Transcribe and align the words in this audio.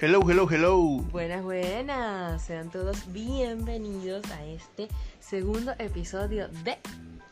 Hello, 0.00 0.20
hello, 0.28 0.46
hello. 0.50 0.78
Buenas, 1.12 1.42
buenas. 1.42 2.42
Sean 2.42 2.70
todos 2.70 3.12
bienvenidos 3.12 4.24
a 4.30 4.44
este 4.46 4.88
segundo 5.20 5.72
episodio 5.78 6.48
de 6.64 6.78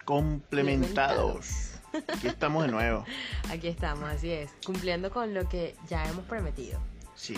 Complementados. 0.04 1.72
Aquí 2.14 2.26
estamos 2.28 2.64
de 2.66 2.72
nuevo. 2.72 3.04
Aquí 3.50 3.68
estamos, 3.68 4.08
así 4.10 4.30
es, 4.30 4.50
cumpliendo 4.64 5.10
con 5.10 5.32
lo 5.34 5.48
que 5.48 5.74
ya 5.88 6.04
hemos 6.08 6.24
prometido. 6.26 6.78
Sí. 7.14 7.34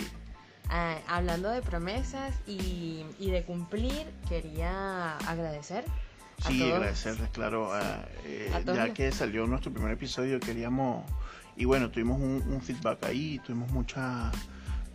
Ah, 0.69 0.97
hablando 1.07 1.49
de 1.49 1.61
promesas 1.61 2.33
y, 2.47 3.05
y 3.19 3.29
de 3.31 3.43
cumplir, 3.43 4.05
quería 4.27 5.17
agradecer. 5.19 5.85
Sí, 6.47 6.71
agradecerles, 6.71 7.29
claro. 7.29 7.73
a- 7.73 8.03
eh, 8.25 8.51
A 8.53 8.59
ya 8.61 8.85
los- 8.87 8.95
que 8.95 9.11
salió 9.11 9.45
nuestro 9.47 9.71
primer 9.71 9.91
episodio, 9.91 10.39
queríamos. 10.39 11.05
Y 11.55 11.65
bueno, 11.65 11.89
tuvimos 11.91 12.19
un, 12.19 12.41
un 12.51 12.61
feedback 12.61 13.05
ahí, 13.05 13.39
tuvimos 13.45 13.69
mucha 13.71 14.31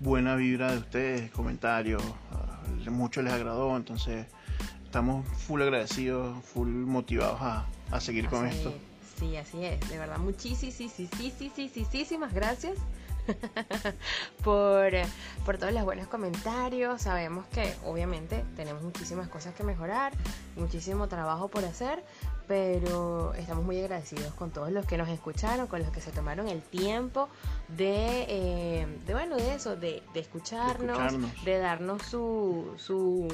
buena 0.00 0.36
vibra 0.36 0.72
de 0.72 0.78
ustedes, 0.78 1.30
comentarios. 1.30 2.02
a 2.32 2.90
mucho 2.90 3.22
les 3.22 3.32
agradó, 3.32 3.76
entonces 3.76 4.26
estamos 4.84 5.26
full 5.28 5.62
agradecidos, 5.62 6.44
full 6.44 6.68
motivados 6.68 7.40
a, 7.40 7.66
a 7.90 8.00
seguir 8.00 8.28
con 8.28 8.46
Así 8.46 8.58
esto. 8.58 8.70
es. 8.70 8.76
Sí, 9.18 9.36
así 9.36 9.64
es. 9.64 9.88
De 9.88 9.98
verdad, 9.98 10.18
muchísimas 10.18 12.34
gracias 12.34 12.74
por, 14.44 14.90
por 15.44 15.58
todos 15.58 15.72
los 15.72 15.84
buenos 15.84 16.06
comentarios. 16.08 17.02
Sabemos 17.02 17.46
que 17.46 17.74
obviamente 17.84 18.44
tenemos 18.56 18.82
muchísimas 18.82 19.28
cosas 19.28 19.54
que 19.54 19.64
mejorar, 19.64 20.12
muchísimo 20.56 21.08
trabajo 21.08 21.48
por 21.48 21.64
hacer, 21.64 22.04
pero 22.46 23.34
estamos 23.34 23.64
muy 23.64 23.78
agradecidos 23.80 24.32
con 24.34 24.50
todos 24.50 24.70
los 24.70 24.86
que 24.86 24.96
nos 24.96 25.08
escucharon, 25.08 25.66
con 25.66 25.80
los 25.82 25.90
que 25.90 26.00
se 26.00 26.10
tomaron 26.12 26.48
el 26.48 26.62
tiempo 26.62 27.28
de, 27.68 28.26
eh, 28.28 28.86
de 29.06 29.12
bueno, 29.14 29.36
de 29.36 29.54
eso, 29.54 29.76
de, 29.76 30.02
de 30.14 30.20
escucharnos, 30.20 30.98
de, 30.98 31.06
escucharnos. 31.06 31.44
darnos 31.62 32.02
su... 32.02 32.74
su 32.76 33.28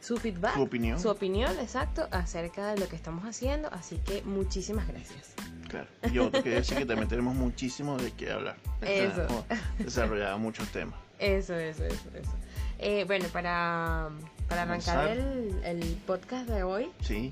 su 0.00 0.16
feedback, 0.16 0.54
Su 0.56 0.62
opinión. 0.62 0.98
su 1.00 1.08
opinión, 1.08 1.56
exacto, 1.60 2.08
acerca 2.10 2.74
de 2.74 2.80
lo 2.80 2.88
que 2.88 2.96
estamos 2.96 3.24
haciendo. 3.24 3.68
Así 3.72 3.98
que 3.98 4.20
muchísimas 4.22 4.88
gracias. 4.88 5.32
Claro. 5.68 5.86
Yo 6.12 6.28
te 6.28 6.42
quería 6.42 6.58
decir 6.58 6.76
que 6.76 6.86
también 6.86 7.06
tenemos 7.08 7.36
muchísimo 7.36 7.96
de 7.98 8.10
qué 8.10 8.32
hablar. 8.32 8.56
Eso. 8.80 9.46
Desarrollado 9.78 10.40
muchos 10.40 10.66
temas. 10.72 10.96
Eso, 11.20 11.54
eso, 11.54 11.84
eso, 11.84 12.08
eso. 12.20 12.32
Eh, 12.80 13.04
bueno, 13.06 13.26
para, 13.32 14.08
para 14.48 14.62
arrancar 14.62 15.06
el, 15.10 15.60
el 15.64 15.78
podcast 16.04 16.48
de 16.48 16.64
hoy, 16.64 16.90
Sí. 17.00 17.30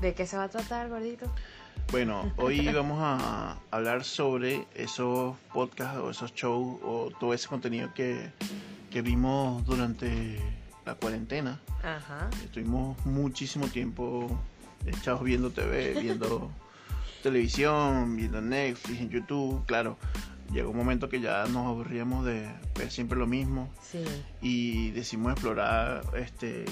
¿De 0.00 0.14
qué 0.14 0.26
se 0.26 0.36
va 0.36 0.44
a 0.44 0.48
tratar, 0.48 0.88
gordito? 0.88 1.26
Bueno, 1.90 2.32
hoy 2.36 2.68
vamos 2.74 2.98
a 3.00 3.58
hablar 3.70 4.04
sobre 4.04 4.66
esos 4.74 5.36
podcasts 5.52 5.98
o 5.98 6.10
esos 6.10 6.34
shows 6.34 6.78
o 6.82 7.10
todo 7.18 7.34
ese 7.34 7.48
contenido 7.48 7.92
que, 7.94 8.30
que 8.90 9.02
vimos 9.02 9.64
durante 9.64 10.38
la 10.84 10.94
cuarentena. 10.94 11.60
Ajá. 11.82 12.28
Estuvimos 12.44 13.04
muchísimo 13.06 13.68
tiempo 13.68 14.28
echados 14.86 15.22
viendo 15.22 15.50
TV, 15.50 16.00
viendo 16.00 16.50
televisión, 17.22 18.16
viendo 18.16 18.40
Netflix, 18.40 19.00
en 19.00 19.10
YouTube. 19.10 19.64
Claro, 19.66 19.96
llegó 20.50 20.70
un 20.70 20.76
momento 20.76 21.08
que 21.08 21.20
ya 21.20 21.44
nos 21.46 21.66
aburríamos 21.66 22.24
de 22.24 22.48
ver 22.76 22.90
siempre 22.90 23.18
lo 23.18 23.26
mismo 23.26 23.68
Sí. 23.82 24.04
y 24.40 24.90
decidimos 24.92 25.32
explorar 25.32 26.02
este 26.16 26.64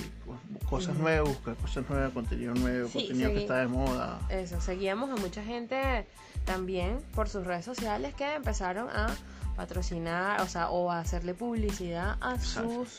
cosas 0.69 0.96
nuevas, 0.96 1.28
buscar 1.28 1.55
cosas 1.56 1.88
nuevas, 1.88 2.12
contenido 2.12 2.54
nuevo, 2.54 2.88
Sí, 2.88 2.98
contenido 3.00 3.30
que 3.32 3.38
está 3.42 3.58
de 3.58 3.66
moda. 3.69 4.19
Eso, 4.30 4.60
seguíamos 4.60 5.10
a 5.10 5.16
mucha 5.20 5.42
gente 5.44 6.06
también 6.44 6.98
por 7.14 7.28
sus 7.28 7.44
redes 7.47 7.64
sociales 7.64 8.14
que 8.14 8.34
empezaron 8.34 8.88
a 8.88 9.08
patrocinar, 9.56 10.41
o 10.42 10.48
sea, 10.48 10.69
o 10.70 10.91
a 10.91 11.00
hacerle 11.00 11.34
publicidad 11.34 12.16
a 12.20 12.34
Exacto. 12.34 12.84
sus 12.84 12.98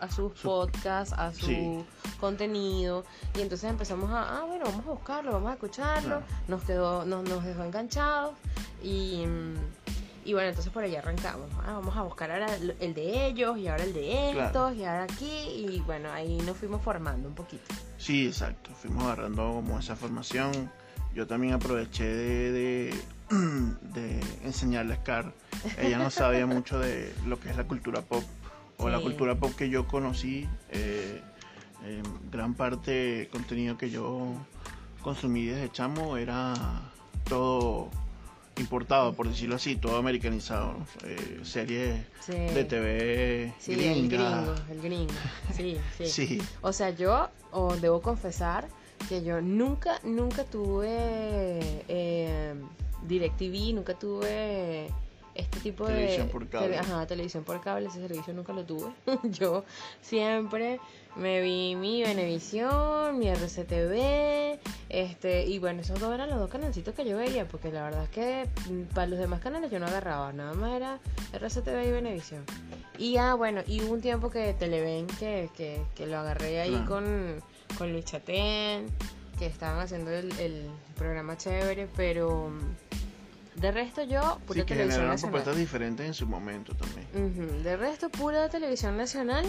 a 0.00 0.10
sus 0.10 0.32
Su- 0.38 0.48
podcasts, 0.48 1.12
a 1.12 1.30
su 1.30 1.44
Sí. 1.44 1.84
contenido 2.18 3.04
y 3.36 3.42
entonces 3.42 3.68
empezamos 3.68 4.08
a, 4.10 4.38
ah, 4.38 4.44
bueno, 4.46 4.64
vamos 4.64 4.86
a 4.86 4.90
buscarlo, 4.92 5.32
vamos 5.32 5.50
a 5.50 5.52
escucharlo, 5.54 6.08
Claro. 6.20 6.22
nos 6.48 6.62
quedó, 6.64 7.04
nos, 7.04 7.28
nos 7.28 7.44
dejó 7.44 7.64
enganchados 7.64 8.32
y, 8.82 9.26
mm, 9.26 9.56
y 10.24 10.32
bueno, 10.34 10.48
entonces 10.48 10.72
por 10.72 10.82
ahí 10.84 10.94
arrancamos, 10.96 11.48
ah, 11.62 11.72
vamos 11.74 11.96
a 11.96 12.02
buscar 12.02 12.30
ahora 12.30 12.46
el 12.80 12.94
de 12.94 13.26
ellos 13.26 13.56
y 13.58 13.68
ahora 13.68 13.84
el 13.84 13.92
de 13.94 14.30
estos 14.30 14.50
Claro. 14.52 14.74
y 14.74 14.84
ahora 14.84 15.02
aquí 15.04 15.26
y 15.26 15.82
bueno, 15.86 16.10
ahí 16.12 16.38
nos 16.46 16.56
fuimos 16.56 16.82
formando 16.82 17.28
un 17.28 17.34
poquito. 17.34 17.64
Sí, 17.98 18.26
exacto. 18.26 18.70
Fuimos 18.80 19.04
agarrando 19.04 19.52
como 19.52 19.78
esa 19.78 19.96
formación. 19.96 20.70
Yo 21.14 21.26
también 21.26 21.54
aproveché 21.54 22.04
de, 22.04 22.52
de, 22.52 22.94
de 23.94 24.20
enseñarle 24.44 24.94
a 24.94 24.96
Scar. 24.96 25.32
Ella 25.78 25.98
no 25.98 26.10
sabía 26.10 26.46
mucho 26.56 26.78
de 26.78 27.12
lo 27.26 27.38
que 27.40 27.50
es 27.50 27.56
la 27.56 27.64
cultura 27.64 28.00
pop 28.02 28.22
o 28.78 28.88
la 28.88 29.00
cultura 29.00 29.34
pop 29.34 29.52
que 29.56 29.68
yo 29.68 29.86
conocí. 29.86 30.48
eh, 30.70 31.20
en 31.82 32.02
gran 32.30 32.52
parte 32.52 32.90
del 32.90 33.28
contenido 33.28 33.78
que 33.78 33.88
yo 33.88 34.34
consumí 35.02 35.46
desde 35.46 35.72
chamo 35.72 36.18
era 36.18 36.52
todo 37.24 37.88
importado, 38.60 39.12
por 39.14 39.28
decirlo 39.28 39.56
así, 39.56 39.76
todo 39.76 39.96
americanizado. 39.96 40.76
Eh, 41.04 41.40
series 41.42 42.04
Sí. 42.20 42.32
de 42.32 42.64
TV 42.64 43.52
Sí, 43.58 43.74
gringa. 43.74 43.92
el 43.92 44.08
gringo, 44.08 44.54
el 44.70 44.80
gringo. 44.82 45.12
Sí, 45.56 45.76
sí. 45.98 46.06
Sí. 46.06 46.42
O 46.62 46.72
sea, 46.72 46.90
yo 46.90 47.28
o 47.50 47.74
debo 47.76 48.00
confesar 48.00 48.68
que 49.08 49.22
yo 49.24 49.40
nunca, 49.40 49.98
nunca 50.04 50.44
tuve 50.44 51.58
eh, 51.88 52.54
DirecTV, 53.08 53.74
nunca 53.74 53.94
tuve 53.94 54.88
este 55.40 55.60
tipo 55.60 55.84
Televisión 55.84 56.26
de 56.28 56.32
por 56.32 56.48
cable. 56.48 56.78
ajá, 56.78 57.06
televisión 57.06 57.44
por 57.44 57.60
cable, 57.60 57.88
ese 57.88 58.00
servicio 58.00 58.32
nunca 58.32 58.52
lo 58.52 58.64
tuve. 58.64 58.90
yo 59.24 59.64
siempre 60.02 60.80
me 61.16 61.40
vi 61.40 61.74
mi 61.76 62.02
Venevisión, 62.02 63.18
mi 63.18 63.28
RCTV, 63.28 64.58
este, 64.88 65.44
y 65.46 65.58
bueno, 65.58 65.80
esos 65.80 65.98
dos 65.98 66.12
eran 66.14 66.30
los 66.30 66.38
dos 66.38 66.50
canalcitos 66.50 66.94
que 66.94 67.04
yo 67.04 67.16
veía, 67.16 67.46
porque 67.48 67.70
la 67.72 67.82
verdad 67.82 68.04
es 68.04 68.10
que 68.10 68.48
mm, 68.70 68.94
para 68.94 69.06
los 69.08 69.18
demás 69.18 69.40
canales 69.40 69.70
yo 69.70 69.78
no 69.80 69.86
agarraba, 69.86 70.32
nada 70.32 70.54
más 70.54 70.72
era 70.76 70.98
RCTV 71.32 71.86
y 71.88 71.90
Venevisión. 71.90 72.44
Y 72.98 73.16
ah, 73.16 73.34
bueno, 73.34 73.62
y 73.66 73.82
hubo 73.82 73.94
un 73.94 74.00
tiempo 74.00 74.30
que 74.30 74.52
Televen, 74.54 75.06
que, 75.18 75.48
que, 75.56 75.80
que 75.94 76.06
lo 76.06 76.18
agarré 76.18 76.60
ahí 76.60 76.70
Claro. 76.70 76.86
con, 76.86 77.42
con 77.78 77.92
Luis 77.92 78.04
Chatén, 78.04 78.86
que 79.38 79.46
estaban 79.46 79.80
haciendo 79.80 80.10
el, 80.10 80.30
el 80.38 80.66
programa 80.96 81.36
chévere, 81.36 81.88
pero 81.96 82.50
mm, 82.50 82.99
de 83.60 83.70
resto 83.72 84.02
yo, 84.04 84.38
pura 84.46 84.60
Sí, 84.60 84.66
que 84.66 84.74
televisión 84.74 84.76
generaron 84.76 85.08
nacional. 85.08 85.18
propuestas 85.18 85.56
diferentes 85.56 86.06
en 86.06 86.14
su 86.14 86.26
momento 86.26 86.74
también. 86.74 87.62
De 87.62 87.76
resto, 87.76 88.08
pura 88.10 88.48
televisión 88.48 88.96
nacional 88.96 89.44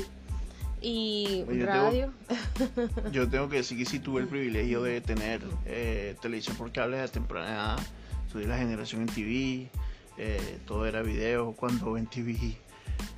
y 0.81 1.45
yo 1.47 1.65
radio. 1.65 2.13
Yo 3.11 3.29
tengo 3.29 3.47
que 3.49 3.57
decir 3.57 3.77
que 3.77 3.85
sí 3.85 3.99
tuve 3.99 4.21
el 4.21 4.27
privilegio 4.35 4.81
de 4.83 4.99
tener 5.01 5.41
eh, 5.65 6.15
televisión 6.21 6.55
por 6.57 6.71
cable 6.71 6.97
de 6.97 7.07
temprana 7.07 7.49
edad. 7.51 7.79
De 8.33 8.47
la 8.47 8.57
generación 8.57 9.01
en 9.01 9.07
TV, 9.07 9.69
eh, 10.17 10.57
todo 10.65 10.85
era 10.85 11.01
video 11.01 11.51
cuando 11.51 11.97
en 11.97 12.07
TV 12.07 12.55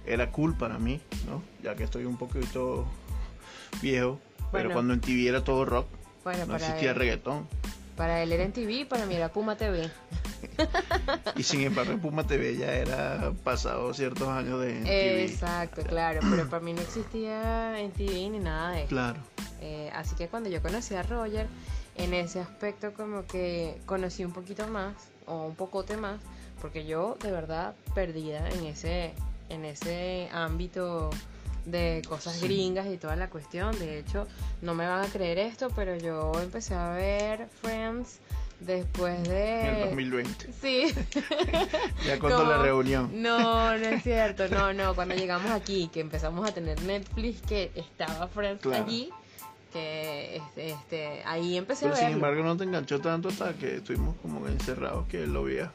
era 0.07 0.31
cool 0.31 0.57
para 0.57 0.79
mí, 0.79 0.99
¿no? 1.27 1.43
Ya 1.61 1.75
que 1.75 1.83
estoy 1.83 2.05
un 2.05 2.17
poquito 2.17 2.87
viejo, 3.79 4.19
pero 4.51 4.71
cuando 4.73 4.95
en 4.95 5.01
TV 5.01 5.27
era 5.29 5.43
todo 5.43 5.65
rock, 5.65 5.85
Bueno, 6.23 6.47
no 6.47 6.55
existía 6.55 6.89
él, 6.89 6.95
reggaetón. 6.95 7.47
para 7.95 8.23
él 8.23 8.31
era 8.31 8.43
en 8.43 8.53
TV, 8.53 8.87
para 8.87 9.05
mí 9.05 9.13
era 9.13 9.31
Puma 9.31 9.55
TV. 9.55 9.87
Y 11.35 11.43
sin 11.43 11.61
embargo 11.61 11.97
Puma 11.97 12.25
TV 12.27 12.55
ya 12.57 12.71
era 12.73 13.31
pasado 13.43 13.93
ciertos 13.93 14.27
años 14.27 14.59
de 14.61 14.73
TV. 14.81 15.25
Exacto, 15.25 15.81
claro, 15.83 16.19
pero 16.29 16.49
para 16.49 16.63
mí 16.63 16.73
no 16.73 16.81
existía 16.81 17.79
en 17.79 17.91
TV 17.91 18.29
ni 18.29 18.39
nada 18.39 18.71
de 18.71 18.79
eso. 18.81 18.89
Claro, 18.89 19.19
Eh, 19.61 19.89
así 19.95 20.15
que 20.15 20.27
cuando 20.27 20.49
yo 20.49 20.61
conocí 20.61 20.93
a 20.95 21.03
Roger, 21.03 21.47
en 21.95 22.13
ese 22.13 22.39
aspecto 22.41 22.91
como 22.93 23.25
que 23.25 23.77
conocí 23.85 24.25
un 24.25 24.33
poquito 24.33 24.67
más, 24.67 24.93
o 25.25 25.45
un 25.45 25.55
pocote 25.55 25.95
más, 25.95 26.19
porque 26.61 26.85
yo 26.85 27.17
de 27.21 27.31
verdad 27.31 27.73
perdida 27.95 28.47
en 28.49 28.65
ese, 28.65 29.13
en 29.49 29.63
ese 29.65 30.27
ámbito 30.33 31.09
de 31.65 32.01
cosas 32.09 32.33
Sí. 32.35 32.45
gringas 32.47 32.87
y 32.87 32.97
toda 32.97 33.15
la 33.15 33.29
cuestión. 33.29 33.77
De 33.79 33.99
hecho, 33.99 34.27
no 34.61 34.73
me 34.73 34.85
van 34.85 35.05
a 35.05 35.07
creer 35.07 35.37
esto, 35.39 35.69
pero 35.75 35.95
yo 35.95 36.33
empecé 36.41 36.73
a 36.75 36.89
ver 36.91 37.47
Friends 37.61 38.19
después 38.59 39.15
en 39.19 39.25
el 39.25 39.31
de... 39.31 39.85
2020. 39.85 40.49
Sí. 40.61 40.93
Ya 42.05 42.19
con 42.19 42.29
toda 42.31 42.57
la 42.57 42.61
reunión. 42.63 43.09
No, 43.21 43.77
no 43.77 43.85
es 43.85 44.03
cierto, 44.03 44.47
no, 44.49 44.73
no, 44.73 44.93
cuando 44.95 45.15
llegamos 45.15 45.51
aquí, 45.51 45.89
que 45.93 45.99
empezamos 46.01 46.47
a 46.49 46.53
tener 46.53 46.81
Netflix, 46.83 47.41
que 47.41 47.71
estaba 47.75 48.27
Friends 48.27 48.61
Claro. 48.61 48.83
allí, 48.85 49.09
que 49.71 50.35
este, 50.37 50.71
este, 50.71 51.21
ahí 51.25 51.57
empecé 51.57 51.85
Pero 51.85 51.93
a 51.95 51.97
sin 51.97 52.05
verlo. 52.07 52.17
embargo 52.27 52.43
no 52.43 52.57
te 52.57 52.63
enganchó 52.65 52.99
tanto 52.99 53.29
hasta 53.29 53.53
que 53.53 53.77
estuvimos 53.77 54.15
como 54.21 54.47
encerrados 54.47 55.07
que 55.07 55.25
lo 55.25 55.43
veías 55.45 55.69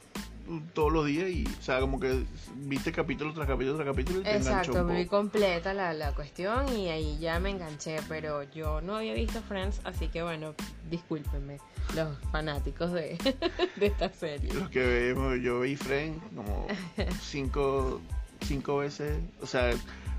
todos 0.73 0.93
los 0.93 1.07
días 1.07 1.29
y, 1.31 1.47
o 1.47 1.63
sea, 1.63 1.81
como 1.81 2.01
que 2.01 2.25
viste 2.57 2.93
capítulo 2.93 3.33
tras 3.33 3.47
capítulo 3.47 3.77
tras 3.77 3.89
capítulo 3.89 4.21
y 4.21 4.23
te 4.23 4.37
enganchó 4.37 4.73
Exacto, 4.73 4.87
vi 4.87 5.07
completa 5.07 5.75
la, 5.75 5.93
la 5.93 6.13
cuestión 6.15 6.69
y 6.77 6.89
ahí 6.89 7.19
ya 7.19 7.39
me 7.41 7.51
enganché, 7.51 7.97
pero 8.09 8.43
yo 8.45 8.81
no 8.81 8.97
había 8.97 9.15
visto 9.15 9.41
Friends, 9.43 9.81
así 9.85 10.09
que 10.09 10.23
bueno, 10.23 10.55
discúlpenme 10.91 11.59
los 11.95 12.17
fanáticos 12.33 12.93
de, 12.93 13.19
de 13.77 13.87
esta 13.87 14.13
serie. 14.13 14.53
Los 14.53 14.71
que 14.71 14.87
vemos, 14.87 15.39
yo 15.41 15.61
vi 15.61 15.77
Friends 15.77 16.23
como 16.35 16.67
cinco 17.21 18.01
cinco 18.47 18.79
veces, 18.79 19.19
o 19.41 19.47
sea, 19.47 19.71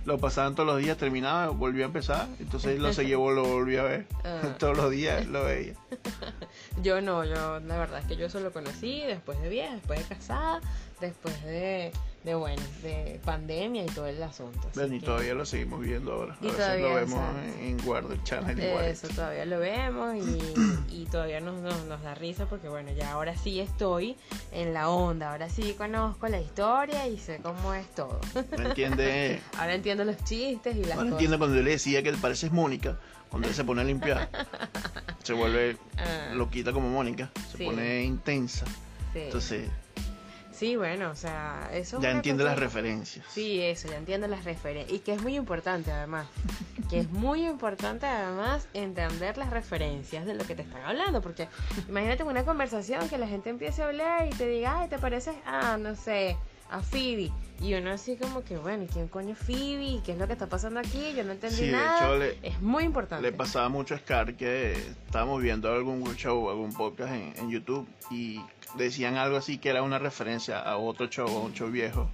lo 0.09 0.17
pasaban 0.17 0.55
todos 0.55 0.65
los 0.67 0.79
días, 0.79 0.97
terminaba, 0.97 1.49
volvía 1.49 1.85
a 1.85 1.87
empezar, 1.87 2.27
entonces 2.39 2.79
lo 2.79 2.91
seguía, 2.93 3.15
lo 3.15 3.43
volví 3.43 3.77
a 3.77 3.83
ver, 3.83 4.07
Ah. 4.25 4.41
todos 4.59 4.75
los 4.75 4.89
días 4.89 5.27
lo 5.27 5.45
veía. 5.45 5.75
Yo 6.81 6.99
no, 6.99 7.23
yo 7.25 7.59
la 7.59 7.77
verdad 7.77 7.99
es 7.99 8.05
que 8.07 8.15
yo 8.15 8.25
eso 8.27 8.39
lo 8.39 8.51
conocí 8.53 9.01
después 9.01 9.39
de 9.41 9.49
vieja, 9.49 9.73
después 9.75 9.99
de 9.99 10.15
casada, 10.15 10.61
después 11.01 11.43
de, 11.43 11.91
de 12.23 12.35
bueno, 12.35 12.61
de 12.83 13.19
pandemia 13.23 13.83
y 13.83 13.87
todo 13.87 14.05
el 14.07 14.21
asunto. 14.21 14.59
Bueno, 14.75 14.93
y 14.95 14.99
que 14.99 15.05
todavía 15.05 15.33
lo 15.33 15.45
seguimos 15.45 15.79
viendo 15.79 16.11
ahora, 16.11 16.33
a 16.33 16.37
Y 16.41 16.47
veces 16.47 16.57
todavía, 16.57 16.87
lo 16.89 16.95
vemos 16.95 17.21
en, 17.59 17.65
en 17.65 17.77
Guardia 17.85 18.23
Channel 18.23 18.59
igual. 18.61 18.85
Eso 18.85 19.07
todavía 19.07 19.45
lo 19.45 19.59
vemos 19.59 20.15
y, 20.17 20.53
y 21.01 21.05
todavía 21.05 21.39
nos, 21.39 21.61
nos, 21.61 21.85
nos 21.85 22.01
da 22.03 22.15
risa 22.15 22.45
porque 22.47 22.67
bueno, 22.67 22.91
ya 22.91 23.11
ahora 23.13 23.37
sí 23.37 23.61
estoy 23.61 24.17
en 24.51 24.73
la 24.73 24.89
onda, 24.89 25.31
ahora 25.31 25.49
sí 25.49 25.73
conozco 25.77 26.27
la 26.27 26.41
historia 26.41 27.07
y 27.07 27.17
sé 27.17 27.39
cómo 27.41 27.73
es 27.73 27.87
todo. 27.95 28.19
¿Me 28.57 28.65
entiende? 28.65 29.39
Ahora 29.57 29.73
entiendo 29.75 30.03
los 30.03 30.17
chistes 30.25 30.75
y 30.75 30.79
las 30.81 30.91
Ahora 30.91 31.03
cosas. 31.03 31.11
entiende 31.13 31.37
cuando 31.37 31.55
yo 31.55 31.63
le 31.63 31.71
decía 31.71 32.03
que 32.03 32.09
él 32.09 32.17
parece 32.21 32.49
Mónica, 32.49 32.99
cuando 33.29 33.47
él 33.47 33.53
se 33.53 33.63
pone 33.63 33.81
a 33.81 33.83
limpiar, 33.85 34.29
se 35.23 35.33
vuelve 35.33 35.77
Ah. 35.97 36.33
loquita 36.33 36.71
como 36.73 36.89
Mónica, 36.89 37.29
se 37.51 37.57
Sí. 37.57 37.65
pone 37.65 38.03
intensa. 38.03 38.65
Sí. 39.13 39.19
Entonces, 39.19 39.69
Sí, 40.59 40.75
bueno, 40.75 41.09
o 41.09 41.15
sea, 41.15 41.69
eso 41.71 41.95
es 41.97 42.03
ya 42.03 42.09
cosa- 42.43 42.51
las 42.51 42.59
referencias. 42.59 43.25
Sí, 43.31 43.61
eso, 43.61 43.87
ya 43.87 43.95
entiendo 43.95 44.27
las 44.27 44.43
referencias. 44.43 44.93
Y 44.93 44.99
que 44.99 45.13
es 45.13 45.21
muy 45.21 45.37
importante 45.37 45.89
además. 45.89 46.27
Que 46.89 46.99
es 46.99 47.09
muy 47.11 47.47
importante 47.47 48.05
además 48.05 48.67
entender 48.73 49.37
las 49.37 49.51
referencias 49.51 50.25
de 50.25 50.33
lo 50.33 50.43
que 50.45 50.55
te 50.55 50.63
están 50.63 50.81
hablando. 50.83 51.21
Porque 51.21 51.47
imagínate 51.87 52.23
una 52.23 52.43
conversación 52.43 53.07
que 53.07 53.17
la 53.17 53.27
gente 53.27 53.49
empiece 53.49 53.81
a 53.83 53.85
hablar 53.85 54.27
y 54.27 54.31
te 54.31 54.47
diga, 54.49 54.81
ay, 54.81 54.89
¿te 54.89 54.99
pareces? 54.99 55.35
Ah, 55.45 55.77
no 55.79 55.95
sé, 55.95 56.35
a 56.69 56.81
Phoebe. 56.81 57.31
Y 57.61 57.73
uno 57.73 57.91
así 57.91 58.15
como 58.15 58.43
que, 58.43 58.57
bueno, 58.57 58.83
¿y 58.83 58.87
quién 58.87 59.07
coño 59.09 59.31
es 59.33 59.37
Phoebe? 59.37 59.83
¿Y 59.83 60.01
¿Qué 60.05 60.13
es 60.13 60.17
lo 60.17 60.27
que 60.27 60.33
está 60.33 60.47
pasando 60.47 60.79
aquí? 60.79 61.13
Yo 61.15 61.23
no 61.25 61.33
entendí 61.33 61.57
Sí, 61.57 61.65
de 61.65 61.71
nada. 61.73 61.97
hecho, 61.97 62.17
le- 62.17 62.39
es 62.47 62.61
muy 62.61 62.83
importante. 62.85 63.21
Le 63.21 63.33
pasaba 63.35 63.67
mucho 63.67 63.95
a 63.95 63.97
Scar 63.97 64.35
que 64.35 64.71
estábamos 64.71 65.41
viendo 65.41 65.69
algún 65.73 66.03
show, 66.15 66.49
algún 66.49 66.71
podcast 66.73 67.11
en, 67.13 67.33
en 67.37 67.49
YouTube 67.49 67.85
y 68.11 68.39
decían 68.75 69.17
algo 69.17 69.35
así 69.35 69.57
que 69.57 69.69
era 69.69 69.81
una 69.83 69.99
referencia 69.99 70.59
a 70.59 70.77
otro 70.77 71.07
show, 71.07 71.27
a 71.27 71.41
un 71.41 71.53
show 71.53 71.69
viejo. 71.69 72.09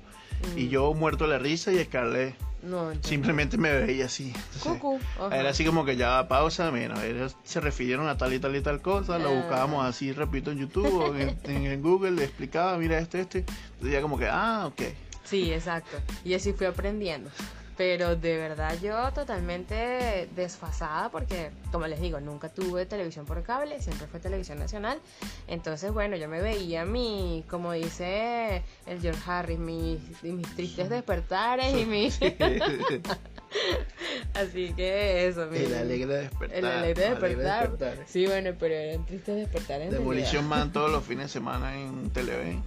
Mm. 0.53 0.57
Y 0.57 0.69
yo 0.69 0.93
muerto 0.93 1.25
de 1.25 1.31
la 1.31 1.39
risa 1.39 1.71
y 1.71 1.83
Scar 1.83 2.07
le- 2.07 2.35
No, 2.63 2.91
simplemente 3.01 3.57
me 3.57 3.71
veía 3.71 4.05
así. 4.05 4.29
Entonces, 4.35 4.61
Cucu. 4.63 4.99
ajá. 5.19 5.37
Era 5.37 5.49
así 5.51 5.63
como 5.63 5.85
que 5.85 5.95
ya 5.97 6.27
pausa, 6.27 6.71
mira, 6.71 7.05
ellos 7.05 7.37
se 7.43 7.59
refirieron 7.61 8.07
a 8.07 8.17
tal 8.17 8.33
y 8.33 8.39
tal 8.39 8.55
y 8.55 8.61
tal 8.61 8.81
cosa, 8.81 9.19
lo 9.19 9.29
Ah. 9.29 9.33
buscábamos 9.33 9.85
así, 9.85 10.11
repito, 10.11 10.51
en 10.51 10.57
YouTube 10.59 10.91
o 10.93 11.15
en, 11.15 11.37
en- 11.43 11.65
en 11.67 11.81
Google, 11.83 12.11
le 12.11 12.23
explicaba, 12.23 12.75
mira 12.77 12.97
este, 12.97 13.21
este. 13.21 13.39
Entonces 13.39 13.91
ya 13.91 14.01
como 14.01 14.17
que, 14.17 14.27
ah, 14.27 14.65
ok. 14.67 14.81
Sí, 15.23 15.51
exacto. 15.53 15.97
Y 16.23 16.33
así 16.33 16.53
fui 16.53 16.65
aprendiendo. 16.65 17.29
Pero 17.77 18.15
de 18.15 18.37
verdad 18.37 18.77
yo 18.81 19.11
totalmente 19.11 20.29
desfasada 20.35 21.09
porque, 21.09 21.51
como 21.71 21.87
les 21.87 21.99
digo, 21.99 22.19
nunca 22.19 22.49
tuve 22.49 22.85
televisión 22.85 23.25
por 23.25 23.43
cable, 23.43 23.81
siempre 23.81 24.07
fue 24.07 24.19
televisión 24.19 24.59
nacional. 24.59 24.99
Entonces, 25.47 25.91
bueno, 25.91 26.15
yo 26.15 26.29
me 26.29 26.41
veía 26.41 26.85
mi, 26.85 27.43
como 27.49 27.73
dice 27.73 28.63
el 28.85 29.01
George 29.01 29.21
Harris, 29.29 29.59
mis, 29.59 29.99
mis 30.23 30.55
tristes 30.55 30.89
despertares 30.89 31.75
y 31.75 31.85
mis... 31.85 32.19
Así 34.33 34.73
que 34.75 35.27
eso, 35.27 35.45
mi... 35.47 35.59
El 35.59 35.73
alegre 35.75 36.17
despertar. 36.17 36.57
El 36.57 36.65
alegre 36.65 37.09
despertar. 37.09 37.69
despertar. 37.71 38.05
Sí, 38.07 38.25
bueno, 38.27 38.51
pero 38.59 38.73
eran 38.75 39.05
tristes 39.05 39.35
despertares. 39.37 39.87
en 39.87 39.93
Demolition 39.93 40.45
Man 40.47 40.71
todos 40.71 40.91
los 40.91 41.03
fines 41.07 41.27
de 41.27 41.29
semana 41.33 41.77
en 41.79 42.09
Televen. 42.11 42.63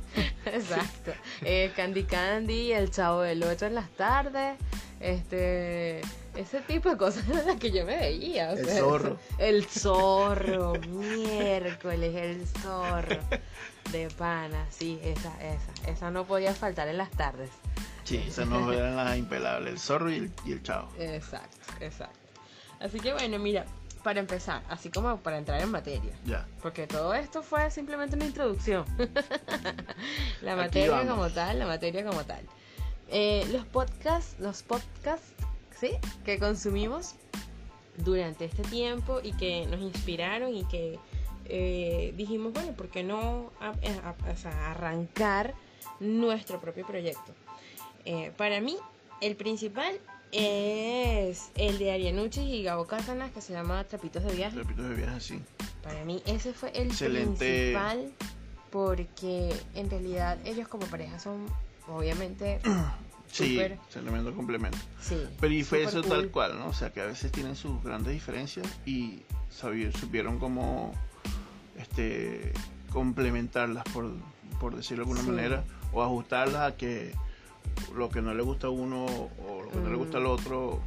Exacto. 0.46 1.12
Eh, 1.42 1.70
Candy 1.76 2.04
Candy, 2.04 2.72
el 2.72 2.90
chavo 2.90 3.22
del 3.22 3.42
8 3.42 3.66
en 3.66 3.74
las 3.74 3.90
tardes. 3.90 4.56
Este. 5.00 6.00
Ese 6.36 6.60
tipo 6.60 6.88
de 6.88 6.96
cosas 6.96 7.28
eran 7.30 7.46
las 7.46 7.56
que 7.56 7.70
yo 7.70 7.84
me 7.84 7.96
veía. 7.98 8.50
o 8.50 8.56
El 8.56 8.64
sea, 8.64 8.78
zorro. 8.78 9.18
El 9.38 9.64
zorro, 9.64 10.72
miércoles, 10.88 12.14
el 12.14 12.46
zorro. 12.46 13.18
De 13.92 14.08
pana, 14.16 14.66
sí, 14.70 14.98
esa, 15.02 15.32
esa. 15.42 15.90
Esa 15.90 16.10
no 16.10 16.24
podía 16.24 16.54
faltar 16.54 16.88
en 16.88 16.98
las 16.98 17.10
tardes. 17.10 17.50
Sí, 18.04 18.22
esas 18.26 18.46
no 18.46 18.70
eran 18.72 18.96
las 18.96 19.16
impelables, 19.16 19.72
el 19.72 19.78
zorro 19.78 20.10
y 20.10 20.16
el, 20.16 20.32
y 20.44 20.52
el 20.52 20.62
chavo. 20.62 20.90
Exacto, 20.98 21.56
exacto. 21.80 22.18
Así 22.80 23.00
que 23.00 23.12
bueno, 23.12 23.38
mira, 23.38 23.64
para 24.02 24.20
empezar, 24.20 24.62
así 24.68 24.90
como 24.90 25.18
para 25.18 25.38
entrar 25.38 25.60
en 25.60 25.70
materia. 25.70 26.12
Ya. 26.24 26.46
Porque 26.62 26.86
todo 26.86 27.14
esto 27.14 27.42
fue 27.42 27.70
simplemente 27.70 28.16
una 28.16 28.26
introducción. 28.26 28.84
la 30.42 30.52
Aquí 30.52 30.60
materia 30.60 30.90
vamos. 30.90 31.14
como 31.14 31.30
tal, 31.30 31.58
la 31.58 31.66
materia 31.66 32.04
como 32.04 32.24
tal. 32.24 32.42
Eh, 33.08 33.46
los 33.52 33.64
podcasts, 33.66 34.38
los 34.38 34.62
podcasts, 34.62 35.32
¿sí? 35.78 35.92
Que 36.24 36.38
consumimos 36.38 37.14
durante 37.96 38.44
este 38.44 38.62
tiempo 38.62 39.20
y 39.22 39.32
que 39.32 39.66
nos 39.66 39.80
inspiraron 39.80 40.54
y 40.54 40.64
que 40.64 40.98
eh, 41.48 42.12
dijimos, 42.16 42.52
bueno, 42.52 42.72
¿por 42.72 42.88
qué 42.88 43.02
no 43.02 43.50
a- 43.60 43.74
a- 44.30 44.36
sea, 44.36 44.70
arrancar 44.72 45.54
nuestro 46.00 46.60
propio 46.60 46.86
proyecto? 46.86 47.34
Eh, 48.04 48.32
para 48.36 48.60
mí, 48.60 48.76
el 49.20 49.36
principal 49.36 49.98
es 50.32 51.50
el 51.56 51.78
de 51.78 51.92
Arianucci 51.92 52.40
y 52.40 52.62
Gabo 52.62 52.86
Cázanas, 52.86 53.30
que 53.32 53.40
se 53.40 53.52
llama 53.52 53.84
Trapitos 53.84 54.22
de 54.24 54.34
Viaje. 54.34 54.56
Repito 54.56 54.82
de 54.82 54.94
viaje 54.94 55.16
así. 55.16 55.40
Para 55.82 56.04
mí 56.04 56.22
ese 56.26 56.52
fue 56.52 56.70
el 56.74 56.88
Excelente. 56.88 57.38
principal 57.38 58.12
porque 58.70 59.54
en 59.74 59.88
realidad 59.90 60.38
ellos 60.44 60.68
como 60.68 60.86
pareja 60.86 61.18
son 61.18 61.46
obviamente 61.88 62.60
Sí, 63.32 63.58
un 63.58 63.78
tremendo 63.90 64.34
complemento. 64.34 64.78
sí. 65.02 65.22
Pero 65.40 65.52
y 65.52 65.62
fue 65.62 65.82
eso 65.84 66.00
cool. 66.02 66.10
tal 66.10 66.30
cual, 66.30 66.58
¿no? 66.58 66.68
O 66.68 66.72
sea, 66.72 66.90
que 66.92 67.00
a 67.02 67.06
veces 67.06 67.30
tienen 67.30 67.56
sus 67.56 67.82
grandes 67.82 68.12
diferencias 68.14 68.66
y 68.86 69.22
sabi- 69.50 69.92
supieron 69.92 70.38
cómo 70.38 70.92
este, 71.78 72.52
complementarlas, 72.92 73.84
por, 73.92 74.10
por 74.60 74.76
decirlo 74.76 75.04
de 75.04 75.10
alguna 75.10 75.22
Sí. 75.22 75.30
manera, 75.30 75.64
o 75.92 76.02
ajustarlas 76.02 76.72
a 76.72 76.76
que 76.76 77.12
lo 77.94 78.08
que 78.08 78.20
no 78.22 78.34
le 78.34 78.42
gusta 78.42 78.66
a 78.66 78.70
uno 78.70 79.04
o 79.06 79.62
lo 79.64 79.70
que 79.70 79.78
no 79.78 79.90
le 79.90 79.96
gusta 79.96 80.18
al 80.18 80.24
Mm. 80.24 80.30
otro, 80.30 80.80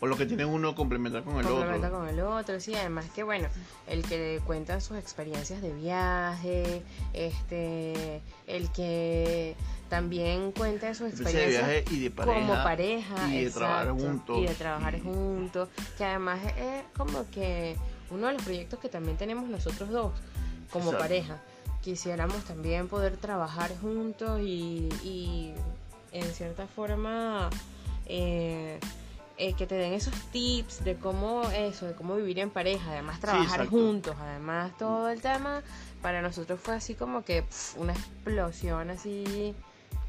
o 0.00 0.06
lo 0.06 0.16
que 0.16 0.26
tiene 0.26 0.44
uno 0.44 0.74
complementar 0.74 1.22
con 1.22 1.36
el 1.38 1.44
complementa 1.46 1.86
otro. 1.88 1.98
con 2.00 2.08
el 2.08 2.20
otro, 2.20 2.60
sí, 2.60 2.74
además 2.74 3.06
que 3.14 3.22
bueno, 3.22 3.48
el 3.86 4.02
que 4.02 4.40
cuenta 4.46 4.80
sus 4.80 4.96
experiencias 4.98 5.62
de 5.62 5.72
viaje, 5.72 6.82
este, 7.12 8.20
el 8.46 8.70
que 8.72 9.54
también 9.88 10.52
cuenta 10.52 10.94
sus 10.94 11.12
Especie 11.12 11.24
de 11.40 11.44
experiencias 11.46 11.84
viaje 11.88 11.94
y 11.96 12.00
de 12.04 12.10
pareja. 12.10 12.40
como 12.40 12.54
pareja 12.64 13.34
y 13.34 13.44
de 13.44 13.50
trabajar 13.50 13.90
juntos. 13.92 14.38
y 14.38 14.46
de 14.46 14.54
trabajar 14.54 14.94
y- 14.96 15.00
juntos 15.00 15.68
que 15.98 16.04
además 16.04 16.40
es 16.56 16.82
como 16.96 17.28
que 17.30 17.76
uno 18.12 18.28
de 18.28 18.34
los 18.34 18.42
proyectos 18.42 18.78
que 18.78 18.88
también 18.88 19.16
tenemos 19.16 19.48
nosotros 19.48 19.88
dos 19.90 20.12
como 20.70 20.86
Exacto. 20.86 21.02
pareja. 21.02 21.42
Quisiéramos 21.82 22.44
también 22.44 22.88
poder 22.88 23.16
trabajar 23.16 23.70
juntos 23.80 24.40
y, 24.40 24.88
y 25.02 25.52
en 26.12 26.24
cierta 26.32 26.66
forma 26.66 27.50
eh, 28.06 28.78
eh, 29.38 29.54
que 29.54 29.66
te 29.66 29.74
den 29.74 29.92
esos 29.94 30.14
tips 30.30 30.84
de 30.84 30.96
cómo 30.96 31.42
eso, 31.50 31.86
de 31.86 31.94
cómo 31.94 32.14
vivir 32.16 32.38
en 32.38 32.50
pareja, 32.50 32.92
además 32.92 33.18
trabajar 33.18 33.66
juntos, 33.66 34.14
además 34.20 34.76
todo 34.78 35.08
el 35.08 35.20
tema 35.20 35.62
para 36.02 36.20
nosotros 36.20 36.60
fue 36.62 36.74
así 36.74 36.94
como 36.94 37.24
que 37.24 37.44
una 37.76 37.92
explosión 37.92 38.90
así. 38.90 39.54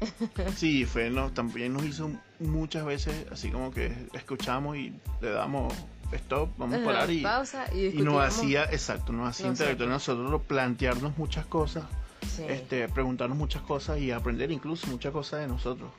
Sí, 0.56 0.84
fue, 0.84 1.08
no, 1.08 1.30
también 1.32 1.72
nos 1.72 1.84
hizo 1.84 2.10
muchas 2.40 2.84
veces 2.84 3.26
así 3.30 3.50
como 3.50 3.70
que 3.70 3.94
escuchamos 4.12 4.76
y 4.76 4.92
le 5.20 5.30
damos 5.30 5.72
stop, 6.16 6.50
vamos 6.56 6.74
a 6.74 6.78
Ajá, 6.78 6.86
parar 6.86 7.10
y, 7.10 7.22
pausa 7.22 7.66
y, 7.74 7.86
y 7.86 8.02
nos 8.02 8.22
hacía, 8.22 8.64
exacto, 8.64 9.12
nos 9.12 9.28
hacía 9.28 9.46
intelectual 9.48 9.88
nosotros 9.88 10.42
plantearnos 10.46 11.16
muchas 11.18 11.46
cosas, 11.46 11.84
Sí. 12.26 12.42
este, 12.48 12.88
preguntarnos 12.88 13.36
muchas 13.36 13.62
cosas 13.62 13.98
y 13.98 14.10
aprender 14.10 14.50
incluso 14.50 14.86
muchas 14.86 15.12
cosas 15.12 15.40
de 15.40 15.46
nosotros. 15.46 15.90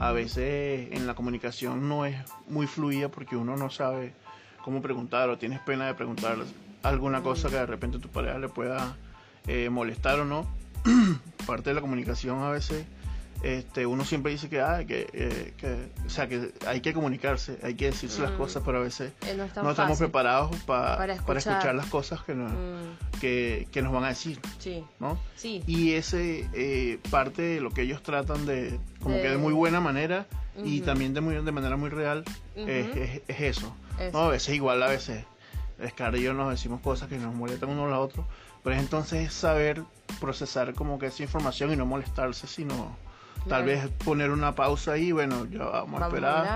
A 0.00 0.10
veces 0.10 0.88
en 0.92 1.06
la 1.06 1.14
comunicación 1.14 1.86
no 1.88 2.06
es 2.06 2.16
muy 2.48 2.66
fluida 2.66 3.08
porque 3.10 3.36
uno 3.36 3.56
no 3.56 3.68
sabe 3.70 4.14
cómo 4.64 4.80
preguntar 4.82 5.28
o 5.28 5.36
tienes 5.38 5.60
pena 5.60 5.86
de 5.86 5.94
preguntar 5.94 6.38
alguna 6.82 7.22
cosa 7.22 7.50
que 7.50 7.56
de 7.56 7.66
repente 7.66 7.98
tu 7.98 8.08
pareja 8.08 8.38
le 8.38 8.48
pueda 8.48 8.96
eh, 9.46 9.68
molestar 9.70 10.18
o 10.20 10.24
no. 10.24 10.46
Parte 11.46 11.70
de 11.70 11.74
la 11.74 11.80
comunicación 11.82 12.42
a 12.42 12.50
veces 12.50 12.84
este, 13.42 13.86
uno 13.86 14.04
siempre 14.04 14.32
dice 14.32 14.48
que, 14.48 14.60
ah, 14.60 14.84
que, 14.86 15.06
eh, 15.12 15.54
que, 15.56 15.90
o 16.06 16.10
sea, 16.10 16.26
que 16.28 16.52
hay 16.66 16.80
que 16.80 16.92
comunicarse, 16.92 17.58
hay 17.62 17.74
que 17.74 17.86
decirse 17.86 18.22
las 18.22 18.32
Mm. 18.32 18.36
cosas, 18.38 18.62
pero 18.64 18.78
a 18.78 18.82
veces 18.82 19.12
no 19.36 19.44
es 19.44 19.70
estamos 19.70 19.98
preparados 19.98 20.50
pa- 20.64 20.96
Para 20.96 20.96
para, 20.96 21.12
escuchar. 21.14 21.36
escuchar. 21.38 21.74
las 21.74 21.86
cosas 21.86 22.22
que 22.22 22.34
nos, 22.34 22.50
Mm, 22.52 23.18
que, 23.20 23.68
que 23.70 23.82
nos 23.82 23.92
van 23.92 24.04
a 24.04 24.08
decir, 24.08 24.40
sí, 24.58 24.84
¿no? 25.00 25.18
sí. 25.36 25.62
Y 25.66 25.92
ese 25.92 26.48
eh, 26.54 26.98
parte 27.10 27.42
de 27.42 27.60
lo 27.60 27.70
que 27.70 27.82
ellos 27.82 28.02
tratan 28.02 28.46
de, 28.46 28.78
como 29.00 29.16
De- 29.16 29.22
que 29.22 29.28
de 29.30 29.36
muy 29.36 29.52
buena 29.52 29.80
manera 29.80 30.26
y 30.64 30.80
también 30.80 31.12
de, 31.12 31.20
muy, 31.20 31.34
de 31.34 31.52
manera 31.52 31.76
muy 31.76 31.90
real, 31.90 32.24
es, 32.54 32.96
es- 32.96 33.22
es 33.28 33.40
eso. 33.40 33.76
Eso. 34.00 34.10
¿no? 34.18 34.24
A 34.24 34.28
veces 34.28 34.54
igual, 34.54 34.82
a 34.82 34.88
veces 34.88 35.24
Scar 35.88 36.16
y 36.16 36.22
yo 36.22 36.32
nos 36.32 36.50
decimos 36.50 36.80
cosas 36.80 37.08
que 37.10 37.18
nos 37.18 37.34
molestan 37.34 37.68
uno 37.68 37.94
a 37.94 37.98
otro, 38.00 38.26
pero 38.64 38.74
es 38.76 38.80
entonces 38.82 39.30
saber 39.32 39.82
procesar 40.20 40.72
como 40.72 40.98
que 40.98 41.06
esa 41.06 41.22
información 41.22 41.70
y 41.72 41.76
no 41.76 41.84
molestarse, 41.84 42.46
sino 42.46 42.96
Tal 43.48 43.62
Claro. 43.64 43.66
vez 43.82 43.88
poner 44.04 44.30
una 44.30 44.54
pausa 44.54 44.92
ahí, 44.92 45.12
bueno, 45.12 45.46
ya 45.46 45.58
vamos, 45.64 45.74
a 45.74 45.80
Vamos 45.80 46.02
a 46.02 46.06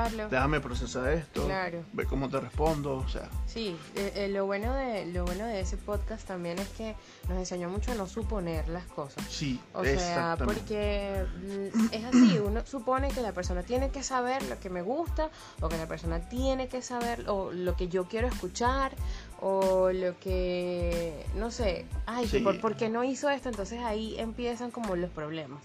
esperar, 0.07 0.29
déjame 0.31 0.61
procesar 0.61 1.09
esto, 1.13 1.45
Claro. 1.47 1.85
ver 1.93 2.07
cómo 2.07 2.29
te 2.29 2.41
respondo, 2.41 2.97
o 2.97 3.09
sea, 3.09 3.29
Sí, 3.47 3.77
eh, 3.95 4.13
eh, 4.17 4.29
lo 4.29 4.47
bueno 4.47 4.75
de 4.75 5.07
lo 5.07 5.25
bueno 5.25 5.47
de 5.47 5.61
ese 5.61 5.77
podcast 5.77 6.27
también 6.27 6.59
es 6.59 6.69
que 6.71 6.97
nos 7.29 7.39
enseñó 7.39 7.69
mucho 7.69 7.93
a 7.93 7.95
no 7.95 8.07
suponer 8.07 8.69
las 8.69 8.85
cosas. 8.87 9.25
sí, 9.29 9.61
O 9.73 9.85
sea, 9.85 10.37
porque 10.45 11.25
mm, 11.73 11.87
es 11.93 12.05
así, 12.05 12.39
uno 12.45 12.65
supone 12.67 13.09
que 13.11 13.21
la 13.23 13.33
persona 13.33 13.63
tiene 13.63 13.91
que 13.91 14.03
saber 14.03 14.43
lo 14.49 14.59
que 14.59 14.69
me 14.71 14.83
gusta, 14.83 15.31
o 15.61 15.69
que 15.69 15.77
la 15.79 15.87
persona 15.87 16.29
tiene 16.29 16.67
que 16.69 16.83
saber 16.83 17.29
o 17.29 17.53
lo 17.53 17.77
que 17.77 17.89
yo 17.89 18.07
quiero 18.09 18.27
escuchar, 18.27 18.93
o 19.41 19.91
lo 19.93 20.19
que, 20.19 21.25
no 21.37 21.51
sé, 21.51 21.87
ay, 22.07 22.27
Sí. 22.29 22.41
por, 22.41 22.61
¿por 22.61 22.77
qué 22.77 22.89
no 22.89 23.05
hizo 23.05 23.31
esto? 23.31 23.49
Entonces 23.49 23.81
ahí 23.83 24.19
empiezan 24.19 24.71
como 24.71 24.97
los 24.97 25.11
problemas. 25.11 25.63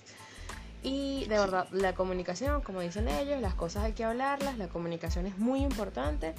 Y 0.85 1.25
de 1.25 1.39
verdad, 1.39 1.67
la 1.71 1.95
comunicación, 1.95 2.61
como 2.61 2.79
dicen 2.79 3.07
ellos, 3.07 3.41
las 3.41 3.55
cosas 3.55 3.85
hay 3.85 3.93
que 3.93 4.03
hablarlas, 4.03 4.59
la 4.59 4.67
comunicación 4.67 5.25
es 5.25 5.35
muy 5.39 5.63
importante. 5.63 6.35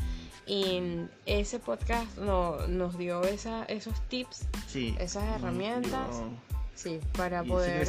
Y 0.46 0.80
ese 1.26 1.58
podcast 1.58 2.16
no, 2.16 2.64
nos 2.68 2.96
dio 2.96 3.22
esa, 3.24 3.64
esos 3.64 4.00
tips, 4.02 4.46
Sí, 4.68 4.94
esas 5.00 5.24
herramientas, 5.24 6.22
sí, 6.76 7.00
para 7.16 7.42
poder... 7.42 7.88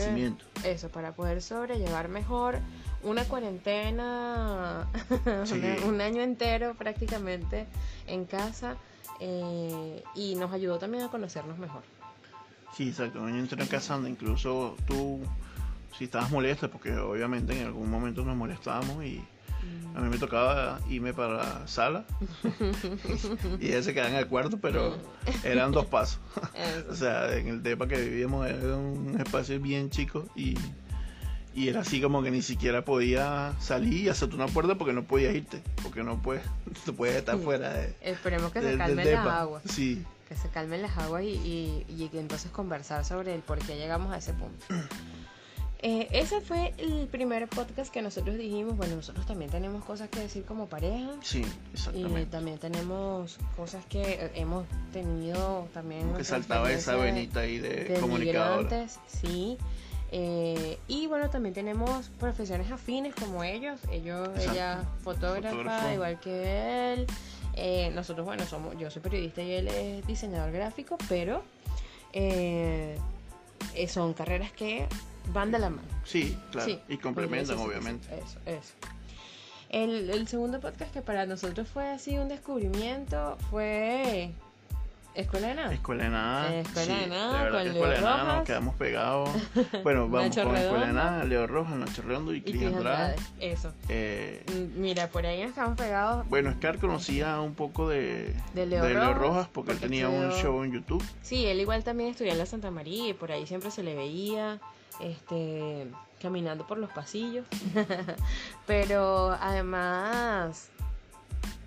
Eso, 0.64 0.90
para 0.90 1.12
poder 1.14 1.44
sobrellevar 1.44 2.10
mejor 2.10 2.58
una 3.04 3.24
cuarentena, 3.26 4.88
Sí. 5.46 5.62
un 5.86 6.02
año 6.02 6.24
entero 6.24 6.74
prácticamente 6.74 7.68
en 8.08 8.26
casa 8.26 8.78
eh, 9.20 10.04
y 10.16 10.34
nos 10.34 10.52
ayudó 10.52 10.80
también 10.80 11.04
a 11.04 11.10
conocernos 11.10 11.60
mejor. 11.60 11.84
Sí, 12.76 12.90
exacto. 12.90 13.22
Un 13.22 13.28
año 13.28 13.40
entero 13.40 13.62
en 13.62 13.70
casa 13.70 13.94
donde 13.94 14.10
incluso 14.10 14.76
tú, 14.88 15.20
si 15.98 16.06
estabas 16.06 16.32
molesta, 16.32 16.70
porque 16.70 16.96
obviamente 16.96 17.60
en 17.60 17.66
algún 17.66 17.90
momento 17.90 18.24
nos 18.24 18.36
molestábamos 18.36 19.04
y 19.04 19.24
a 19.96 20.02
mí 20.02 20.10
me 20.10 20.18
tocaba 20.20 20.80
irme 20.90 21.14
para 21.14 21.34
la 21.34 21.68
sala. 21.68 22.06
Y 23.60 23.68
ella 23.70 23.82
se 23.82 23.94
quedaba 23.94 24.12
en 24.12 24.18
el 24.18 24.28
cuarto, 24.28 24.60
pero 24.60 24.98
eran 25.44 25.72
dos 25.72 25.86
pasos. 25.88 26.20
O 26.90 26.96
sea, 26.96 27.36
en 27.36 27.48
el 27.48 27.64
depa 27.64 27.88
que 27.88 28.00
vivíamos 28.00 28.48
era 28.48 28.76
un 28.76 29.20
espacio 29.20 29.60
bien 29.60 29.90
chico 29.90 30.26
y, 30.36 30.56
y 31.56 31.70
era 31.70 31.82
así 31.82 32.00
como 32.00 32.22
que 32.22 32.30
ni 32.30 32.44
siquiera 32.44 32.86
podía 32.86 33.54
salir 33.60 34.06
y 34.06 34.10
hacerte 34.10 34.36
una 34.36 34.48
puerta 34.48 34.76
porque 34.76 34.94
no 34.94 35.04
podías 35.04 35.34
irte, 35.34 35.64
porque 35.82 36.04
no 36.04 36.22
puedes, 36.22 36.44
no 36.86 36.94
puedes 36.94 37.16
estar 37.16 37.38
fuera 37.40 37.74
de, 37.74 37.96
Esperemos 38.02 38.52
que 38.52 38.62
se 38.62 38.78
calmen 38.78 39.12
las 39.12 39.26
aguas, 39.26 39.64
Sí, 39.66 40.06
que 40.30 40.36
se 40.36 40.50
calmen 40.50 40.84
las 40.84 40.96
aguas 40.98 41.24
y, 41.24 41.30
y, 41.30 41.86
y 41.90 42.18
entonces 42.18 42.52
conversar 42.52 43.04
sobre 43.04 43.34
el 43.34 43.42
por 43.42 43.58
qué 43.60 43.78
llegamos 43.78 44.14
a 44.14 44.18
ese 44.18 44.34
punto. 44.34 44.66
Eh, 45.80 46.08
ese 46.12 46.42
fue 46.42 46.74
el 46.80 47.08
primer 47.08 47.48
podcast 47.48 47.94
que 47.94 48.02
nosotros 48.02 48.36
dijimos, 48.36 48.76
bueno, 48.78 48.96
nosotros 48.96 49.26
también 49.28 49.52
tenemos 49.52 49.84
cosas 49.86 50.10
que 50.10 50.20
decir 50.22 50.44
como 50.44 50.66
pareja. 50.66 51.12
sí, 51.22 51.42
Y 51.42 51.74
exactamente. 51.74 52.26
también 52.26 52.58
tenemos 52.58 53.38
cosas 53.56 53.86
que 53.86 54.02
eh, 54.02 54.32
hemos 54.36 54.66
tenido 54.92 55.68
también. 55.74 56.12
Que 56.16 56.24
saltaba 56.24 56.72
esa 56.72 56.96
venita 56.96 57.42
ahí 57.42 57.60
de, 57.60 57.84
de 57.86 58.88
sí. 59.08 59.58
Eh, 60.12 60.80
y 60.88 61.08
bueno, 61.08 61.30
también 61.30 61.54
tenemos 61.54 62.10
profesiones 62.20 62.72
afines 62.72 63.14
como 63.14 63.44
ellos. 63.44 63.80
Ellos, 63.92 64.30
Exacto. 64.30 64.52
ella 64.54 64.84
fotógrafa, 65.04 65.50
Fotógrafo. 65.56 65.94
igual 65.94 66.20
que 66.20 66.94
él. 66.94 67.08
Eh, 67.54 67.92
nosotros, 67.94 68.26
bueno, 68.26 68.46
somos, 68.46 68.78
yo 68.78 68.90
soy 68.90 69.02
periodista 69.02 69.42
y 69.42 69.52
él 69.52 69.68
es 69.68 70.06
diseñador 70.08 70.52
gráfico, 70.52 70.98
pero 71.10 71.44
eh, 72.14 72.98
son 73.88 74.14
carreras 74.14 74.52
que 74.52 74.88
van 75.34 75.52
de 75.52 75.60
la 75.60 75.70
mano. 75.70 75.88
Sí, 76.04 76.38
claro. 76.52 76.68
Sí, 76.70 76.80
y 76.88 76.98
complementan, 76.98 77.58
sí, 77.58 77.64
sí, 77.64 77.70
obviamente. 77.70 78.08
Eso, 78.18 78.40
eso. 78.46 78.74
El, 79.70 80.10
el 80.10 80.28
segundo 80.28 80.60
podcast 80.62 80.94
que 80.94 81.02
para 81.02 81.26
nosotros 81.26 81.68
fue 81.68 81.90
así 81.90 82.18
un 82.18 82.30
descubrimiento 82.30 83.38
fue 83.50 84.32
Escuela 85.14 85.48
de 85.50 85.56
Nada. 85.56 85.74
Escuela 85.74 86.04
de 86.06 86.10
nada. 86.12 86.56
Escuela 86.60 86.94
sí, 86.96 87.02
de 87.02 87.08
Nada, 87.08 87.44
verdad 87.44 87.52
con 87.52 87.58
que 87.60 87.64
Leo 87.64 87.74
Escuela 87.74 87.96
de 87.96 88.02
nada 88.02 88.18
Rojas. 88.22 88.36
nos 88.38 88.46
quedamos 88.46 88.76
pegados. 88.76 89.30
Bueno, 89.84 90.08
vamos 90.10 90.36
con 90.36 90.38
Escuela 90.56 90.60
de 90.62 90.70
Redondo. 90.72 90.94
nada, 90.94 91.24
Leo 91.26 91.48
Rojas, 91.48 91.76
Nacho 91.76 92.02
Redondo 92.04 92.34
y 92.34 92.38
y 92.38 92.42
Cris 92.42 92.64
Andrade. 92.64 93.16
Eso. 93.42 93.74
Eh, 93.90 94.44
Mm, 94.48 94.80
Mira, 94.80 95.10
por 95.10 95.26
ahí 95.26 95.44
nos 95.44 95.54
quedamos 95.54 95.76
pegados. 95.78 96.30
bueno, 96.30 96.54
Scar 96.54 96.78
conocía 96.78 97.42
un 97.42 97.54
poco 97.56 97.90
de, 97.90 98.34
De 98.54 98.66
Leo 98.68 98.84
Rojas, 98.88 99.18
Rojas 99.18 99.48
porque 99.52 99.72
él 99.74 99.80
tenía 99.80 100.08
un 100.08 100.32
show 100.32 100.64
en 100.64 100.72
YouTube. 100.72 101.04
Sí, 101.24 101.46
él 101.46 101.60
igual 101.60 101.84
también 101.84 102.12
estudió 102.12 102.32
en 102.32 102.38
la 102.38 102.46
Santa 102.46 102.72
María 102.72 103.10
y 103.10 103.14
por 103.14 103.32
ahí 103.34 103.46
siempre 103.48 103.70
se 103.72 103.84
le 103.84 103.96
veía 103.96 104.60
este 105.02 105.88
caminando 106.22 106.66
por 106.66 106.78
los 106.78 106.90
pasillos. 106.92 107.46
Pero 108.68 109.38
además, 109.40 110.70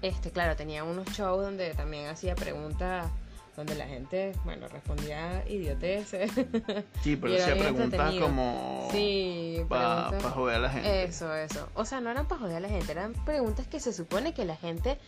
este, 0.02 0.30
claro, 0.30 0.56
tenía 0.56 0.84
unos 0.84 1.06
shows 1.08 1.44
donde 1.44 1.74
también 1.74 2.08
hacía 2.08 2.34
preguntas 2.34 3.06
donde 3.56 3.74
la 3.74 3.86
gente, 3.86 4.32
bueno, 4.44 4.68
respondía 4.68 5.44
idioteces. 5.48 6.30
Sí, 7.02 7.16
pero 7.16 7.34
hacía 7.42 7.56
preguntas 7.58 8.14
como 8.14 8.88
sí, 8.92 9.58
para 9.68 10.08
preguntas- 10.08 10.32
joder 10.32 10.56
a 10.56 10.58
la 10.60 10.70
gente. 10.70 11.04
Eso, 11.04 11.34
eso. 11.34 11.68
O 11.74 11.84
sea, 11.84 12.00
no 12.00 12.10
eran 12.10 12.26
para 12.26 12.40
joder 12.40 12.56
a 12.56 12.60
la 12.60 12.68
gente, 12.68 12.90
eran 12.92 13.12
preguntas 13.24 13.66
que 13.66 13.80
se 13.80 13.92
supone 13.92 14.32
que 14.34 14.44
la 14.44 14.56
gente 14.56 14.98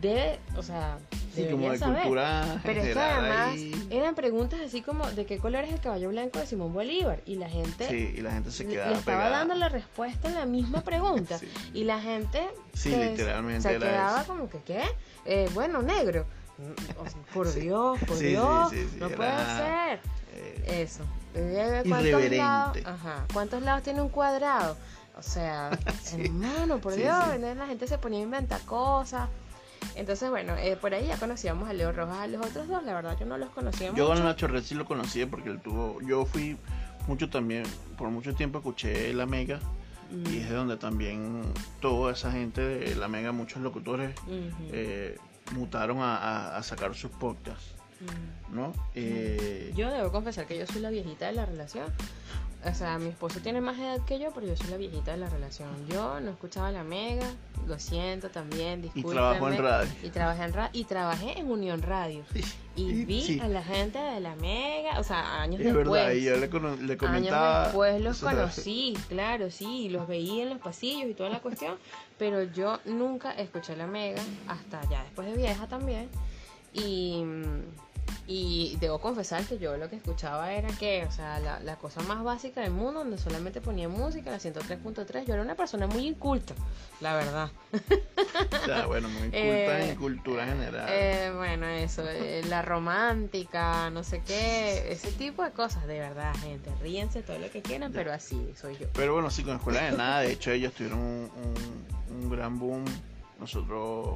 debe, 0.00 0.38
o 0.56 0.62
sea, 0.62 0.98
Sí, 1.34 1.46
como 1.50 1.70
de 1.70 1.78
saber. 1.78 2.02
cultura 2.02 2.60
Pero 2.64 2.80
es 2.82 2.92
que 2.92 2.98
además 3.00 3.48
ahí. 3.52 3.86
eran 3.90 4.14
preguntas 4.16 4.60
así 4.64 4.82
como 4.82 5.08
de 5.12 5.26
qué 5.26 5.38
color 5.38 5.62
es 5.64 5.72
el 5.72 5.80
caballo 5.80 6.08
blanco 6.08 6.40
de 6.40 6.46
Simón 6.46 6.72
Bolívar 6.72 7.20
y 7.24 7.36
la 7.36 7.48
gente 7.48 7.86
Sí, 7.88 8.14
y 8.16 8.20
la 8.20 8.32
gente 8.32 8.50
se 8.50 8.66
quedaba 8.66 8.90
le 8.90 8.98
estaba 8.98 9.18
pegada. 9.18 9.38
dando 9.38 9.54
la 9.54 9.68
respuesta 9.68 10.26
en 10.28 10.34
la 10.34 10.44
misma 10.46 10.80
pregunta 10.84 11.38
Sí. 11.38 11.48
y 11.72 11.84
la 11.84 12.00
gente 12.00 12.48
Sí, 12.74 12.90
pues, 12.90 13.10
literalmente 13.12 13.62
se 13.68 13.74
era 13.76 13.86
quedaba 13.86 14.20
eso. 14.22 14.26
como 14.32 14.48
que 14.50 14.58
qué 14.62 14.82
Eh, 15.24 15.48
bueno 15.54 15.82
negro 15.82 16.26
por. 17.34 17.52
Dios 17.54 17.98
por 18.06 18.16
Sí, 18.16 18.26
Dios 18.26 18.70
sí, 18.70 18.86
sí, 18.92 18.96
no 19.00 19.06
era- 19.06 19.16
puede 19.16 19.36
ser 19.56 20.00
Eh, 20.32 20.82
eso 20.82 21.02
Eh, 21.34 21.82
¿cuántos 21.88 22.30
lados, 22.30 22.78
ajá, 22.84 23.24
¿cuántos 23.32 23.62
lados 23.62 23.82
tiene 23.82 24.00
un 24.02 24.08
cuadrado? 24.08 24.76
O 25.18 25.22
sea, 25.22 25.70
hermano, 26.18 26.78
por 26.78 26.94
Dios, 26.94 27.14
la 27.40 27.66
gente 27.66 27.86
se 27.86 27.98
ponía 27.98 28.20
a 28.20 28.22
inventar 28.22 28.60
cosas. 28.62 29.28
Entonces, 29.94 30.28
bueno, 30.30 30.54
eh, 30.56 30.76
por 30.80 30.92
ahí 30.94 31.06
ya 31.06 31.16
conocíamos 31.18 31.68
a 31.68 31.72
Leo 31.72 31.92
Rojas, 31.92 32.18
a 32.18 32.26
los 32.26 32.44
otros 32.46 32.68
dos, 32.68 32.82
la 32.84 32.94
verdad 32.94 33.16
yo 33.18 33.26
no 33.26 33.38
los 33.38 33.50
conocía 33.50 33.88
Yo 33.88 33.92
mucho. 33.92 34.06
con 34.08 34.24
Nacho 34.24 34.46
Red 34.46 34.62
sí 34.62 34.74
lo 34.74 34.84
conocía 34.84 35.26
porque 35.28 35.48
él 35.50 35.60
tuvo. 35.60 36.00
Yo 36.02 36.24
fui 36.26 36.56
mucho 37.06 37.28
también, 37.30 37.64
por 37.98 38.08
mucho 38.10 38.34
tiempo 38.34 38.58
escuché 38.58 39.12
La 39.14 39.26
Mega 39.26 39.58
Mm, 40.10 40.26
y 40.26 40.38
es 40.38 40.48
de 40.50 40.56
donde 40.56 40.76
también 40.76 41.42
toda 41.80 42.12
esa 42.12 42.32
gente 42.32 42.60
de 42.60 42.96
La 42.96 43.06
Mega, 43.06 43.30
muchos 43.30 43.62
locutores, 43.62 44.10
eh, 44.72 45.16
mutaron 45.52 45.98
a, 46.00 46.16
a- 46.16 46.56
a 46.56 46.62
sacar 46.62 46.94
sus 46.94 47.10
podcasts, 47.10 47.74
mm. 48.00 48.54
¿no? 48.54 48.72
Eh, 48.94 49.72
Yo 49.76 49.90
debo 49.90 50.10
confesar 50.12 50.46
que 50.46 50.58
yo 50.58 50.66
soy 50.66 50.80
la 50.80 50.90
viejita 50.90 51.26
de 51.26 51.32
la 51.32 51.46
relación. 51.46 51.86
O 52.62 52.74
sea, 52.74 52.98
mi 52.98 53.08
esposo 53.08 53.40
tiene 53.40 53.62
más 53.62 53.78
edad 53.78 54.04
que 54.04 54.18
yo, 54.18 54.32
pero 54.34 54.46
yo 54.46 54.54
soy 54.54 54.68
la 54.68 54.76
viejita 54.76 55.12
de 55.12 55.16
la 55.16 55.30
relación. 55.30 55.70
Yo 55.88 56.20
no 56.20 56.30
escuchaba 56.30 56.70
la 56.70 56.84
mega, 56.84 57.26
lo 57.66 57.78
siento 57.78 58.28
también, 58.28 58.80
y 58.80 58.82
discúlpenme. 58.82 59.14
trabajó 59.14 59.48
en 59.48 59.56
radio. 59.62 59.90
Y 60.02 60.10
trabajé 60.10 60.42
en, 60.44 60.52
ra- 60.52 60.70
y 60.74 60.84
trabajé 60.84 61.38
en 61.38 61.50
Unión 61.50 61.80
Radio. 61.80 62.22
Y 62.76 63.04
vi 63.06 63.22
sí, 63.22 63.40
a 63.40 63.48
la 63.48 63.62
gente 63.62 63.98
de 63.98 64.20
la 64.20 64.36
mega, 64.36 65.00
o 65.00 65.04
sea, 65.04 65.40
años 65.40 65.58
es 65.60 65.72
después. 65.72 65.88
verdad, 65.90 66.12
y 66.12 66.22
yo 66.22 66.36
le, 66.36 66.50
comentaba. 66.98 67.60
Años 67.62 67.64
después 67.68 68.00
los 68.02 68.20
conocí, 68.20 68.94
claro, 69.08 69.50
sí, 69.50 69.88
los 69.88 70.06
veía 70.06 70.42
en 70.42 70.50
los 70.50 70.58
pasillos 70.58 71.08
y 71.08 71.14
toda 71.14 71.30
la 71.30 71.40
cuestión, 71.40 71.76
pero 72.20 72.42
yo 72.42 72.78
nunca 72.84 73.32
escuché 73.32 73.74
la 73.74 73.86
mega, 73.86 74.22
hasta 74.46 74.86
ya 74.90 75.02
después 75.04 75.26
de 75.26 75.38
vieja 75.38 75.66
también, 75.66 76.10
y, 76.74 77.24
y 78.32 78.76
debo 78.80 79.00
confesar 79.00 79.44
que 79.44 79.58
yo 79.58 79.76
lo 79.76 79.90
que 79.90 79.96
escuchaba 79.96 80.52
era 80.52 80.68
que, 80.78 81.04
o 81.04 81.10
sea, 81.10 81.40
la, 81.40 81.58
la 81.60 81.74
cosa 81.76 82.00
más 82.02 82.22
básica 82.22 82.60
del 82.60 82.70
mundo, 82.70 83.00
donde 83.00 83.18
solamente 83.18 83.60
ponía 83.60 83.88
música, 83.88 84.30
la 84.30 84.38
103.3, 84.38 85.24
yo 85.26 85.34
era 85.34 85.42
una 85.42 85.56
persona 85.56 85.88
muy 85.88 86.06
inculta, 86.06 86.54
la 87.00 87.14
verdad. 87.16 87.50
sea, 88.64 88.86
bueno, 88.86 89.08
muy 89.08 89.22
culta 89.30 89.36
Eh, 89.36 89.90
en 89.90 89.96
cultura 89.96 90.46
general. 90.46 90.86
Eh, 90.88 91.32
bueno, 91.36 91.66
eso, 91.66 92.04
eh, 92.08 92.42
la 92.48 92.62
romántica, 92.62 93.90
no 93.90 94.04
sé 94.04 94.22
qué, 94.24 94.92
ese 94.92 95.10
tipo 95.12 95.42
de 95.42 95.50
cosas, 95.50 95.86
de 95.88 95.98
verdad, 95.98 96.32
gente, 96.40 96.70
ríense 96.80 97.22
todo 97.22 97.38
lo 97.40 97.50
que 97.50 97.62
quieran, 97.62 97.90
Ya. 97.92 97.98
pero 97.98 98.12
así 98.12 98.52
soy 98.54 98.76
yo. 98.78 98.86
Pero 98.92 99.12
bueno, 99.14 99.28
sí, 99.30 99.42
con 99.42 99.56
Escuela 99.56 99.82
de 99.82 99.90
Nada, 99.96 100.20
de 100.20 100.30
hecho 100.32 100.52
ellos 100.52 100.72
tuvieron 100.72 101.00
un, 101.00 101.30
un- 101.34 102.22
un 102.24 102.30
gran 102.30 102.58
boom. 102.60 102.84
Nosotros, 103.40 104.10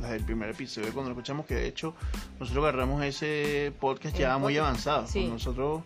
desde 0.00 0.16
el 0.16 0.24
primer 0.24 0.50
episodio, 0.50 0.92
cuando 0.92 1.10
lo 1.10 1.14
escuchamos, 1.16 1.46
que 1.46 1.54
de 1.54 1.66
hecho 1.68 1.94
nosotros 2.38 2.64
agarramos 2.64 3.02
ese 3.04 3.72
podcast 3.80 4.14
El 4.14 4.20
ya 4.20 4.38
muy 4.38 4.54
podcast, 4.54 4.66
avanzado. 4.68 5.06
sí. 5.06 5.12
Cuando 5.20 5.32
nosotros 5.34 5.82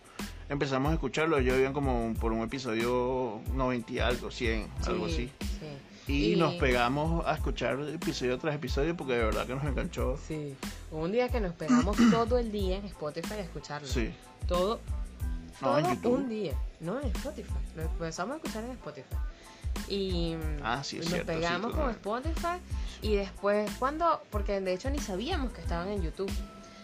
empezamos 0.48 0.90
a 0.90 0.94
escucharlo, 0.94 1.38
ellos 1.38 1.58
iban 1.58 1.72
como 1.72 2.12
por 2.20 2.32
un 2.32 2.42
episodio 2.42 3.40
90 3.54 3.92
y 3.92 3.98
algo, 4.00 4.30
100, 4.30 4.68
algo 4.86 5.06
Sí, 5.08 5.12
así. 5.14 5.32
sí. 5.60 6.12
Y, 6.12 6.32
Y- 6.32 6.36
nos 6.36 6.54
pegamos 6.54 7.24
a 7.26 7.34
escuchar 7.34 7.78
episodio 7.82 8.36
tras 8.38 8.54
episodio 8.56 8.96
porque 8.96 9.12
de 9.12 9.24
verdad 9.24 9.46
que 9.46 9.54
nos 9.54 9.64
enganchó. 9.64 10.16
Sí. 10.26 10.56
Hubo 10.90 11.02
un 11.04 11.12
día 11.12 11.28
que 11.28 11.40
nos 11.40 11.52
pegamos 11.54 11.96
todo 12.10 12.38
el 12.38 12.50
día 12.50 12.78
en 12.78 12.86
Spotify 12.86 13.34
a 13.34 13.40
escucharlo. 13.40 13.86
Sí. 13.86 14.10
Todo 14.48 14.80
No, 15.60 15.78
en 15.78 16.00
todo 16.02 16.14
un 16.14 16.28
día. 16.28 16.54
No, 16.80 16.98
en 17.00 17.06
Spotify. 17.08 17.52
Lo 17.76 17.82
empezamos 17.82 18.34
a 18.34 18.36
escuchar 18.38 18.64
en 18.64 18.70
Spotify. 18.72 19.14
Y 19.88 20.36
Ah, 20.62 20.82
sí, 20.84 20.96
nos 20.98 21.06
cierto, 21.06 21.32
sí, 21.32 21.38
pegamos 21.38 21.72
tú 21.72 21.78
con 21.78 21.90
Spotify. 21.90 22.58
Y 23.02 23.16
después, 23.16 23.70
cuando, 23.78 24.22
porque 24.30 24.60
de 24.60 24.72
hecho 24.74 24.90
ni 24.90 24.98
sabíamos 24.98 25.52
que 25.52 25.60
estaban 25.62 25.88
en 25.88 26.02
YouTube. 26.02 26.30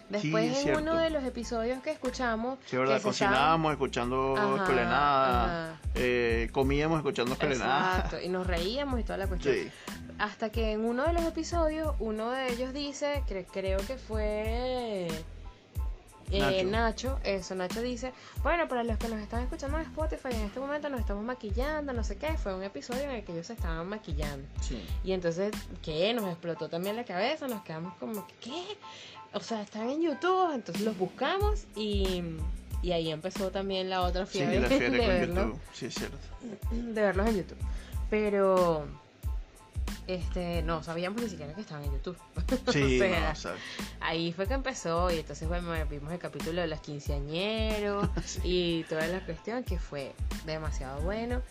Después 0.08 0.44
es 0.52 0.56
en 0.58 0.62
cierto. 0.62 0.80
uno 0.82 0.94
de 0.96 1.10
los 1.10 1.24
episodios 1.24 1.82
que 1.82 1.90
escuchamos, 1.90 2.58
Sí, 2.66 2.76
verdad, 2.76 3.00
que 3.02 3.08
estaban- 3.08 3.32
cocinábamos 3.34 3.72
escuchando 3.72 4.34
Ajá, 4.36 5.80
eh, 5.96 6.48
comíamos 6.52 6.98
escuchando 6.98 7.32
Escuela 7.32 7.54
de 7.54 7.58
Nada. 7.60 7.96
Exacto, 7.96 8.20
y 8.24 8.28
nos 8.28 8.46
reíamos 8.46 9.00
y 9.00 9.02
toda 9.02 9.18
la 9.18 9.26
cuestión. 9.26 9.54
Sí, 9.56 9.68
Hasta 10.18 10.50
que 10.50 10.72
en 10.72 10.84
uno 10.84 11.04
de 11.04 11.12
los 11.12 11.24
episodios, 11.24 11.94
uno 11.98 12.30
de 12.30 12.52
ellos 12.52 12.72
dice, 12.72 13.24
que 13.26 13.44
creo 13.44 13.78
que 13.86 13.96
fue 13.98 15.08
eh, 16.30 16.64
Nacho. 16.64 17.10
Nacho. 17.10 17.20
eso, 17.24 17.54
Nacho 17.54 17.82
dice, 17.82 18.12
bueno, 18.42 18.68
para 18.68 18.84
los 18.84 18.98
que 18.98 19.08
nos 19.08 19.20
están 19.20 19.42
escuchando 19.42 19.78
en 19.78 19.84
Spotify, 19.84 20.28
en 20.32 20.42
este 20.42 20.60
momento 20.60 20.88
nos 20.88 21.00
estamos 21.00 21.24
maquillando, 21.24 21.92
no 21.92 22.04
sé 22.04 22.16
qué, 22.16 22.36
fue 22.38 22.54
un 22.54 22.62
episodio 22.62 23.02
en 23.02 23.10
el 23.10 23.24
que 23.24 23.32
ellos 23.32 23.46
se 23.46 23.52
estaban 23.54 23.88
maquillando. 23.88 24.46
sí. 24.60 24.84
Y 25.04 25.12
entonces, 25.12 25.52
¿qué? 25.82 26.12
Nos 26.14 26.26
explotó 26.26 26.68
también 26.68 26.96
la 26.96 27.04
cabeza, 27.04 27.46
nos 27.48 27.62
quedamos 27.62 27.94
como, 27.98 28.26
¿qué? 28.40 28.76
O 29.32 29.40
sea, 29.40 29.62
están 29.62 29.90
en 29.90 30.02
YouTube, 30.02 30.54
entonces 30.54 30.84
los 30.84 30.96
buscamos 30.96 31.64
y, 31.74 32.22
y 32.82 32.92
ahí 32.92 33.10
empezó 33.10 33.50
también 33.50 33.90
la 33.90 34.02
otra 34.02 34.26
Sí, 34.26 34.38
fiebre, 34.38 34.60
la 34.60 34.68
fiebre 34.68 34.98
de. 35.26 35.52
Sí, 35.72 35.86
es 35.86 35.94
cierto. 35.94 36.16
de 36.70 37.02
verlos 37.02 37.28
en 37.28 37.36
YouTube. 37.36 37.58
Pero, 38.08 38.86
este, 40.06 40.62
no 40.62 40.82
sabíamos 40.82 41.20
ni 41.22 41.28
siquiera 41.28 41.52
que 41.54 41.60
estaban 41.62 41.84
en 41.84 41.92
YouTube. 41.92 42.16
Sí, 42.72 43.00
O 43.00 43.34
sea, 43.34 43.34
no. 43.44 43.50
Ahí 44.00 44.32
fue 44.32 44.46
que 44.46 44.54
empezó 44.54 45.10
y 45.10 45.18
entonces 45.18 45.48
bueno, 45.48 45.68
vimos 45.90 46.12
el 46.12 46.18
capítulo 46.18 46.60
de 46.60 46.66
los 46.68 46.80
quinceañeros 46.80 48.08
Sí. 48.24 48.40
y 48.44 48.84
toda 48.88 49.06
la 49.08 49.24
cuestión 49.24 49.64
que 49.64 49.78
fue 49.78 50.12
demasiado 50.44 51.00
bueno. 51.02 51.42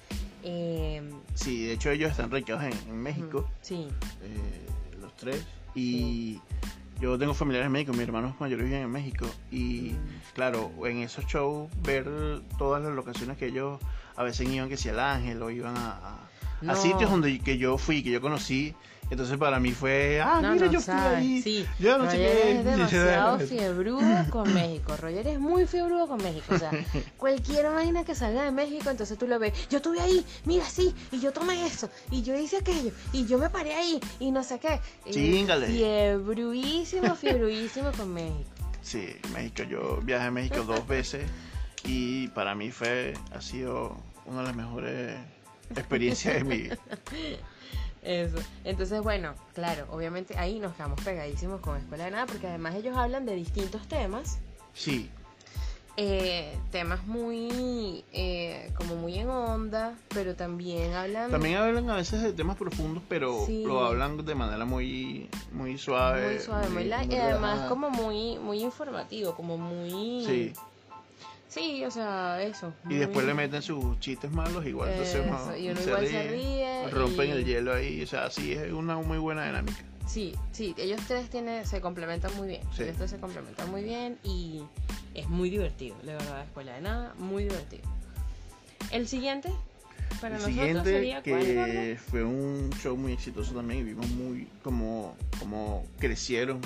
Eh, 0.44 1.02
Sí, 1.34 1.66
de 1.66 1.74
hecho 1.74 1.90
ellos 1.90 2.12
están 2.12 2.30
radicados 2.32 2.64
en, 2.64 2.74
en 2.90 2.98
México, 3.02 3.50
sí, 3.62 3.88
eh, 4.22 4.66
los 5.02 5.16
tres. 5.16 5.44
Y 5.74 6.40
yo 7.02 7.18
tengo 7.18 7.34
familiares 7.34 7.66
en 7.66 7.72
México, 7.74 7.92
mis 7.92 8.04
hermanos 8.04 8.36
mayores 8.40 8.66
viven 8.66 8.84
en 8.84 8.92
México. 8.92 9.26
Y 9.52 9.92
Mm. 9.94 9.98
claro, 10.34 10.72
en 10.86 11.00
esos 11.00 11.26
shows, 11.26 11.70
ver 11.82 12.06
todas 12.58 12.82
las 12.84 12.94
locaciones 12.94 13.38
que 13.38 13.48
ellos 13.48 13.80
a 14.16 14.24
veces 14.24 14.48
iban, 14.50 14.70
que 14.70 14.78
si 14.78 14.88
al 14.90 15.00
Ángel 15.00 15.42
o 15.42 15.50
iban 15.50 15.76
a, 15.78 15.92
a- 15.98 16.20
a 16.68 16.74
No. 16.74 16.76
sitios 16.76 17.10
donde 17.10 17.40
que 17.40 17.58
yo 17.58 17.78
fui, 17.78 18.04
que 18.04 18.12
yo 18.12 18.22
conocí. 18.22 18.74
Entonces 19.12 19.38
para 19.38 19.60
mí 19.60 19.72
fue, 19.72 20.20
ah, 20.20 20.40
No, 20.42 20.54
mira, 20.54 20.66
no 20.66 20.72
yo 20.72 20.82
fui 20.82 20.94
ahí. 20.96 21.40
Sí, 21.44 21.64
Yo 21.78 22.00
no 22.00 22.10
sé 22.10 22.18
Roger 22.18 22.32
qué. 22.42 22.52
es 22.58 22.66
demasiado 22.66 23.40
fiebrudo 23.48 24.26
con 24.32 24.52
México. 24.52 24.96
Roger 25.00 25.28
es 25.28 25.40
muy 25.40 25.68
fiebrudo 25.68 26.08
con 26.08 26.18
México. 26.24 26.56
O 26.56 26.58
sea, 26.58 26.72
cualquier 27.18 27.70
vaina 27.70 28.04
que 28.04 28.16
salga 28.16 28.44
de 28.46 28.52
México, 28.52 28.90
entonces 28.90 29.16
tú 29.20 29.28
lo 29.28 29.38
ves. 29.38 29.54
Yo 29.70 29.78
estuve 29.78 30.00
ahí, 30.02 30.26
mira, 30.46 30.66
sí, 30.66 30.92
y 31.12 31.20
yo 31.20 31.32
tomé 31.32 31.68
eso, 31.68 31.88
y 32.10 32.24
yo 32.24 32.36
hice 32.36 32.58
aquello, 32.58 32.92
y 33.14 33.28
yo 33.28 33.38
me 33.38 33.48
paré 33.52 33.76
ahí, 33.76 34.00
y 34.20 34.32
no 34.32 34.44
sé 34.44 34.58
qué. 34.60 34.80
Y 35.06 35.12
Chíngale. 35.12 35.68
Fiebruísimo, 35.68 37.16
fiebruísimo 37.22 37.92
con 37.92 38.12
México. 38.12 38.50
Sí, 38.82 39.08
México, 39.34 39.64
yo 39.70 40.00
viajé 40.04 40.26
a 40.26 40.32
México 40.32 40.64
dos 40.64 40.88
veces 40.88 41.30
y 41.84 42.28
para 42.30 42.56
mí 42.56 42.72
fue, 42.72 43.14
ha 43.36 43.42
sido 43.42 43.96
una 44.26 44.40
de 44.40 44.44
las 44.48 44.56
mejores 44.56 45.16
experiencias 45.72 46.36
de 46.36 46.44
mi 46.44 46.58
vida. 46.58 46.78
Eso. 48.04 48.38
Entonces, 48.64 49.02
bueno, 49.02 49.34
claro, 49.54 49.88
obviamente 49.92 50.38
ahí 50.38 50.60
nos 50.60 50.74
quedamos 50.76 51.02
pegadísimos 51.02 51.60
con 51.62 51.78
Escuela 51.78 52.06
de 52.06 52.12
Nada, 52.12 52.28
porque 52.28 52.48
además 52.48 52.76
ellos 52.76 52.96
hablan 52.96 53.26
de 53.26 53.36
distintos 53.36 53.88
temas. 53.88 54.38
Sí, 54.74 55.10
eh, 55.98 56.58
temas 56.72 57.08
muy 57.08 58.04
eh, 58.12 58.70
como 58.76 58.98
muy 58.98 59.18
en 59.18 59.30
onda 59.30 59.96
pero 60.10 60.36
también 60.36 60.94
hablan 60.94 61.32
también 61.32 61.56
hablan 61.56 61.90
a 61.90 61.96
veces 61.96 62.22
de 62.22 62.34
temas 62.34 62.58
profundos, 62.58 63.02
pero 63.08 63.46
Sí. 63.46 63.64
lo 63.66 63.86
hablan 63.86 64.26
de 64.26 64.36
manera 64.36 64.66
muy, 64.66 65.30
muy 65.54 65.78
suave. 65.78 66.34
muy 66.34 66.40
suave 66.40 66.68
muy 66.70 66.84
light, 66.84 67.06
y 67.10 67.16
muy 67.16 67.20
además 67.24 67.70
como 67.70 67.90
muy 67.90 68.38
muy 68.40 68.62
informativo 68.62 69.36
como 69.36 69.58
muy 69.58 70.26
Sí, 70.26 70.54
sí 71.56 71.84
o 71.86 71.90
sea 71.92 72.42
eso 72.44 72.74
y 72.90 72.96
después 72.96 73.26
le 73.26 73.34
meten 73.34 73.62
sus 73.62 73.98
chistes 74.00 74.30
malos, 74.32 74.66
igual 74.66 74.90
entonces 74.90 75.26
y 75.62 75.70
uno 75.70 75.80
se 75.82 75.90
igual 75.90 76.06
se 76.08 76.28
ríe, 76.28 76.82
ríe 76.84 76.90
rompen 76.92 77.30
y- 77.30 77.32
el 77.32 77.46
hielo 77.46 77.74
ahí, 77.74 78.04
o 78.04 78.08
sea, 78.08 78.30
sí, 78.30 78.52
es 78.52 78.72
una 78.74 78.98
muy 78.98 79.18
buena 79.18 79.46
dinámica. 79.46 79.82
sí 80.06 80.34
sí 80.52 80.76
ellos 80.78 81.00
tres 81.08 81.30
tienen 81.30 81.66
se 81.66 81.80
complementan 81.82 82.36
muy 82.36 82.48
bien 82.50 82.62
Sí. 82.76 82.84
ellos 82.84 82.98
tres 82.98 83.10
se 83.12 83.18
complementan 83.18 83.72
muy 83.72 83.84
bien 83.84 84.18
y 84.24 84.62
es 85.14 85.28
muy 85.30 85.50
divertido 85.50 85.96
de 86.04 86.14
verdad 86.14 86.44
escuela 86.44 86.74
de 86.74 86.82
nada 86.82 87.14
muy 87.18 87.44
divertido 87.44 87.84
el 88.92 89.08
siguiente 89.08 89.50
para 90.22 90.36
el 90.36 90.42
nosotros 90.42 90.56
siguiente, 90.68 90.90
sería 90.92 91.24
cuál, 91.24 91.42
que 91.42 91.98
fue 92.10 92.24
un 92.24 92.70
show 92.82 92.96
muy 92.96 93.14
exitoso 93.14 93.54
también 93.54 93.80
y 93.82 93.84
vimos 93.84 94.08
muy 94.10 94.48
como, 94.64 95.16
como 95.40 95.86
crecieron, 96.00 96.62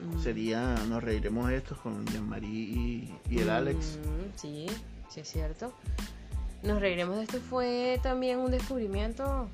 Mm. 0.00 0.22
sería 0.22 0.74
Nos 0.88 1.02
reiremos 1.02 1.48
de 1.48 1.56
estos 1.56 1.78
con 1.78 2.06
Jean-Marie 2.06 2.48
y, 2.48 3.14
y 3.30 3.38
el 3.40 3.50
Alex. 3.50 3.98
Mm, 4.04 4.38
sí, 4.38 4.66
sí 5.08 5.20
es 5.20 5.28
cierto. 5.30 5.72
Nos 6.62 6.80
reiremos 6.80 7.16
de 7.16 7.22
esto 7.22 7.38
fue 7.40 8.00
también 8.02 8.38
un 8.38 8.50
descubrimiento 8.50 9.48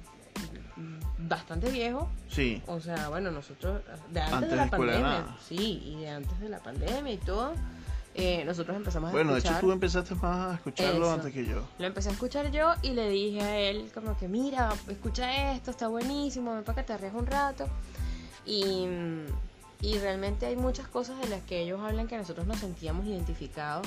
mm, 0.77 1.29
bastante 1.29 1.71
viejo. 1.71 2.09
Sí, 2.29 2.63
O 2.67 2.81
sea, 2.81 3.09
bueno, 3.09 3.31
nosotros 3.31 3.83
de 4.11 4.21
antes, 4.21 4.35
Antes 4.35 4.51
de 4.51 4.57
la 4.57 4.71
pandemia, 4.71 5.01
Nada. 5.01 5.39
sí, 5.47 5.83
y 5.85 6.01
de 6.01 6.09
antes 6.09 6.41
de 6.41 6.49
la 6.49 6.59
pandemia 6.59 7.13
y 7.13 7.19
todo, 7.19 7.53
eh, 8.15 8.45
nosotros 8.45 8.77
empezamos 8.77 9.11
a 9.11 9.13
bueno, 9.13 9.33
de 9.33 9.39
escuchar. 9.39 9.59
hecho 9.59 9.67
tú 9.67 9.73
empezaste 9.73 10.15
más 10.15 10.53
a 10.53 10.55
escucharlo 10.55 11.07
Eso. 11.07 11.15
antes 11.15 11.33
que 11.33 11.45
yo. 11.47 11.63
Lo 11.79 11.87
empecé 11.87 12.09
a 12.09 12.13
escuchar 12.13 12.51
yo 12.51 12.73
y 12.83 12.91
le 12.91 13.09
dije 13.11 13.41
a 13.43 13.59
él 13.59 13.91
como 13.93 14.17
que 14.17 14.29
mira, 14.29 14.73
escucha 14.89 15.53
esto, 15.53 15.71
está 15.71 15.89
buenísimo, 15.89 16.55
ven 16.55 16.65
para 16.65 16.77
que 16.83 16.87
te 16.93 16.97
ríes 16.99 17.13
un 17.15 17.27
rato. 17.27 17.67
Y, 18.47 18.87
y 19.85 19.99
realmente 19.99 20.47
hay 20.47 20.57
muchas 20.57 20.89
cosas 20.89 21.21
de 21.21 21.29
las 21.29 21.43
que 21.43 21.61
ellos 21.63 21.81
hablan 21.81 22.07
que 22.09 22.17
nosotros 22.17 22.47
nos 22.47 22.59
sentíamos 22.59 23.05
identificados, 23.07 23.87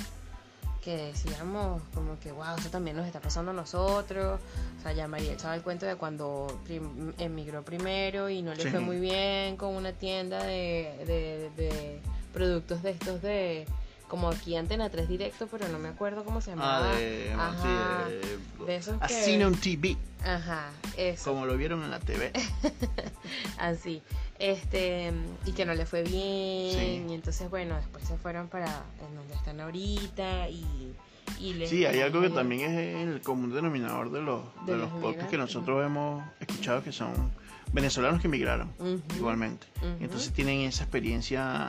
que 0.83 0.95
decíamos 0.97 1.81
como 1.93 2.19
que 2.19 2.31
wow, 2.31 2.55
eso 2.57 2.69
también 2.69 2.95
nos 2.95 3.05
está 3.07 3.19
pasando 3.19 3.51
a 3.51 3.53
nosotros. 3.53 4.39
O 4.79 4.81
sea, 4.83 4.93
ya 4.93 5.07
María 5.07 5.33
echaba 5.33 5.55
el 5.55 5.61
cuento 5.61 5.85
de 5.85 5.95
cuando 5.95 6.61
prim- 6.63 7.13
emigró 7.17 7.63
primero 7.65 8.29
y 8.29 8.41
no 8.41 8.53
le 8.53 8.63
Sí. 8.63 8.69
fue 8.69 8.79
muy 8.79 8.99
bien 8.99 9.57
con 9.57 9.75
una 9.75 9.91
tienda 9.91 10.43
de, 10.43 10.93
de, 11.05 11.49
de 11.61 11.99
productos 12.33 12.83
de 12.83 12.91
estos 12.91 13.21
de... 13.21 13.65
Como 14.07 14.29
aquí 14.29 14.55
Antena 14.55 14.89
3 14.89 15.09
Directo, 15.09 15.47
pero 15.51 15.67
no 15.67 15.79
me 15.79 15.89
acuerdo 15.89 16.23
cómo 16.23 16.39
se 16.39 16.51
llamaba. 16.51 16.91
Ah, 16.91 16.95
de, 16.95 17.33
Ajá. 17.33 18.05
sí, 18.07 18.13
de, 18.59 18.65
de 18.65 18.75
esos 18.77 18.97
que- 19.01 19.59
TV, 19.61 19.97
Ajá, 20.25 20.69
eso. 20.95 21.31
como 21.31 21.45
lo 21.45 21.57
vieron 21.57 21.83
en 21.83 21.91
la 21.91 21.99
TV. 21.99 22.31
Así. 23.57 24.01
Este, 24.39 25.11
y 25.45 25.51
que 25.51 25.65
no 25.65 25.73
le 25.73 25.85
fue 25.85 26.03
bien. 26.03 26.73
Sí. 26.73 27.05
Y 27.09 27.13
entonces, 27.13 27.49
bueno, 27.49 27.75
después 27.75 28.03
se 28.05 28.17
fueron 28.17 28.47
para 28.47 28.67
en 29.07 29.15
donde 29.15 29.33
están 29.33 29.59
ahorita. 29.59 30.49
Y, 30.49 30.93
y 31.39 31.53
les- 31.55 31.69
Sí, 31.69 31.85
hay 31.85 31.99
algo 31.99 32.21
que 32.21 32.29
también 32.29 32.61
es 32.71 32.95
el 33.07 33.21
común 33.21 33.53
denominador 33.53 34.11
de 34.11 34.21
los, 34.21 34.41
de 34.65 34.73
De 34.73 34.77
los 34.77 34.89
podcasts 35.01 35.29
que 35.29 35.37
nosotros 35.37 35.85
hemos 35.85 36.23
escuchado 36.39 36.83
que 36.83 36.91
son 36.91 37.11
venezolanos 37.73 38.21
que 38.21 38.27
emigraron 38.27 38.71
igualmente. 39.17 39.67
ujú. 39.79 39.97
Entonces 40.03 40.31
tienen 40.31 40.61
esa 40.61 40.83
experiencia 40.83 41.67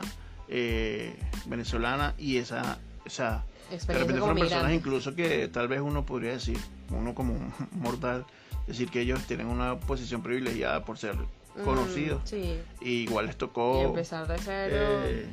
eh, 0.49 1.15
venezolana 1.45 2.13
y 2.17 2.37
esa, 2.37 2.79
esa 3.05 3.45
de 3.69 3.93
repente 3.93 4.19
fueron 4.19 4.37
personas 4.37 4.73
incluso 4.73 5.15
que 5.15 5.47
tal 5.47 5.67
vez 5.67 5.79
uno 5.81 6.05
podría 6.05 6.31
decir, 6.31 6.57
uno 6.89 7.13
como 7.15 7.33
un 7.33 7.53
mortal, 7.71 8.25
decir 8.67 8.89
que 8.89 9.01
ellos 9.01 9.21
tienen 9.25 9.47
una 9.47 9.79
posición 9.79 10.21
privilegiada 10.23 10.83
por 10.85 10.97
ser 10.97 11.15
Mm, 11.55 11.63
conocidos. 11.63 12.21
Sí. 12.29 12.59
Y 12.79 12.89
igual 13.01 13.25
les 13.25 13.35
Y 13.35 13.37
tocó... 13.39 13.81
empezar 13.81 14.27
de 14.27 14.37
cero. 14.37 14.75
eh, 14.77 15.27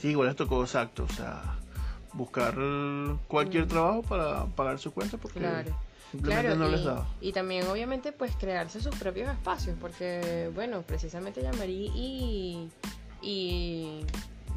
sí, 0.00 0.08
igual 0.08 0.28
les 0.28 0.36
tocó 0.36 0.62
exacto, 0.62 1.04
o 1.04 1.12
sea, 1.12 1.42
buscar 2.14 2.54
cualquier 3.28 3.66
Mm. 3.66 3.68
trabajo 3.68 4.02
para 4.02 4.46
pagar 4.46 4.78
su 4.78 4.90
cuenta 4.92 5.18
porque 5.18 5.38
Claro. 5.38 5.70
simplemente 6.10 6.46
Claro, 6.46 6.58
no 6.58 6.68
y, 6.68 6.72
les 6.72 6.84
daba. 6.84 7.06
y 7.20 7.32
también 7.32 7.66
obviamente 7.68 8.10
pues 8.10 8.34
crearse 8.36 8.80
sus 8.80 8.94
propios 8.96 9.30
espacios, 9.30 9.76
porque 9.80 10.50
bueno, 10.54 10.80
precisamente 10.82 11.42
Yamari 11.42 11.92
y, 11.94 12.68
y 13.22 14.04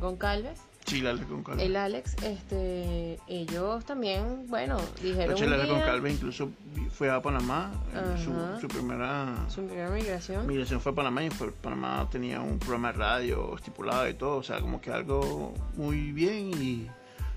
Goncalves, 0.03 0.59
Sí, 0.85 1.01
con 1.29 1.43
Calves. 1.43 1.65
el 1.65 1.77
Alex, 1.77 2.15
este, 2.23 3.17
ellos 3.27 3.85
también, 3.85 4.47
bueno, 4.49 4.77
De 5.01 5.07
dijeron 5.09 5.37
con 5.37 5.77
día 5.77 5.85
Calves 5.85 6.13
incluso 6.13 6.49
fue 6.91 7.09
a 7.09 7.21
Panamá, 7.21 7.71
eh, 7.93 8.21
su, 8.21 8.33
su 8.59 8.67
primera 8.67 9.45
su 9.47 9.65
primera 9.65 9.89
migración. 9.89 10.45
migración 10.45 10.81
fue 10.81 10.91
a 10.91 10.95
Panamá 10.95 11.23
y 11.23 11.29
fue, 11.29 11.51
Panamá 11.53 12.05
tenía 12.11 12.41
un 12.41 12.59
programa 12.59 12.91
de 12.91 12.97
radio 12.97 13.55
estipulado 13.55 14.09
y 14.09 14.13
todo, 14.13 14.37
o 14.37 14.43
sea, 14.43 14.59
como 14.59 14.81
que 14.81 14.91
algo 14.91 15.53
muy 15.77 16.11
bien 16.11 16.51
y 16.61 16.87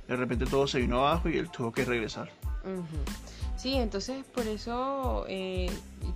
de 0.09 0.16
repente 0.16 0.44
todo 0.46 0.66
se 0.66 0.81
vino 0.81 0.98
abajo 1.07 1.29
y 1.29 1.38
él 1.38 1.48
tuvo 1.48 1.70
que 1.72 1.85
regresar. 1.85 2.31
Sí, 3.57 3.75
entonces 3.75 4.25
por 4.27 4.47
eso 4.47 5.25
eh, 5.29 5.71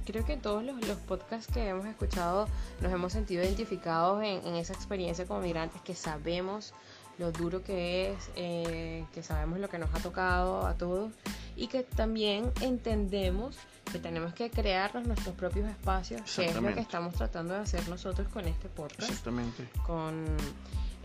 creo 0.04 0.24
que 0.24 0.36
todos 0.36 0.62
los, 0.62 0.86
los 0.86 0.98
podcasts 0.98 1.52
que 1.52 1.68
hemos 1.68 1.86
escuchado 1.86 2.46
nos 2.80 2.92
hemos 2.92 3.12
sentido 3.12 3.42
identificados 3.42 4.22
en, 4.22 4.46
en 4.46 4.56
esa 4.56 4.72
experiencia 4.72 5.26
como 5.26 5.40
migrantes 5.40 5.80
que 5.82 5.94
sabemos 5.94 6.74
lo 7.20 7.32
duro 7.32 7.62
que 7.62 8.12
es, 8.12 8.30
eh, 8.34 9.04
que 9.12 9.22
sabemos 9.22 9.58
lo 9.58 9.68
que 9.68 9.78
nos 9.78 9.94
ha 9.94 9.98
tocado 9.98 10.66
a 10.66 10.74
todos 10.74 11.12
y 11.54 11.66
que 11.66 11.82
también 11.82 12.50
entendemos 12.62 13.56
que 13.92 13.98
tenemos 13.98 14.32
que 14.32 14.50
crearnos 14.50 15.06
nuestros 15.06 15.34
propios 15.34 15.68
espacios, 15.68 16.22
que 16.34 16.46
es 16.46 16.54
lo 16.54 16.74
que 16.74 16.80
estamos 16.80 17.14
tratando 17.14 17.54
de 17.54 17.60
hacer 17.60 17.86
nosotros 17.88 18.26
con 18.28 18.46
este 18.46 18.68
podcast. 18.68 19.02
Exactamente. 19.02 19.68
Con, 19.86 20.24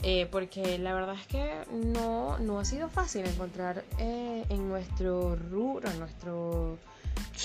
eh, 0.03 0.27
porque 0.31 0.77
la 0.77 0.93
verdad 0.93 1.15
es 1.19 1.27
que 1.27 1.63
no, 1.71 2.37
no 2.39 2.59
ha 2.59 2.65
sido 2.65 2.89
fácil 2.89 3.25
encontrar 3.25 3.83
eh, 3.97 4.45
en 4.49 4.69
nuestro 4.69 5.35
rubro, 5.35 5.89
en, 5.89 5.99
nuestro, 5.99 6.77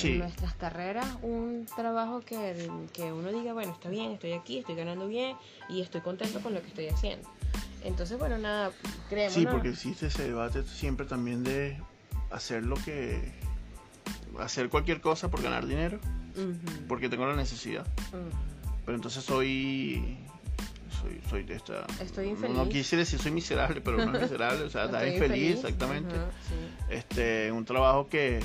en 0.03 0.19
nuestras 0.19 0.55
carreras, 0.55 1.07
un 1.23 1.67
trabajo 1.75 2.21
que, 2.21 2.71
que 2.93 3.13
uno 3.13 3.33
diga, 3.33 3.53
bueno, 3.53 3.73
está 3.73 3.89
bien, 3.89 4.13
estoy 4.13 4.33
aquí, 4.33 4.59
estoy 4.59 4.75
ganando 4.75 5.09
bien 5.09 5.37
y 5.69 5.81
estoy 5.81 6.01
contento 6.01 6.41
con 6.41 6.55
lo 6.55 6.61
que 6.61 6.69
estoy 6.69 6.89
haciendo. 6.89 7.29
Entonces, 7.83 8.19
bueno, 8.19 8.37
nada, 8.37 8.73
creemos. 9.09 9.33
sí, 9.33 9.47
porque 9.47 9.71
existe 9.71 10.09
ese 10.09 10.25
debate 10.25 10.63
siempre 10.65 11.07
también 11.07 11.45
de 11.45 11.79
hacer 12.31 12.65
lo 12.65 12.77
que... 12.77 13.33
Hacer 14.39 14.69
cualquier 14.69 15.01
cosa 15.01 15.31
por 15.31 15.43
ganar 15.43 15.67
dinero, 15.67 15.99
porque 16.89 17.09
tengo 17.09 17.27
la 17.27 17.37
necesidad. 17.37 17.87
Pero 18.85 18.97
entonces 18.97 19.25
soy... 19.25 20.19
Soy, 21.01 21.21
soy 21.31 21.43
de 21.45 21.55
esta... 21.55 21.87
Estoy 22.01 22.27
No, 22.27 22.31
infeliz. 22.33 22.57
no 22.57 22.69
quise 22.69 22.97
decir 22.97 23.19
soy 23.19 23.33
miserable, 23.33 23.81
pero 23.81 24.05
no 24.05 24.15
es 24.17 24.23
miserable, 24.23 24.65
o 24.65 24.71
sea, 24.71 24.85
está 24.87 25.07
infeliz, 25.07 25.57
exactamente. 25.57 26.15
sí. 26.49 26.55
Este, 26.95 27.51
un 27.53 27.65
trabajo 27.65 28.09
que, 28.09 28.41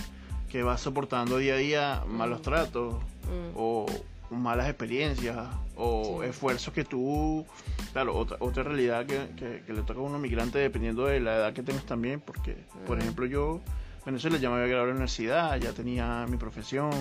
que 0.49 0.63
va 0.63 0.77
soportando 0.77 1.37
día 1.37 1.55
a 1.55 1.57
día 1.57 2.03
malos 2.07 2.39
Mm. 2.39 2.43
tratos 2.43 2.95
Mm. 3.25 3.51
o 3.55 3.85
malas 4.29 4.67
experiencias 4.69 5.37
o 5.75 6.19
Sí. 6.21 6.29
esfuerzos 6.29 6.73
que 6.73 6.83
tú, 6.83 7.45
claro, 7.91 8.15
otra, 8.15 8.37
otra 8.39 8.63
realidad 8.63 9.05
que, 9.05 9.29
que- 9.35 9.63
que 9.65 9.73
le 9.73 9.81
toca 9.81 9.99
a 9.99 10.03
uno 10.03 10.17
migrante 10.19 10.59
dependiendo 10.59 11.05
de 11.05 11.19
la 11.19 11.35
edad 11.35 11.53
que 11.53 11.63
tengas 11.63 11.85
también, 11.85 12.19
porque, 12.21 12.55
por 12.87 12.97
Mm. 12.97 13.01
ejemplo, 13.01 13.25
yo, 13.25 13.61
Venezuela 14.05 14.37
ya 14.37 14.49
me 14.49 14.55
había 14.57 14.67
graduado 14.67 14.85
de 14.87 14.91
la 14.93 14.95
universidad, 14.97 15.57
ya 15.57 15.71
tenía 15.73 16.25
mi 16.29 16.37
profesión, 16.37 16.91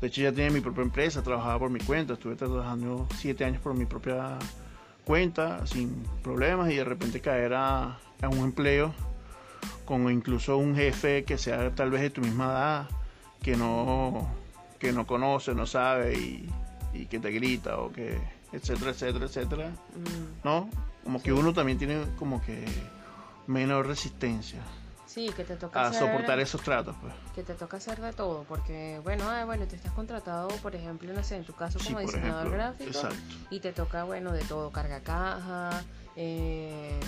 de 0.00 0.06
hecho 0.08 0.22
ya 0.22 0.32
tenía 0.32 0.50
mi 0.50 0.60
propia 0.60 0.82
empresa, 0.82 1.22
trabajaba 1.22 1.58
por 1.58 1.70
mi 1.70 1.80
cuenta, 1.80 2.14
estuve 2.14 2.34
trabajando 2.36 3.06
siete 3.18 3.44
años 3.44 3.60
por 3.62 3.74
mi 3.74 3.84
propia 3.84 4.38
cuenta, 5.04 5.66
sin 5.66 6.02
problemas, 6.22 6.70
y 6.70 6.76
de 6.76 6.84
repente 6.84 7.20
caer 7.20 7.54
a, 7.54 7.98
a 8.20 8.28
un 8.28 8.38
empleo 8.38 8.94
con 9.84 10.10
incluso 10.10 10.56
un 10.56 10.74
jefe 10.74 11.24
que 11.24 11.38
sea 11.38 11.74
tal 11.74 11.90
vez 11.90 12.02
de 12.02 12.10
tu 12.10 12.20
misma 12.20 12.44
edad, 12.46 12.88
que 13.42 13.56
no, 13.56 14.28
que 14.78 14.92
no 14.92 15.06
conoce, 15.06 15.54
no 15.54 15.66
sabe 15.66 16.14
y, 16.14 16.48
y 16.94 17.06
que 17.06 17.18
te 17.18 17.30
grita 17.30 17.78
o 17.78 17.92
que 17.92 18.18
etcétera, 18.52 18.90
etcétera, 18.90 19.26
etcétera, 19.26 19.68
Mm. 19.68 20.44
¿no? 20.44 20.68
Como 21.04 21.22
que 21.22 21.32
uno 21.32 21.52
también 21.52 21.78
tiene 21.78 22.02
como 22.18 22.40
que 22.42 22.64
menor 23.46 23.86
resistencia 23.86 24.60
Sí, 25.12 25.28
que 25.36 25.44
te 25.44 25.56
toca 25.56 25.78
a 25.80 25.88
hacer- 25.88 25.98
soportar 26.00 26.40
esos 26.40 26.62
tratos, 26.62 26.96
pues. 27.00 27.12
que 27.34 27.42
te 27.42 27.52
toca 27.54 27.76
hacer 27.76 28.00
de 28.00 28.12
todo, 28.14 28.44
porque 28.48 29.00
bueno, 29.04 29.28
ah, 29.28 29.44
bueno, 29.44 29.66
te 29.66 29.76
estás 29.76 29.92
contratado, 29.92 30.48
por 30.62 30.74
ejemplo, 30.74 31.12
no 31.12 31.22
sé, 31.22 31.36
en 31.36 31.44
tu 31.44 31.52
caso 31.54 31.78
como 31.84 32.00
diseñador 32.00 32.46
ejemplo, 32.46 32.50
gráfico, 32.50 32.90
exacto. 32.90 33.16
y 33.50 33.60
te 33.60 33.72
toca, 33.72 34.04
bueno, 34.04 34.32
de 34.32 34.40
todo, 34.44 34.70
carga 34.70 35.00
caja, 35.00 35.82
eh, 36.16 36.98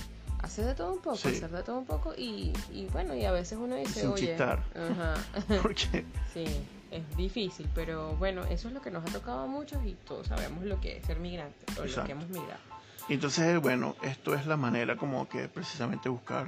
hacer 0.43 0.67
de 0.67 0.75
todo 0.75 0.93
un 0.93 1.01
poco, 1.01 1.17
Sí. 1.17 1.29
hacer 1.29 1.51
de 1.51 1.63
todo 1.63 1.79
un 1.79 1.87
poco, 1.87 2.13
y, 2.15 2.53
y 2.73 2.87
bueno, 2.93 3.15
y 3.15 3.25
a 3.25 3.33
veces 3.33 3.59
uno 3.59 3.77
dice, 3.77 4.01
Sin 4.01 4.11
oye, 4.11 4.27
chistar. 4.29 4.63
ajá, 4.75 5.15
Porque 5.63 6.05
sí, 6.35 6.45
es 6.91 7.17
difícil, 7.17 7.69
pero 7.75 8.15
bueno, 8.17 8.43
eso 8.45 8.69
es 8.69 8.75
lo 8.75 8.83
que 8.83 8.91
nos 8.91 9.03
ha 9.09 9.13
tocado 9.13 9.41
a 9.41 9.47
muchos 9.47 9.83
y 9.85 9.95
todos 10.07 10.27
sabemos 10.27 10.63
lo 10.65 10.79
que 10.81 10.99
es 10.99 11.07
ser 11.07 11.19
migrante, 11.21 11.57
o 11.77 11.81
lo 11.81 11.85
Exacto. 11.87 12.07
que 12.07 12.13
hemos 12.13 12.29
migrado. 12.29 12.61
Entonces, 13.09 13.61
bueno, 13.61 13.97
esto 14.03 14.35
es 14.35 14.47
la 14.47 14.57
manera 14.59 14.97
como 14.97 15.27
que 15.29 15.49
precisamente 15.49 16.09
buscar, 16.09 16.47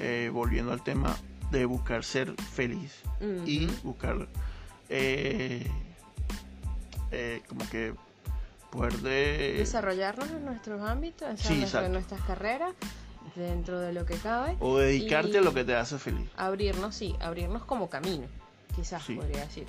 eh, 0.00 0.30
volviendo 0.32 0.72
al 0.72 0.82
tema, 0.82 1.16
de 1.50 1.64
buscar 1.66 2.02
ser 2.04 2.32
feliz 2.54 3.02
y 3.46 3.66
buscar 3.82 4.26
eh, 4.88 5.66
eh, 7.10 7.42
como 7.48 7.68
que 7.68 7.94
poder 8.70 8.94
de... 8.98 9.54
Desarrollarnos 9.58 10.30
en 10.30 10.44
nuestros 10.46 10.80
ámbitos, 10.88 11.38
Sí, 11.40 11.62
exacto. 11.62 11.86
en 11.86 11.92
nuestras 11.92 12.20
carreras, 12.22 12.72
dentro 13.36 13.78
de 13.80 13.92
lo 13.92 14.06
que 14.06 14.14
cabe. 14.16 14.56
O 14.60 14.78
dedicarte 14.78 15.38
a 15.38 15.40
lo 15.42 15.52
que 15.52 15.64
te 15.64 15.74
hace 15.76 15.98
feliz. 15.98 16.28
abrirnos, 16.36 16.94
sí, 16.94 17.14
abrirnos 17.20 17.64
como 17.64 17.88
camino, 17.90 18.26
quizás 18.74 19.02
Sí. 19.04 19.14
podría 19.14 19.40
decir. 19.44 19.66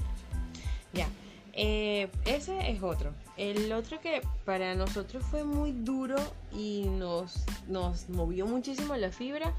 Ya, 0.94 1.08
eh, 1.54 2.10
ese 2.26 2.72
es 2.72 2.82
otro. 2.84 3.12
El 3.38 3.72
otro 3.72 4.00
que 4.00 4.22
para 4.46 4.76
nosotros 4.76 5.24
fue 5.26 5.44
muy 5.44 5.72
duro 5.72 6.16
y 6.56 6.84
nos, 6.88 7.44
nos 7.68 8.08
movió 8.10 8.46
muchísimo 8.46 8.96
la 8.96 9.12
fibra 9.12 9.54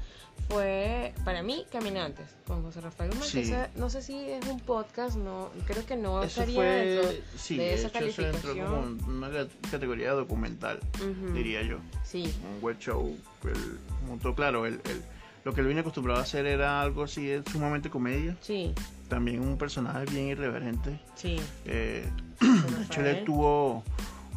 fue, 0.49 1.13
para 1.25 1.41
mí, 1.43 1.65
Caminantes, 1.71 2.25
con 2.47 2.63
José 2.63 2.81
Rafael 2.81 3.11
que 3.11 3.17
Sí. 3.45 3.53
no 3.75 3.89
sé 3.89 4.01
si 4.01 4.17
es 4.29 4.45
un 4.47 4.59
podcast, 4.61 5.15
no 5.17 5.49
creo 5.65 5.85
que 5.85 5.95
no 5.97 6.21
Eso 6.23 6.41
estaría 6.43 6.61
dentro 6.61 7.07
fue, 7.09 7.23
sí, 7.37 7.57
de 7.57 7.73
esa 7.73 7.87
hecho 7.87 7.99
eso 8.05 8.21
entró 8.21 8.41
como 8.53 8.63
calificación. 8.81 9.15
una 9.17 9.31
cat- 9.31 9.49
categoría 9.71 10.11
documental, 10.11 10.79
diría 11.33 11.61
yo. 11.63 11.77
Sí, 12.03 12.33
Un 12.55 12.61
web 12.61 12.77
show, 12.79 13.17
el 13.43 13.79
montó, 14.07 14.35
claro, 14.35 14.65
el, 14.65 14.75
el- 14.75 15.03
lo 15.43 15.53
que 15.53 15.61
él 15.61 15.67
vino 15.67 15.81
acostumbrado 15.81 16.19
a 16.19 16.23
hacer 16.23 16.45
era 16.47 16.81
algo 16.81 17.03
así, 17.03 17.25
de 17.25 17.43
sumamente 17.51 17.89
comedia, 17.89 18.35
sí, 18.41 18.73
también 19.07 19.41
un 19.41 19.57
personaje 19.57 20.05
bien 20.11 20.27
irreverente. 20.27 20.99
sí. 21.15 21.39
Eh, 21.65 22.05
José 22.39 22.75
de 22.75 22.83
hecho, 22.83 22.99
él 23.01 23.05
Rafael. 23.07 23.25
tuvo 23.25 23.83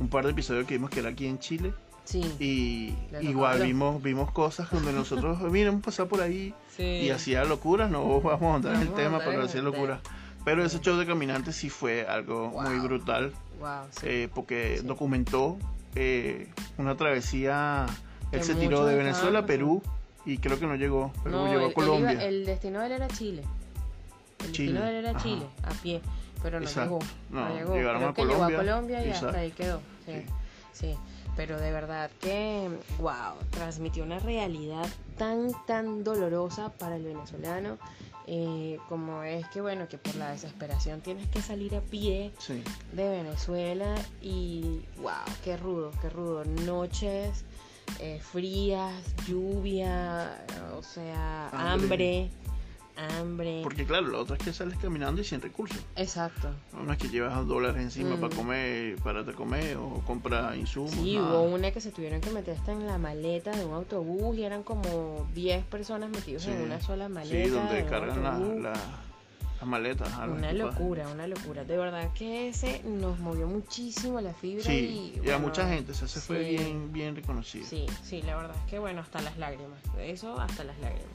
un 0.00 0.08
par 0.08 0.24
de 0.24 0.30
episodios 0.30 0.66
que 0.66 0.74
vimos 0.74 0.90
que 0.90 1.00
era 1.00 1.08
aquí 1.10 1.26
en 1.26 1.38
Chile 1.38 1.72
Sí, 2.04 2.22
y 2.38 2.94
igual 3.20 3.60
vimos 3.62 4.02
vimos 4.02 4.30
cosas 4.30 4.70
donde 4.70 4.92
nosotros 4.94 5.40
mira 5.50 5.68
hemos 5.68 5.82
pasado 5.82 6.08
por 6.08 6.22
ahí 6.22 6.54
sí. 6.76 6.82
y 6.82 7.10
hacía 7.10 7.44
locuras 7.44 7.90
no 7.90 8.20
vamos 8.22 8.52
a 8.54 8.56
entrar 8.56 8.74
en 8.76 8.82
el 8.82 8.94
tema 8.94 9.18
pero 9.18 9.42
hacía 9.42 9.60
locuras 9.60 10.00
pero 10.44 10.64
ese 10.64 10.78
show 10.80 10.96
de 10.96 11.04
caminantes 11.04 11.56
sí 11.56 11.68
fue 11.68 12.06
algo 12.06 12.48
muy 12.50 12.76
Wow. 12.78 12.82
brutal 12.84 13.32
Wow, 13.60 13.68
sí. 13.90 14.06
eh, 14.06 14.28
porque 14.34 14.80
documentó 14.84 15.58
eh, 15.96 16.48
una 16.78 16.96
travesía 16.96 17.84
él 18.32 18.42
se 18.44 18.54
tiró 18.54 18.86
de 18.86 18.94
Venezuela 18.96 19.40
a 19.40 19.46
Perú 19.46 19.82
y 20.24 20.38
creo 20.38 20.58
que 20.58 20.66
no 20.66 20.76
llegó 20.76 21.12
pero 21.24 21.44
No, 21.44 21.52
llegó 21.52 21.66
a 21.66 21.72
Colombia 21.74 22.12
iba- 22.12 22.24
el 22.24 22.46
destino 22.46 22.80
de 22.80 22.86
él 22.86 22.92
era 22.92 23.08
Chile. 23.08 23.42
El 24.44 24.52
Chile, 24.52 24.80
de 24.80 24.88
él 24.90 24.94
era 24.96 25.10
ajá. 25.10 25.22
Chile, 25.22 25.46
a 25.62 25.70
pie. 25.82 26.00
Pero 26.42 26.60
no 26.60 26.66
Exacto. 26.66 26.98
llegó. 27.00 27.12
No, 27.30 27.54
llegó. 27.54 27.74
llegaron 27.74 27.98
Creo 28.00 28.10
a 28.10 28.14
que 28.14 28.22
llegó 28.22 28.34
a 28.34 28.36
Colombia. 28.46 28.58
Colombia 28.58 29.04
y 29.04 29.08
Exacto. 29.08 29.26
hasta 29.28 29.38
ahí 29.40 29.50
quedó. 29.50 29.80
Sí, 30.06 30.12
Sí. 30.12 30.24
sí. 30.72 30.94
Pero 31.36 31.60
de 31.60 31.70
verdad 31.72 32.10
que, 32.20 32.68
wow, 32.98 33.34
transmitió 33.50 34.02
una 34.02 34.18
realidad 34.18 34.86
tan, 35.16 35.52
tan 35.66 36.02
dolorosa 36.04 36.70
para 36.70 36.96
el 36.96 37.04
venezolano. 37.04 37.78
eh, 38.30 38.78
como 38.90 39.22
es 39.22 39.48
que, 39.48 39.62
bueno, 39.62 39.88
que 39.88 39.96
por 39.96 40.14
la 40.16 40.30
desesperación 40.32 41.00
tienes 41.00 41.26
que 41.30 41.40
salir 41.40 41.74
a 41.74 41.80
pie 41.80 42.30
sí 42.38 42.62
de 42.92 43.08
Venezuela 43.08 43.94
y 44.20 44.82
wow, 45.00 45.12
qué 45.42 45.56
rudo, 45.56 45.92
qué 46.02 46.10
rudo. 46.10 46.44
Noches 46.44 47.46
eh, 48.00 48.20
frías, 48.22 48.92
lluvia, 49.26 50.44
o 50.76 50.82
sea, 50.82 51.48
Hambre. 51.52 51.70
hambre, 51.72 52.30
hambre. 52.98 53.60
porque 53.62 53.84
claro 53.84 54.06
lo 54.08 54.20
otro 54.20 54.34
es 54.36 54.42
que 54.42 54.52
sales 54.52 54.76
caminando 54.78 55.20
y 55.20 55.24
sin 55.24 55.40
recursos 55.40 55.78
Exacto. 55.96 56.48
no 56.72 56.92
es 56.92 56.98
que 56.98 57.08
llevas 57.08 57.46
dólares 57.46 57.80
encima 57.82 58.16
Mm. 58.16 58.20
para 58.20 58.36
comer 58.36 58.96
para 59.02 59.24
te 59.24 59.32
comer 59.32 59.76
o 59.76 60.02
compra 60.06 60.56
insumos 60.56 60.90
Sí, 60.92 61.16
nada. 61.16 61.28
hubo 61.40 61.42
una 61.54 61.70
que 61.70 61.80
se 61.80 61.90
tuvieron 61.92 62.20
que 62.20 62.30
meter 62.30 62.56
hasta 62.56 62.72
en 62.72 62.86
la 62.86 62.98
maleta 62.98 63.50
de 63.52 63.64
un 63.64 63.74
autobús 63.74 64.36
y 64.36 64.44
eran 64.44 64.62
como 64.62 65.28
10 65.34 65.64
personas 65.64 66.10
metidos 66.10 66.46
en 66.46 66.60
una 66.62 66.80
sola 66.80 67.08
maleta. 67.08 67.44
Sí, 67.44 67.50
donde 67.50 67.84
cargan 67.86 68.22
la- 68.22 68.34
autobús. 68.36 68.62
la- 68.62 68.72
las 69.60 69.66
maletas. 69.68 70.08
Una 70.18 70.52
equipajes. 70.52 70.58
locura, 70.58 71.08
una 71.08 71.26
locura. 71.26 71.64
De 71.64 71.76
verdad 71.76 72.12
que 72.12 72.48
ese 72.48 72.80
nos 72.84 73.18
movió 73.18 73.48
muchísimo 73.48 74.20
la 74.20 74.32
fibra 74.32 74.62
Sí, 74.62 75.12
y, 75.20 75.26
y, 75.26 75.30
a 75.30 75.38
mucha 75.38 75.68
gente, 75.68 75.90
o 75.90 75.94
sea, 75.96 76.06
se 76.06 76.20
fue 76.20 76.48
bien, 76.48 76.92
bien 76.92 77.16
reconocido. 77.16 77.66
Sí. 77.66 77.86
Sí, 77.88 77.96
sí, 78.04 78.22
la 78.22 78.36
verdad 78.36 78.54
es 78.56 78.70
que 78.70 78.78
bueno, 78.78 79.00
hasta 79.00 79.20
las 79.20 79.36
lágrimas. 79.36 79.80
De 79.96 80.12
eso 80.12 80.38
hasta 80.38 80.62
las 80.62 80.78
lágrimas. 80.78 81.08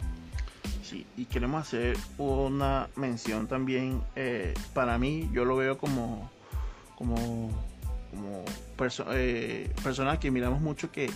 Y 0.91 1.25
queremos 1.25 1.61
hacer 1.61 1.97
una 2.17 2.87
mención 2.95 3.47
también, 3.47 4.01
eh, 4.15 4.53
para 4.73 4.97
mí, 4.97 5.29
yo 5.33 5.45
lo 5.45 5.55
veo 5.55 5.77
como, 5.77 6.29
como, 6.97 7.49
como 8.11 8.43
perso- 8.77 9.05
eh, 9.11 9.71
personas 9.83 10.19
que 10.19 10.29
miramos 10.31 10.61
mucho, 10.61 10.91
que 10.91 11.09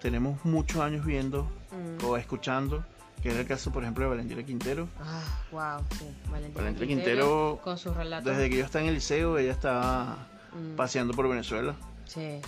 tenemos 0.00 0.44
muchos 0.44 0.80
años 0.80 1.04
viendo 1.06 1.44
Mm. 1.72 2.04
o 2.04 2.16
escuchando, 2.16 2.84
que 3.22 3.30
era 3.30 3.40
el 3.40 3.46
caso, 3.46 3.72
por 3.72 3.82
ejemplo, 3.82 4.04
de 4.04 4.10
Valentina 4.10 4.42
Quintero. 4.42 4.86
Ah, 5.00 5.22
wow, 5.50 5.84
sí. 5.98 6.04
Valentina, 6.30 6.60
Valentina 6.62 6.86
Quintero, 6.86 7.60
con 7.64 7.78
sus 7.78 7.96
relatos. 7.96 8.24
Desde 8.30 8.50
que 8.50 8.58
yo 8.58 8.64
estaba 8.64 8.82
en 8.82 8.88
el 8.88 8.94
liceo, 8.94 9.38
ella 9.38 9.52
estaba 9.52 10.18
Mm, 10.52 10.76
paseando 10.76 11.14
por 11.14 11.28
Venezuela. 11.28 11.74
Sí, 12.06 12.40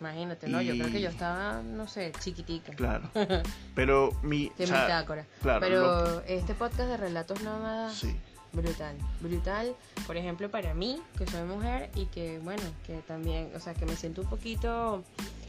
imagínate, 0.00 0.48
no, 0.48 0.60
yo 0.60 0.74
creo 0.74 0.90
que 0.90 1.00
yo 1.00 1.08
estaba, 1.08 1.62
no 1.62 1.86
sé, 1.86 2.12
chiquitica. 2.20 2.72
Claro. 2.74 3.08
Pero 3.74 4.10
mi. 4.22 4.50
De 4.58 4.64
o 4.64 4.66
sea, 4.66 4.82
bitácora. 4.84 5.24
claro, 5.40 5.60
Pero 5.60 6.20
este 6.26 6.54
podcast 6.54 6.88
de 6.90 6.96
relatos 6.96 7.40
nómadas, 7.42 7.94
Sí. 7.94 8.14
brutal, 8.52 8.96
brutal. 9.20 9.74
Por 10.06 10.16
ejemplo, 10.16 10.50
para 10.50 10.74
mí, 10.74 11.00
que 11.16 11.26
soy 11.26 11.42
mujer 11.44 11.90
y 11.94 12.06
que, 12.06 12.38
bueno, 12.40 12.62
que 12.86 12.94
también, 12.98 13.50
o 13.54 13.60
sea, 13.60 13.74
que 13.74 13.86
me 13.86 13.94
siento 13.96 14.22
un 14.22 14.28
poquito, 14.28 15.02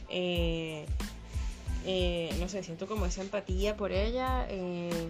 eh, 0.10 0.86
eh, 1.86 2.36
no 2.40 2.48
sé, 2.50 2.64
siento 2.64 2.88
como 2.88 3.06
esa 3.06 3.22
empatía 3.22 3.76
por 3.76 3.92
ella. 3.92 4.46
eh, 4.50 5.10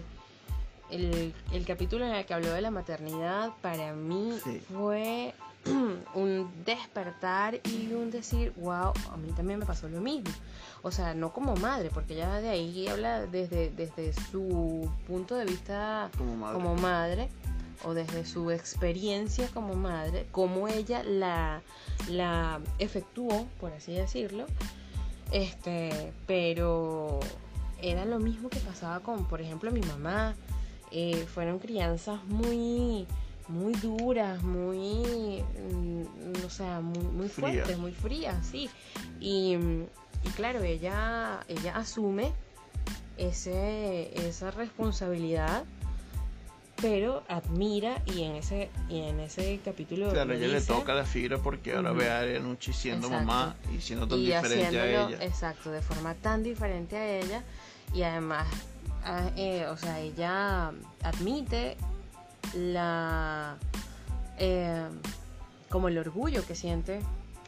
el, 0.88 1.34
el 1.50 1.66
capítulo 1.66 2.06
en 2.06 2.14
el 2.14 2.24
que 2.26 2.32
habló 2.32 2.52
de 2.52 2.60
la 2.60 2.70
maternidad 2.70 3.50
para 3.60 3.92
mí 3.92 4.38
Sí. 4.44 4.62
fue 4.72 5.34
un 6.14 6.50
despertar 6.64 7.60
y 7.64 7.92
un 7.92 8.10
decir, 8.10 8.52
wow, 8.56 8.92
a 9.12 9.16
mí 9.16 9.32
también 9.32 9.58
me 9.58 9.66
pasó 9.66 9.88
lo 9.88 10.00
mismo. 10.00 10.30
O 10.82 10.90
sea, 10.90 11.14
no 11.14 11.32
como 11.32 11.56
madre, 11.56 11.90
porque 11.92 12.14
ella 12.14 12.40
de 12.40 12.48
ahí 12.48 12.86
habla 12.88 13.26
desde, 13.26 13.70
desde 13.70 14.12
su 14.12 14.90
punto 15.06 15.34
de 15.34 15.44
vista 15.44 16.10
Como 16.16 16.36
madre. 16.36 16.54
como 16.54 16.74
madre 16.76 17.28
o 17.84 17.94
desde 17.94 18.24
su 18.24 18.50
experiencia 18.50 19.48
como 19.52 19.74
madre, 19.74 20.26
cómo 20.32 20.68
ella 20.68 21.02
la, 21.02 21.62
la 22.08 22.60
efectuó, 22.78 23.46
por 23.60 23.72
así 23.72 23.92
decirlo. 23.92 24.46
Este, 25.32 26.12
pero 26.26 27.20
era 27.82 28.04
lo 28.04 28.18
mismo 28.18 28.48
que 28.48 28.60
pasaba 28.60 29.00
con, 29.00 29.26
por 29.26 29.40
ejemplo, 29.40 29.70
mi 29.70 29.80
mamá. 29.80 30.34
Eh, 30.92 31.26
fueron 31.34 31.58
crianzas 31.58 32.24
muy 32.26 33.06
muy 33.48 33.72
duras, 33.74 34.42
muy, 34.42 35.42
mm, 35.42 36.44
o 36.44 36.50
sea, 36.50 36.80
muy, 36.80 37.04
muy 37.04 37.28
Frías. 37.28 37.52
fuertes, 37.54 37.78
muy 37.78 37.92
frías, 37.92 38.46
sí. 38.46 38.68
Y, 39.20 39.54
y 40.24 40.28
claro, 40.34 40.62
ella, 40.62 41.40
ella 41.48 41.76
asume 41.76 42.32
ese, 43.16 44.10
esa 44.28 44.50
responsabilidad, 44.50 45.64
pero 46.82 47.22
admira 47.28 48.02
y 48.06 48.22
en 48.24 48.36
ese, 48.36 48.68
y 48.88 49.00
en 49.00 49.20
ese 49.20 49.60
capítulo 49.64 50.10
Claro, 50.10 50.34
ella 50.34 50.48
le 50.48 50.54
dice, 50.60 50.66
toca 50.74 50.92
la 50.94 51.04
fibra 51.06 51.38
porque 51.38 51.74
ahora 51.74 51.92
Ujú. 51.92 52.00
ve 52.00 52.10
a 52.10 52.18
Arianucci 52.18 52.72
siendo 52.72 53.06
Exacto. 53.06 53.26
mamá 53.26 53.56
y 53.74 53.80
siendo 53.80 54.06
tan 54.06 54.18
y 54.18 54.26
diferente 54.26 54.78
a 54.78 55.06
ella. 55.06 55.24
exacto, 55.24 55.70
de 55.70 55.80
forma 55.80 56.14
tan 56.14 56.42
diferente 56.42 56.96
a 56.96 57.18
ella 57.18 57.44
y 57.94 58.02
además, 58.02 58.46
ah, 59.04 59.30
eh, 59.36 59.66
o 59.68 59.76
sea, 59.78 60.00
ella 60.00 60.72
admite 61.02 61.78
la 62.54 63.56
eh, 64.38 64.86
como 65.68 65.88
el 65.88 65.98
orgullo 65.98 66.44
que 66.46 66.54
siente 66.54 67.00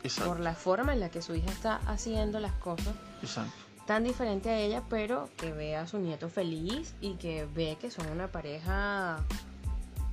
Exacto, 0.02 0.30
por 0.30 0.40
la 0.40 0.54
forma 0.54 0.92
en 0.92 1.00
la 1.00 1.10
que 1.10 1.22
su 1.22 1.34
hija 1.34 1.50
está 1.50 1.76
haciendo 1.86 2.40
las 2.40 2.52
cosas 2.54 2.94
exacto. 3.22 3.52
tan 3.86 4.04
diferente 4.04 4.48
a 4.50 4.58
ella, 4.58 4.82
pero 4.88 5.28
que 5.36 5.52
ve 5.52 5.76
a 5.76 5.86
su 5.86 5.98
nieto 5.98 6.28
feliz 6.28 6.94
y 7.00 7.14
que 7.14 7.46
ve 7.54 7.76
que 7.80 7.90
son 7.90 8.08
una 8.10 8.28
pareja 8.28 9.18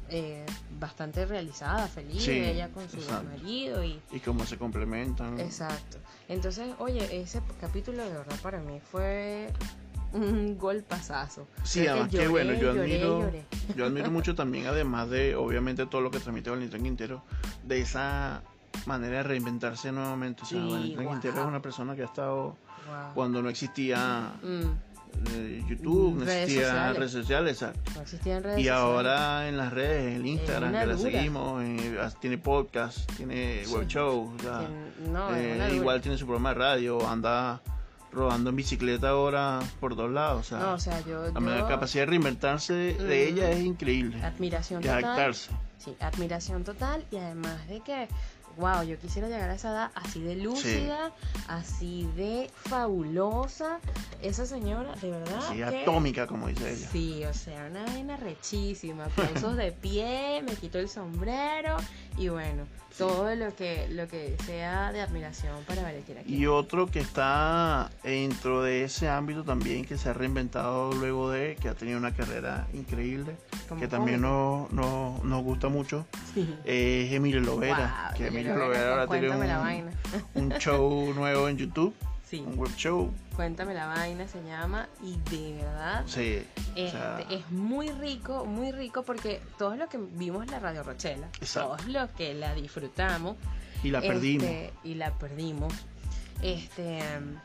eh, 0.10 0.46
bastante 0.80 1.26
realizada, 1.26 1.88
feliz, 1.88 2.24
Sí, 2.24 2.32
ella 2.32 2.70
con 2.70 2.88
su 2.90 2.98
exacto. 2.98 3.28
marido 3.30 3.84
y 3.84 4.00
Y 4.12 4.20
cómo 4.20 4.46
se 4.46 4.58
complementan. 4.58 5.40
exacto. 5.40 5.98
Entonces, 6.28 6.74
oye, 6.80 7.22
ese 7.22 7.42
capítulo 7.62 8.04
de 8.04 8.10
verdad 8.14 8.36
para 8.42 8.60
mí 8.60 8.80
fue 8.92 9.52
un 10.16 10.58
golpazazo. 10.58 11.48
Sí, 11.64 11.82
Creo 11.82 11.92
además 11.94 12.10
que 12.12 12.18
lloré, 12.18 12.28
bueno, 12.30 12.54
yo 12.54 12.72
admiro, 12.72 13.22
lloré. 13.22 13.46
yo 13.76 13.86
admiro 13.86 14.12
mucho 14.12 14.36
también, 14.36 14.66
además 14.68 15.10
de 15.10 15.36
obviamente 15.36 15.86
todo 15.86 16.02
lo 16.02 16.12
que 16.12 16.20
transmite 16.20 16.50
Valentín 16.50 16.84
Quintero, 16.84 17.24
de 17.64 17.82
esa 17.82 18.42
manera 18.86 19.18
de 19.18 19.24
reinventarse 19.24 19.92
nuevamente. 19.92 20.44
O 20.44 20.46
sea, 20.46 20.62
Sí, 20.62 20.70
Valentín 20.72 21.04
wow. 21.04 21.10
Quintero 21.12 21.42
es 21.42 21.46
una 21.48 21.62
persona 21.62 21.96
que 21.96 22.02
ha 22.02 22.06
estado 22.06 22.56
Wow. 22.88 23.14
cuando 23.16 23.42
no 23.42 23.50
existía 23.50 24.34
Mm, 24.44 24.62
eh, 25.34 25.64
YouTube, 25.68 26.18
no 26.24 26.30
existían 26.30 26.96
redes 26.96 27.12
sociales, 27.12 27.54
exacto. 27.62 27.92
no 27.96 28.02
existían 28.02 28.44
redes 28.44 28.60
Y 28.60 28.64
sociales. 28.64 28.82
ahora 28.84 29.48
en 29.48 29.58
las 29.58 29.74
redes, 29.74 30.08
en 30.08 30.14
el 30.22 30.26
Instagram, 30.28 30.72
que 30.74 30.86
la 30.86 30.98
seguimos, 30.98 31.64
eh, 31.64 32.00
tiene 32.20 32.38
podcast, 32.38 33.12
tiene 33.16 33.64
Sí. 33.66 33.74
web 33.74 33.88
show, 33.88 34.34
o 34.38 34.42
sea, 34.42 34.68
no, 35.12 35.34
eh, 35.36 35.72
igual 35.74 36.02
tiene 36.02 36.18
su 36.18 36.26
programa 36.26 36.50
de 36.50 36.56
radio, 36.56 37.08
anda 37.08 37.62
rodando 38.16 38.50
en 38.50 38.56
bicicleta 38.56 39.10
ahora 39.10 39.60
por 39.80 39.96
todos 39.96 40.12
lados. 40.12 40.40
O 40.40 40.44
sea, 40.50 40.60
No, 40.60 40.74
o 40.74 40.80
sea, 40.80 41.00
yo, 41.06 41.28
la 41.32 41.68
capacidad 41.68 42.04
de 42.04 42.08
reinventarse 42.08 42.74
de 42.74 42.96
Mm. 43.32 43.34
ella 43.38 43.52
es 43.52 43.64
increíble. 43.64 44.24
admiración 44.24 44.82
De 44.82 44.88
total. 44.88 45.04
adaptarse. 45.04 45.52
Sí, 45.78 45.96
admiración 46.00 46.64
total 46.64 47.06
y 47.12 47.18
además 47.18 47.68
de 47.68 47.82
que, 47.82 48.08
wow, 48.58 48.82
yo 48.84 48.98
quisiera 48.98 49.28
llegar 49.28 49.50
a 49.50 49.56
esa 49.56 49.70
edad 49.70 49.92
así 49.94 50.22
de 50.22 50.36
lúcida, 50.38 51.12
así 51.48 52.10
de 52.16 52.50
fabulosa. 52.56 53.80
Esa 54.22 54.46
señora, 54.46 54.94
de 55.02 55.12
verdad. 55.12 55.38
Así 55.48 55.58
que- 55.58 55.64
atómica, 55.66 56.26
como 56.26 56.48
dice 56.48 56.72
ella. 56.72 56.88
Sí, 56.92 57.24
o 57.26 57.34
sea, 57.34 57.68
una 57.70 57.84
vaina 57.84 58.18
rechísima, 58.18 59.06
aplausos 59.06 59.58
de 59.58 59.72
pie, 59.74 60.42
me 60.44 60.54
quito 60.56 60.80
el 60.80 60.90
sombrero 60.90 61.76
y 62.18 62.30
bueno, 62.30 62.64
todo 62.98 63.36
lo 63.36 63.56
que 63.56 63.88
lo 63.90 64.08
que 64.08 64.36
sea 64.46 64.92
de 64.92 65.02
admiración 65.02 65.64
para 65.66 65.82
Valentina. 65.84 66.22
Y 66.26 66.46
otro 66.46 66.88
que 66.88 67.00
está 67.00 67.90
dentro 68.04 68.64
de 68.64 68.86
ese 68.86 69.10
ámbito 69.10 69.44
también, 69.44 69.86
que 69.86 69.98
se 69.98 70.10
ha 70.10 70.14
reinventado 70.14 70.94
luego 70.94 71.30
de, 71.30 71.58
que 71.62 71.70
ha 71.70 71.74
tenido 71.74 71.98
una 71.98 72.14
carrera 72.14 72.68
increíble, 72.74 73.36
que 73.80 73.88
también 73.88 74.22
nos, 74.22 74.72
nos, 74.72 75.24
nos 75.24 75.44
gusta 75.44 75.68
mucho, 75.68 76.06
Sí. 76.34 76.56
es 76.64 77.12
Emilio 77.12 77.42
Lovera. 77.42 78.14
Que 78.18 78.28
Emilio 78.28 78.56
Lovera, 78.56 78.92
ahora 78.92 79.08
tiene 79.08 79.86
un, 80.34 80.50
show 80.54 81.14
nuevo 81.16 81.50
en 81.50 81.58
YouTube, 81.58 81.94
Sí, 82.30 82.44
un 82.46 82.58
web 82.58 82.72
show. 82.76 83.12
Cuéntame 83.36 83.74
la 83.74 83.88
vaina 83.88 84.28
se 84.28 84.44
llama 84.44 84.88
y 85.04 85.18
de 85.30 85.54
verdad 85.64 86.04
Sí, 86.08 86.42
o 86.56 86.62
Este, 86.76 86.92
sea, 86.92 87.20
es 87.30 87.50
muy 87.52 87.90
rico, 87.92 88.46
muy 88.46 88.72
rico 88.72 89.04
porque 89.04 89.42
todos 89.58 89.78
los 89.78 89.90
que 89.90 89.98
vimos 89.98 90.48
la 90.48 90.60
Radio 90.60 90.84
Rochela, 90.84 91.28
Exacto. 91.42 91.76
todos 91.78 91.88
los 91.88 92.10
que 92.12 92.34
la 92.34 92.54
disfrutamos 92.56 93.36
y 93.84 93.92
la 93.92 94.02
perdimos. 94.02 94.44
este, 94.48 94.74
y 94.84 94.96
la 94.96 95.12
perdimos, 95.18 95.74
este, 96.42 97.00
em, 97.00 97.38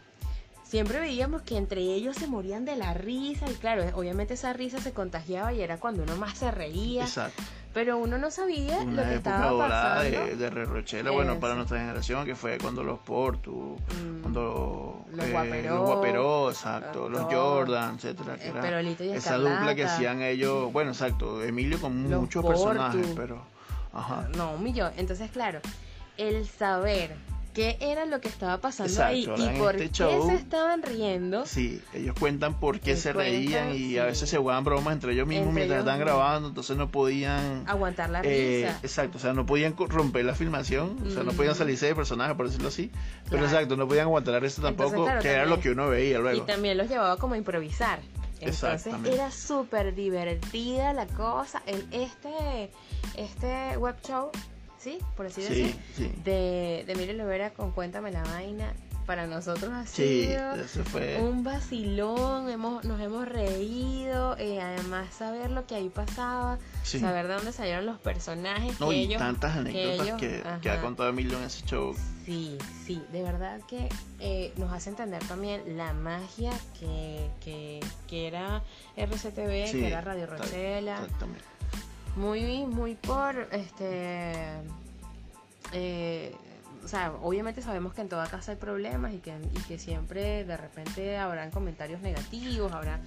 siempre 0.64 1.00
veíamos 1.00 1.42
que 1.42 1.57
entre 1.57 1.81
ellos 1.81 2.16
se 2.16 2.26
morían 2.26 2.64
de 2.64 2.76
la 2.76 2.94
risa 2.94 3.50
y 3.50 3.55
claro, 3.55 3.85
obviamente 3.96 4.35
esa 4.35 4.53
risa 4.53 4.81
se 4.81 4.92
contagiaba 4.92 5.53
y 5.53 5.61
era 5.62 5.79
cuando 5.79 6.03
uno 6.03 6.16
más 6.16 6.38
se 6.38 6.50
reía, 6.50 7.03
Exacto. 7.05 7.42
Pero 7.73 7.99
uno 7.99 8.19
no 8.19 8.31
sabía 8.31 8.83
lo 8.85 8.97
que 9.03 9.15
época 9.15 9.15
estaba 9.15 9.47
dorada 9.51 9.95
pasando. 9.97 10.27
de, 10.27 10.37
de 10.37 10.51
Rochela, 10.65 11.11
bueno, 11.11 11.39
para 11.39 11.55
nuestra 11.55 11.79
generación, 11.79 12.25
que 12.25 12.35
fue 12.35 12.59
cuando 12.59 12.83
los 12.83 12.99
Portu, 13.01 13.77
Mm. 13.81 14.23
cuando 14.23 15.05
Los 15.13 15.27
eh, 15.27 15.31
Guaperó, 15.33 15.75
los 15.77 15.87
Guaperó, 15.87 16.51
exacto, 16.51 17.09
los. 17.09 17.23
Jordan, 17.23 17.95
etcétera, 17.97 18.37
que 18.37 18.49
era 18.49 18.61
Perolito 18.61 19.05
y 19.05 19.11
esa 19.11 19.37
dupla 19.37 19.75
que 19.75 19.85
hacían 19.85 20.21
ellos, 20.23 20.73
bueno, 20.73 20.91
exacto, 20.91 21.43
Emilio 21.43 21.81
con 21.81 22.11
Los 22.11 22.21
muchos 22.23 22.43
Portu. 22.43 22.63
personajes, 22.65 23.07
pero 23.17 23.43
ajá. 23.93 24.29
No, 24.37 24.53
un 24.55 24.63
millón. 24.65 24.93
Entonces, 24.97 25.31
claro, 25.31 25.61
el 26.17 26.47
saber 26.49 27.15
qué 27.53 27.77
era 27.81 28.05
lo 28.07 28.21
que 28.21 28.29
estaba 28.29 28.59
pasando 28.61 28.93
Exacto, 28.93 29.35
ahí 29.35 29.57
y 29.57 29.59
por 29.59 29.75
este 29.77 29.89
qué 29.89 29.93
show- 29.93 30.29
se 30.29 30.35
estaban 30.37 30.83
riendo. 30.83 31.47
Sí, 31.47 31.83
ellos 31.95 32.15
cuentan 32.19 32.59
por 32.61 32.81
qué 32.81 32.93
Y 32.93 32.97
se 32.97 33.13
cuentan, 33.13 33.35
reían 33.35 33.75
y 33.75 33.99
a 33.99 34.03
sí. 34.05 34.07
veces 34.09 34.31
se 34.31 34.37
jugaban 34.39 34.65
bromas 34.65 34.95
entre 34.95 35.13
ellos 35.13 35.27
mismos 35.27 35.49
Entre 35.49 35.65
mientras 35.67 35.83
ellos 35.83 35.93
mismos. 35.99 36.07
grabando, 36.15 36.49
entonces 36.49 36.77
no 36.77 36.91
podían 36.91 37.65
Aguantar 37.67 38.11
la 38.11 38.21
Eh, 38.25 38.65
risa. 38.67 38.79
exacto, 38.83 39.19
o 39.19 39.21
sea, 39.21 39.33
no 39.33 39.47
podían 39.47 39.75
romper 39.77 40.25
la 40.25 40.35
filmación, 40.35 40.97
o 41.07 41.11
sea, 41.11 41.23
no 41.23 41.33
Mm. 41.33 41.37
podían 41.37 41.55
salirse 41.55 41.87
de 41.87 41.95
personaje, 41.95 42.35
por 42.35 42.47
decirlo 42.47 42.69
así, 42.69 42.91
pero 43.25 43.39
Claro. 43.39 43.47
exacto, 43.47 43.77
no 43.77 43.87
podían 43.89 44.07
aguantar 44.07 44.35
la 44.35 44.41
risa 44.41 44.61
Entonces, 44.67 44.77
tampoco, 44.93 45.05
claro, 45.05 45.23
que 45.23 45.29
era 45.29 45.39
también- 45.43 45.57
lo 45.57 45.63
que 45.63 45.71
uno 45.71 45.89
veía 45.89 46.19
Y 46.19 46.23
luego. 46.23 46.45
también 46.45 46.79
los 46.79 46.89
llevaba 46.89 47.17
como 47.17 47.35
a 47.35 47.39
improvisar. 47.39 48.01
Entonces 48.43 48.87
era 49.05 49.31
súper 49.31 49.95
divertida 49.95 50.95
la 50.95 51.07
cosa. 51.07 51.63
El, 51.67 51.87
este, 51.91 52.71
este 53.15 53.77
web 53.77 53.97
show, 54.07 54.31
¿sí? 54.81 54.99
Por 55.16 55.27
así 55.27 55.43
Sí, 55.43 55.49
decir. 55.49 55.77
sí. 55.97 56.12
De, 56.25 56.83
de 56.87 56.93
Emilio 56.93 57.14
Lovera 57.14 57.51
con 57.51 57.71
Cuéntame 57.73 58.11
la 58.11 58.23
vaina. 58.25 58.73
Para 59.07 59.27
nosotros 59.27 59.73
ha 59.73 59.87
sido 59.87 60.55
fue. 60.85 61.21
un 61.21 61.43
vacilón, 61.43 62.49
hemos, 62.49 62.85
nos 62.85 63.01
hemos 63.01 63.27
reído, 63.29 64.37
eh, 64.38 64.61
además 64.61 65.12
saber 65.12 65.51
lo 65.51 65.66
que 65.66 65.75
ahí 65.75 65.88
pasaba, 65.88 66.59
saber 66.85 67.27
de 67.27 67.35
dónde 67.35 67.51
salieron 67.53 67.87
los 67.87 67.99
personajes 67.99 68.79
No, 68.79 68.90
que 68.90 68.97
y 68.97 69.01
ellos, 69.07 69.19
tantas 69.19 69.57
anécdotas 69.57 70.07
ellos- 70.07 70.21
que, 70.21 70.43
que 70.62 70.71
ha 70.71 70.81
contado 70.81 71.09
Emilio 71.09 71.38
en 71.38 71.45
ese 71.45 71.64
show. 71.66 71.93
Sí, 72.25 72.57
sí, 72.87 73.03
de 73.11 73.23
verdad 73.25 73.61
que 73.66 73.88
eh, 74.21 74.53
nos 74.59 74.73
hace 74.73 74.90
entender 74.90 75.25
también 75.25 75.77
la 75.77 75.93
magia 75.93 76.53
que, 76.79 77.29
que, 77.40 77.81
que 78.07 78.29
era 78.29 78.62
RCTV, 78.97 79.73
que 79.73 79.87
era 79.88 80.03
Radio 80.03 80.27
Rochela. 80.27 80.95
Exactamente. 81.03 81.43
Muy, 82.16 82.66
muy 82.66 82.94
por 82.96 83.49
este. 83.53 84.33
eh, 85.73 86.35
o 86.85 86.88
sea, 86.88 87.12
obviamente 87.23 87.61
sabemos 87.62 87.92
que 87.92 88.01
en 88.01 88.09
toda 88.09 88.27
casa 88.27 88.53
hay 88.53 88.57
problemas 88.59 89.12
y 89.12 89.18
que, 89.18 89.35
y 89.55 89.59
que 89.68 89.79
siempre 89.79 90.44
de 90.44 90.57
repente 90.57 91.18
habrán 91.18 91.51
comentarios 91.51 92.01
negativos, 92.01 92.73
habrá, 92.73 93.01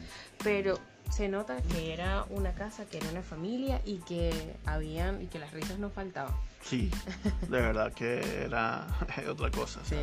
pero 0.44 0.80
se 1.10 1.28
nota 1.28 1.58
que 1.72 1.92
era 1.92 2.24
una 2.30 2.54
casa, 2.54 2.86
que 2.86 2.98
era 2.98 3.10
una 3.10 3.24
familia 3.24 3.82
y 3.84 3.98
que 3.98 4.32
habían 4.66 5.22
y 5.22 5.26
que 5.26 5.40
las 5.40 5.52
risas 5.52 5.80
no 5.80 5.90
faltaban. 5.90 6.34
Sí, 6.62 6.92
de 7.50 7.62
verdad 7.62 7.92
que 7.94 8.44
era 8.44 8.88
otra 9.30 9.50
cosa. 9.52 9.82
o 9.82 9.86
sea, 9.86 10.02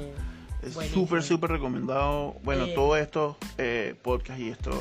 es 0.63 0.75
súper, 0.91 1.23
súper 1.23 1.51
recomendado. 1.53 2.37
Bueno, 2.43 2.65
Eh, 2.65 2.75
todos 2.75 2.99
estos 2.99 3.37
eh, 3.57 3.95
podcasts 4.03 4.43
y 4.43 4.51
estos 4.51 4.75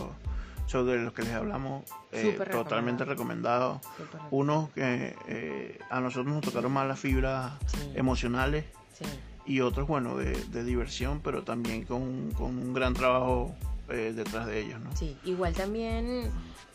shows 0.69 0.87
de 0.87 0.97
los 0.97 1.13
que 1.13 1.23
les 1.23 1.33
hablamos, 1.33 1.83
eh, 2.11 2.37
totalmente 2.51 3.03
recomendados. 3.05 3.81
Súper 3.97 4.21
Unos 4.31 4.69
que 4.71 5.15
eh, 5.27 5.79
a 5.89 5.99
nosotros 5.99 6.33
nos 6.33 6.41
tocaron 6.43 6.71
más 6.71 6.87
las 6.87 6.99
fibras 6.99 7.53
Sí. 7.67 7.91
emocionales 7.95 8.65
Sí. 8.97 9.05
y 9.45 9.61
otros, 9.61 9.87
bueno, 9.87 10.15
de, 10.17 10.35
de 10.35 10.63
diversión, 10.63 11.21
pero 11.21 11.43
también 11.43 11.83
con, 11.85 12.31
con 12.31 12.57
un 12.57 12.73
gran 12.73 12.93
trabajo 12.93 13.55
eh, 13.89 14.13
detrás 14.15 14.45
de 14.45 14.59
ellos, 14.61 14.79
¿no? 14.81 14.95
Sí, 14.95 15.17
igual 15.25 15.53
también 15.55 16.29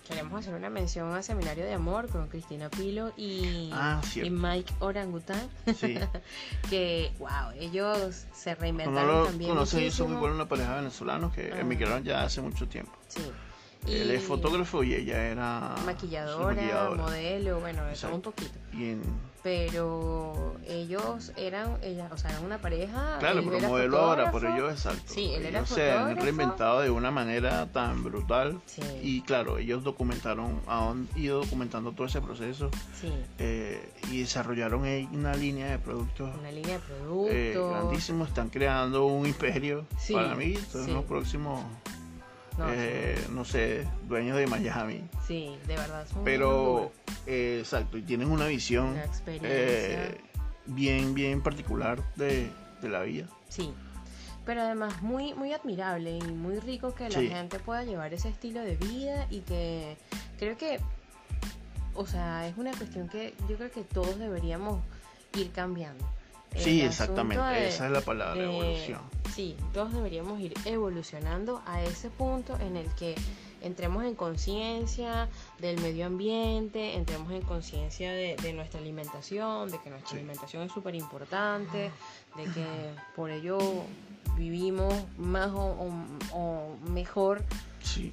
queremos 0.09 0.40
hacer 0.40 0.52
una 0.54 0.68
mención 0.68 1.14
a 1.14 1.22
Seminario 1.22 1.64
de 1.64 1.72
Amor 1.72 2.09
con 2.09 2.26
Cristina 2.28 2.68
Pilo 2.68 3.12
y, 3.16 3.70
Ah, 3.72 4.00
y. 4.16 4.28
Mike 4.30 4.74
Orangután, 4.80 5.48
Sí. 5.76 5.94
que, 6.70 7.12
wow, 7.20 7.52
ellos 7.59 8.26
se 8.35 8.54
No 8.54 8.61
reinventaron 8.61 9.07
lo 9.20 9.24
también 9.26 9.50
son 9.54 9.59
muchísimo. 9.61 10.12
igual 10.14 10.33
una 10.33 10.48
pareja 10.48 10.74
venezolanos 10.76 11.33
que 11.33 11.52
Ah. 11.52 11.61
emigraron 11.61 12.02
ya 12.02 12.24
hace 12.24 12.40
mucho 12.42 12.66
tiempo. 12.68 12.92
Sí. 13.09 13.22
Él 13.87 14.11
es 14.11 14.23
fotógrafo 14.23 14.83
y 14.83 14.94
ella 14.94 15.25
era 15.27 15.75
maquilladora, 15.85 16.55
maquilladora. 16.55 17.03
modelo, 17.03 17.61
bueno, 17.61 17.88
Exacto. 17.88 18.16
un 18.16 18.23
poquito. 18.23 18.53
Pero 19.42 20.55
ellos 20.66 21.31
eran, 21.37 21.77
ella, 21.83 22.09
o 22.11 22.16
sea, 22.16 22.31
eran 22.31 22.47
una 22.47 22.57
pareja. 22.62 23.18
claro, 23.20 23.42
pero 23.44 23.59
era 23.59 23.68
modelo 23.68 23.99
ahora, 23.99 24.31
por 24.31 24.42
ellos 24.47 24.73
exacto. 24.73 25.03
Sí, 25.12 25.33
él 25.35 25.44
era 25.44 25.59
ellos 25.59 25.68
se 25.68 25.90
han 25.92 25.99
fotógrafo. 25.99 26.23
reinventado 26.25 26.81
de 26.81 26.88
una 26.90 27.11
manera 27.11 27.66
tan 27.70 28.03
brutal. 28.03 28.59
Sí. 28.64 28.81
Y 29.03 29.20
claro, 29.20 29.59
ellos 29.59 29.85
documentaron, 29.85 30.62
han 30.66 31.07
ido 31.14 31.40
documentando 31.40 31.92
todo 31.92 32.07
ese 32.07 32.23
proceso 32.23 32.70
Sí, 32.99 33.12
eh, 33.38 33.87
y 34.11 34.20
desarrollaron 34.23 34.81
una 35.12 35.35
línea 35.35 35.70
de 35.73 35.79
productos 35.79 36.31
una 36.40 36.51
línea 36.51 36.79
de 36.79 36.83
eh, 37.31 37.53
productos. 37.53 37.70
grandísimos. 37.70 38.29
Están 38.29 38.49
creando 38.49 39.05
un 39.05 39.27
imperio. 39.27 39.85
Sí, 39.99 40.14
Para 40.14 40.35
mí, 40.37 40.55
son 40.73 40.90
los 40.94 41.05
próximos, 41.05 41.62
No, 42.59 42.67
eh, 42.71 43.19
no 43.31 43.45
sé, 43.45 43.87
dueños 44.09 44.37
de 44.37 44.47
Miami. 44.47 45.03
sí, 45.27 45.57
de 45.67 45.77
verdad. 45.77 46.07
son 46.09 46.23
Pero, 46.25 46.93
eh, 47.27 47.59
exacto, 47.61 47.99
y 47.99 48.03
tienen 48.03 48.31
una 48.31 48.47
visión 48.47 48.90
Una 48.90 49.05
eh, 49.27 50.21
bien, 50.67 51.14
bien 51.14 51.43
particular 51.43 52.01
de, 52.14 52.49
de 52.81 52.88
la 52.88 53.03
vida. 53.03 53.27
Sí, 53.49 53.73
pero 54.47 54.61
además 54.62 55.03
muy, 55.03 55.35
muy 55.35 55.53
admirable 55.53 56.17
y 56.19 56.23
muy 56.23 56.59
rico 56.61 56.95
que 56.95 57.09
la 57.11 57.19
Sí. 57.19 57.29
gente 57.29 57.59
pueda 57.59 57.83
llevar 57.83 58.14
ese 58.14 58.29
estilo 58.29 58.61
de 58.61 58.77
vida 58.77 59.27
y 59.31 59.40
que 59.40 59.97
creo 60.38 60.57
que, 60.57 60.79
o 61.95 62.07
sea, 62.07 62.47
es 62.47 62.57
una 62.57 62.71
cuestión 62.73 63.09
que 63.09 63.35
yo 63.49 63.57
creo 63.57 63.71
que 63.73 63.83
todos 63.83 64.19
deberíamos 64.19 64.81
ir 65.37 65.51
cambiando. 65.51 66.05
Sí, 66.57 66.81
exactamente, 66.83 67.43
de- 67.45 67.69
esa 67.69 67.87
es 67.87 67.93
la 67.93 68.01
palabra, 68.01 68.35
de- 68.40 68.45
evolución. 68.45 69.01
Sí, 69.35 69.57
todos 69.73 69.93
deberíamos 69.93 70.38
ir 70.40 70.55
evolucionando 70.64 71.61
a 71.67 71.83
ese 71.83 72.09
punto 72.11 72.57
en 72.61 72.77
el 72.77 72.87
que 72.95 73.14
entremos 73.62 74.05
en 74.05 74.14
conciencia 74.14 75.29
del 75.59 75.81
medio 75.81 76.07
ambiente, 76.07 76.95
entremos 76.97 77.33
en 77.33 77.43
conciencia 77.43 78.12
de, 78.12 78.37
de 78.37 78.53
nuestra 78.53 78.79
alimentación, 78.81 79.71
de 79.71 79.79
que 79.81 79.90
nuestra 79.90 80.11
Sí. 80.11 80.17
alimentación 80.19 80.62
es 80.64 80.73
súper 80.73 80.95
importante, 80.95 81.90
de 82.37 82.45
que 82.45 82.67
por 83.17 83.31
ello 83.31 83.59
vivimos 84.37 84.93
más 85.17 85.49
o, 85.51 85.64
o- 86.33 86.37
o 86.38 86.77
mejor 86.90 87.43
Sí, 87.83 88.12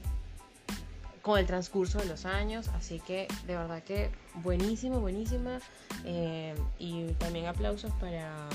con 1.22 1.40
el 1.40 1.46
transcurso 1.46 2.00
de 2.00 2.06
los 2.06 2.26
años, 2.26 2.68
así 2.70 3.00
que 3.00 3.28
de 3.46 3.56
verdad 3.56 3.84
que 3.84 4.12
buenísimo, 4.36 5.00
buenísima 5.00 5.60
eh, 6.04 6.56
y 6.80 7.12
también 7.14 7.46
aplausos 7.48 7.92
para 7.94 8.48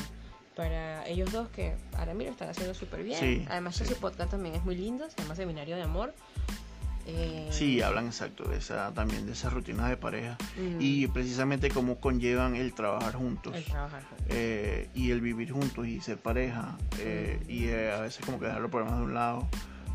para 0.57 1.07
ellos 1.07 1.31
dos 1.33 1.48
que 1.50 1.74
ahora 1.98 2.14
lo 2.14 2.22
están 2.22 2.48
haciendo 2.48 2.72
súper 2.72 3.02
bien. 3.02 3.20
Sí, 3.20 3.46
Además 3.50 3.76
sí. 3.76 3.85
su 3.85 3.94
podcast 3.96 4.31
también 4.31 4.55
es 4.55 4.64
muy 4.64 4.74
lindo, 4.74 5.09
se 5.11 5.20
llama 5.20 5.37
Seminario 5.37 5.76
de 5.76 5.83
Amor. 5.83 6.14
Eh, 7.09 7.48
sí, 7.52 7.83
hablan 7.83 8.07
exacto 8.07 8.48
de 8.48 8.57
esa, 8.57 8.92
también 8.94 9.26
de 9.26 9.33
esas 9.33 9.52
rutinas 9.52 9.88
de 9.90 9.96
pareja 9.98 10.37
mm, 10.57 10.79
y 10.81 11.07
precisamente 11.09 11.70
cómo 11.70 12.00
conllevan 12.00 12.57
el 12.57 12.72
trabajar 12.74 13.14
juntos. 13.14 13.55
el 13.55 13.64
trabajar 13.64 14.02
juntos. 14.02 14.26
eh, 14.31 14.88
y 14.94 15.11
el 15.11 15.20
vivir 15.20 15.52
juntos 15.52 15.87
y 15.87 16.00
ser 16.00 16.16
pareja 16.16 16.76
y 17.48 17.68
a 17.70 18.00
veces 18.00 18.24
como 18.24 18.40
que 18.40 18.46
dejar 18.46 18.61
los 18.62 18.70
problemas 18.70 18.98
de 18.98 19.05
un 19.05 19.14
lado 19.14 19.46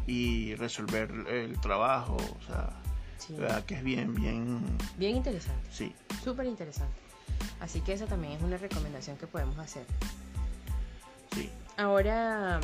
y 0.07 0.55
resolver 0.55 1.11
el 1.29 1.59
trabajo, 1.61 2.15
o 2.17 2.45
sea, 2.45 2.69
Sí. 3.17 3.35
que 3.67 3.75
es 3.75 3.83
bien, 3.83 4.15
bien, 4.15 4.59
Bien 4.97 5.15
interesante, 5.15 5.67
sí, 5.71 5.93
súper 6.23 6.47
interesante. 6.47 6.99
Así 7.59 7.81
que 7.81 7.93
esa 7.93 8.07
también 8.07 8.33
es 8.33 8.41
una 8.41 8.57
recomendación 8.57 9.15
que 9.17 9.27
podemos 9.27 9.57
hacer. 9.59 9.85
sí, 11.33 11.49
Ahora, 11.77 12.59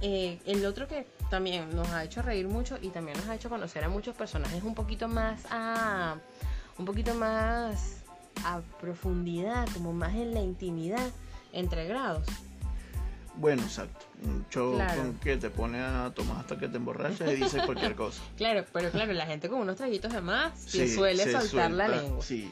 eh, 0.00 0.40
el 0.46 0.64
otro 0.66 0.86
que 0.88 1.06
también 1.30 1.74
nos 1.74 1.88
ha 1.90 2.04
hecho 2.04 2.22
reír 2.22 2.46
mucho 2.48 2.78
y 2.80 2.88
también 2.90 3.16
nos 3.18 3.26
ha 3.28 3.34
hecho 3.34 3.48
conocer 3.48 3.82
a 3.84 3.88
muchos 3.88 4.14
personajes 4.16 4.62
un 4.62 4.74
poquito 4.74 5.08
más 5.08 5.40
a. 5.50 6.16
un 6.78 6.84
poquito 6.84 7.14
más 7.14 8.02
a 8.44 8.60
profundidad, 8.80 9.68
como 9.74 9.92
más 9.92 10.14
en 10.14 10.32
la 10.34 10.40
intimidad, 10.40 11.10
entre 11.52 11.86
grados. 11.86 12.26
Bueno, 13.36 13.62
exacto, 13.62 14.04
un 14.24 14.44
show 14.50 14.74
Claro. 14.74 15.02
con 15.02 15.14
que 15.14 15.36
te 15.36 15.50
pone 15.50 15.80
a 15.80 16.12
tomar 16.14 16.38
hasta 16.38 16.58
que 16.58 16.68
te 16.68 16.76
emborrachas 16.76 17.30
y 17.32 17.36
dices 17.36 17.62
cualquier 17.64 17.94
cosa. 17.94 18.22
Claro, 18.36 18.64
pero 18.72 18.90
claro, 18.90 19.12
la 19.12 19.26
gente 19.26 19.48
con 19.48 19.60
unos 19.60 19.76
traguitos 19.76 20.12
de 20.12 20.20
más 20.20 20.52
Sí, 20.58 20.88
suele 20.88 21.30
soltar 21.32 21.70
la 21.70 21.88
lengua. 21.88 22.22
Sí, 22.22 22.50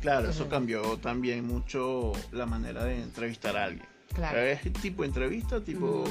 claro, 0.00 0.30
eso 0.30 0.48
cambió 0.48 0.96
también 0.98 1.46
mucho 1.46 2.12
la 2.32 2.46
manera 2.46 2.84
de 2.84 3.02
entrevistar 3.02 3.56
a 3.56 3.64
alguien. 3.64 3.86
Claro. 4.14 4.38
Es 4.38 4.72
tipo 4.74 5.02
entrevista, 5.04 5.60
tipo, 5.60 6.04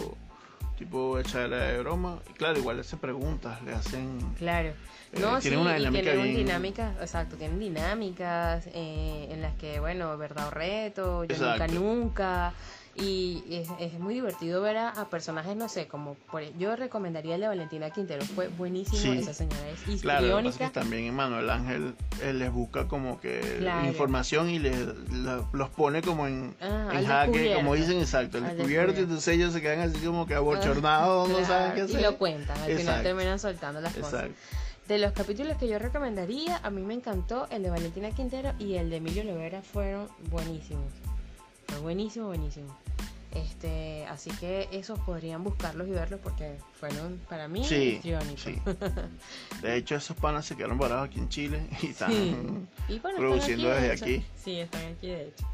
tipo 0.78 1.18
echarle 1.20 1.56
de 1.56 1.80
broma. 1.80 2.20
Y 2.30 2.34
claro, 2.34 2.60
igual 2.60 2.76
le 2.78 2.82
hacen 2.82 3.00
preguntas, 3.00 3.62
le 3.64 3.74
hacen... 3.74 4.20
Claro. 4.38 4.70
Eh, 5.14 5.20
No, 5.22 5.40
tienen 5.40 5.60
sí, 5.60 5.66
una 5.66 5.76
dinámica 5.76 6.04
tienen 6.04 6.24
bien- 6.24 6.36
dinámicas, 6.38 6.96
exacto, 7.00 7.36
tienen 7.38 7.60
dinámicas 7.60 8.66
eh, 8.74 9.28
en 9.32 9.42
las 9.42 9.54
que, 9.56 9.80
bueno, 9.80 10.18
verdad 10.18 10.48
o 10.48 10.52
reto, 10.52 11.24
yo 11.24 11.38
nunca, 11.38 11.68
nunca. 11.68 12.54
Y 12.96 13.44
es, 13.50 13.70
es 13.80 14.00
muy 14.00 14.14
divertido 14.14 14.62
ver 14.62 14.78
a, 14.78 14.90
a 14.90 15.10
personajes, 15.10 15.56
no 15.56 15.68
sé, 15.68 15.88
como 15.88 16.14
por, 16.32 16.44
yo 16.60 16.76
recomendaría 16.76 17.34
el 17.36 17.42
de 17.42 17.48
Valentina 17.48 17.90
Quintero, 17.90 18.24
fue 18.24 18.50
buenísimo, 18.50 18.98
Sí. 19.02 19.18
esa 19.18 19.34
señora 19.34 19.58
es 19.88 20.02
Claro, 20.02 20.28
lo 20.28 20.38
que 20.38 20.44
pasa 20.44 20.50
es 20.50 20.54
histriónica. 20.54 20.68
que 20.68 20.80
también 20.80 21.16
Manuel 21.16 21.50
Ángel 21.50 21.96
él 22.22 22.38
les 22.38 22.52
busca 22.52 22.88
como 22.88 23.20
que 23.20 23.40
Claro. 23.58 23.88
información 23.88 24.48
y 24.52 24.60
les 24.60 24.78
la- 25.12 25.44
los 25.54 25.70
pone 25.72 26.04
como 26.04 26.28
en, 26.28 26.54
Ah, 26.62 26.92
en 26.94 27.06
jaque, 27.06 27.54
como 27.56 27.74
dicen 27.74 27.98
exacto, 28.00 28.38
el 28.38 28.44
descubierto, 28.44 29.00
y 29.00 29.04
entonces 29.06 29.28
ellos 29.36 29.54
se 29.54 29.62
quedan 29.62 29.80
así 29.80 29.98
como 30.06 30.28
que 30.28 30.36
abochornados, 30.36 31.30
no 31.30 31.38
Claro, 31.38 31.48
saben 31.52 31.74
qué 31.74 31.82
hacer. 31.82 32.00
Y 32.00 32.04
lo 32.04 32.18
cuentan, 32.20 32.58
al 32.62 32.78
final 32.78 33.02
terminan 33.02 33.40
soltando 33.40 33.82
las 33.82 33.96
cosas. 33.96 34.26
De 34.88 35.00
los 35.00 35.14
capítulos 35.14 35.58
que 35.58 35.68
yo 35.68 35.80
recomendaría, 35.80 36.58
a 36.62 36.70
mí 36.70 36.82
me 36.84 36.94
encantó 36.94 37.48
el 37.50 37.64
de 37.64 37.72
Valentina 37.72 38.12
Quintero 38.12 38.52
y 38.60 38.76
el 38.76 38.92
de 38.92 38.98
Emilio 38.98 39.24
Lovera 39.24 39.64
fueron 39.64 40.10
buenísimos. 40.30 40.92
Fue 41.70 41.78
buenísimo, 41.80 42.28
buenísimo. 42.28 42.78
Este, 43.34 44.06
así 44.08 44.30
que 44.32 44.70
esos 44.72 45.00
podrían 45.00 45.44
buscarlos 45.44 45.88
y 45.88 45.92
verlos 45.92 46.20
porque 46.22 46.58
fueron 46.80 47.20
para 47.28 47.48
mí 47.48 47.64
Sí, 47.64 48.00
sí. 48.38 48.62
De 49.62 49.76
hecho, 49.76 49.96
esos 49.96 50.16
panas 50.16 50.46
se 50.46 50.56
quedaron 50.56 50.78
varados 50.78 51.10
aquí 51.10 51.18
en 51.20 51.30
Chile 51.30 51.68
y 51.82 51.88
están 51.88 52.12
Sí. 52.12 52.36
Y 52.90 53.00
bueno, 53.00 53.18
están 53.18 53.18
produciendo 53.18 53.70
de 53.70 53.82
desde 53.82 53.92
aquí. 53.92 54.26
Sí, 54.36 54.60
están 54.60 54.86
aquí 54.86 55.08
de 55.08 55.30
hecho. 55.30 55.46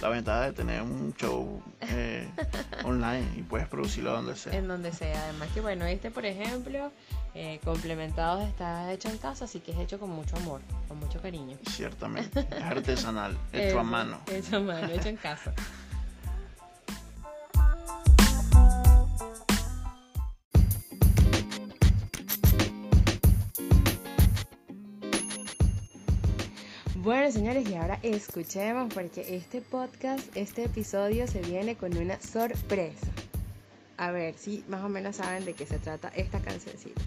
la 0.00 0.08
ventaja 0.08 0.40
de 0.46 0.52
tener 0.52 0.82
un 0.82 1.14
show 1.14 1.62
eh, 1.82 2.28
online 2.84 3.24
y 3.36 3.42
puedes 3.42 3.68
producirlo 3.68 4.12
donde 4.12 4.34
sea. 4.34 4.52
En 4.54 4.66
donde 4.66 4.92
sea. 4.92 5.22
Además 5.22 5.48
que 5.54 5.60
bueno, 5.60 5.84
este 5.84 6.10
por 6.10 6.26
ejemplo, 6.26 6.90
eh, 7.36 7.60
complementados 7.62 8.42
está 8.48 8.92
hecho 8.92 9.08
en 9.10 9.18
casa, 9.18 9.44
así 9.44 9.60
que 9.60 9.70
es 9.70 9.78
hecho 9.78 10.00
con 10.00 10.10
mucho 10.10 10.34
amor, 10.38 10.60
con 10.88 10.98
mucho 10.98 11.22
cariño. 11.22 11.56
Ciertamente, 11.70 12.40
es 12.40 12.62
artesanal, 12.62 13.38
hecho 13.52 13.78
a 13.78 13.84
mano. 13.84 14.18
Hecho 14.26 14.56
a 14.56 14.60
mano, 14.60 14.88
hecho 14.88 15.08
en 15.08 15.16
casa. 15.18 15.54
Bueno, 27.02 27.32
señores, 27.32 27.68
y 27.68 27.74
ahora 27.74 27.98
escuchemos 28.04 28.94
porque 28.94 29.34
este 29.34 29.60
podcast, 29.60 30.24
este 30.36 30.66
episodio 30.66 31.26
se 31.26 31.40
viene 31.40 31.74
con 31.74 31.96
una 31.96 32.20
sorpresa. 32.20 33.08
A 33.96 34.12
ver 34.12 34.34
si 34.38 34.62
más 34.68 34.84
o 34.84 34.88
menos 34.88 35.16
saben 35.16 35.44
de 35.44 35.52
qué 35.54 35.66
se 35.66 35.80
trata 35.80 36.12
esta 36.14 36.38
cancioncita. 36.38 37.02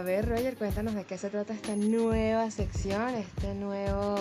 A 0.00 0.02
ver, 0.02 0.26
Roger, 0.26 0.56
cuéntanos 0.56 0.94
de 0.94 1.04
qué 1.04 1.18
se 1.18 1.28
trata 1.28 1.52
esta 1.52 1.76
nueva 1.76 2.50
sección, 2.50 3.10
este 3.16 3.52
nuevo... 3.52 4.16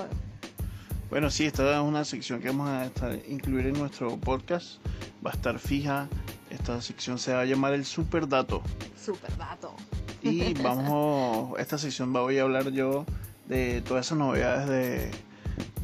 Bueno, 1.09 1.29
sí, 1.29 1.45
esta 1.45 1.73
es 1.73 1.79
una 1.79 2.03
sección 2.03 2.41
que 2.41 2.49
vamos 2.49 2.67
a 2.67 2.87
estar, 2.87 3.17
incluir 3.29 3.67
en 3.67 3.79
nuestro 3.79 4.17
podcast. 4.17 4.85
Va 5.25 5.31
a 5.31 5.35
estar 5.35 5.57
fija. 5.57 6.09
Esta 6.49 6.81
sección 6.81 7.17
se 7.17 7.31
va 7.31 7.39
a 7.39 7.45
llamar 7.45 7.71
el 7.71 7.85
Super 7.85 8.27
Dato. 8.27 8.61
super 9.01 9.31
dato. 9.37 9.73
Y 10.21 10.53
vamos, 10.61 11.57
esta 11.57 11.77
sección 11.77 12.11
voy 12.11 12.39
a 12.39 12.41
hablar 12.41 12.71
yo 12.71 13.05
de 13.47 13.81
todas 13.81 14.07
esas 14.07 14.17
novedades 14.17 14.67
de, 14.67 15.11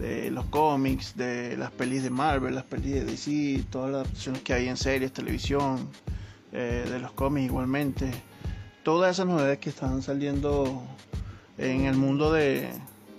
de 0.05 0.29
los 0.29 0.43
cómics, 0.47 1.15
de 1.15 1.55
las 1.55 1.71
pelis 1.71 2.03
de 2.03 2.09
Marvel, 2.09 2.53
las 2.53 2.65
pelis 2.65 2.95
de 2.95 3.05
DC, 3.05 3.63
todas 3.69 3.91
las 3.91 4.01
adaptaciones 4.01 4.41
que 4.41 4.53
hay 4.53 4.67
en 4.67 4.75
series, 4.75 5.13
televisión, 5.13 5.89
eh, 6.51 6.85
de 6.85 6.99
los 6.99 7.13
cómics 7.13 7.45
igualmente. 7.45 8.11
Todas 8.85 9.15
esas 9.15 9.25
novedades 9.25 9.57
que 9.57 9.71
están 9.71 10.03
saliendo 10.03 10.83
en 11.57 11.85
el 11.85 11.97
mundo 11.97 12.31
de, 12.31 12.69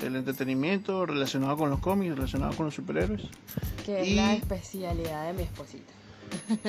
del 0.01 0.15
entretenimiento 0.15 1.07
relacionado 1.07 1.57
con 1.57 1.71
los 1.71 1.81
cómics, 1.81 2.15
relacionado 2.15 2.55
con 2.55 2.67
los 2.67 2.75
superhéroes. 2.77 3.23
Que 3.85 4.01
es 4.01 4.13
la 4.15 4.35
especialidad 4.35 5.27
de 5.27 5.33
mi 5.33 5.43
esposita. 5.43 5.93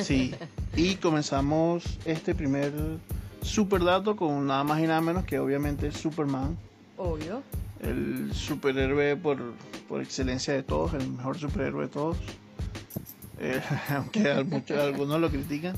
Sí, 0.02 0.34
y 0.76 0.96
comenzamos 0.96 1.84
este 2.06 2.34
primer 2.34 2.74
super 3.44 3.84
dato 3.84 4.16
con 4.16 4.48
nada 4.48 4.64
más 4.64 4.80
y 4.80 4.88
nada 4.88 5.02
menos 5.02 5.26
que 5.26 5.38
obviamente 5.38 5.92
Superman, 5.92 6.58
Obvio. 6.98 7.44
el 7.82 8.34
superhéroe 8.34 9.16
por, 9.16 9.54
por 9.88 10.02
excelencia 10.02 10.56
de 10.56 10.64
todos, 10.64 10.96
el 10.96 11.08
mejor 11.08 11.38
superhéroe 11.38 11.84
de 11.84 11.92
todos. 11.92 12.18
Eh, 13.40 13.62
aunque 13.96 14.44
muchos, 14.44 14.80
algunos 14.80 15.22
lo 15.22 15.30
critican. 15.30 15.76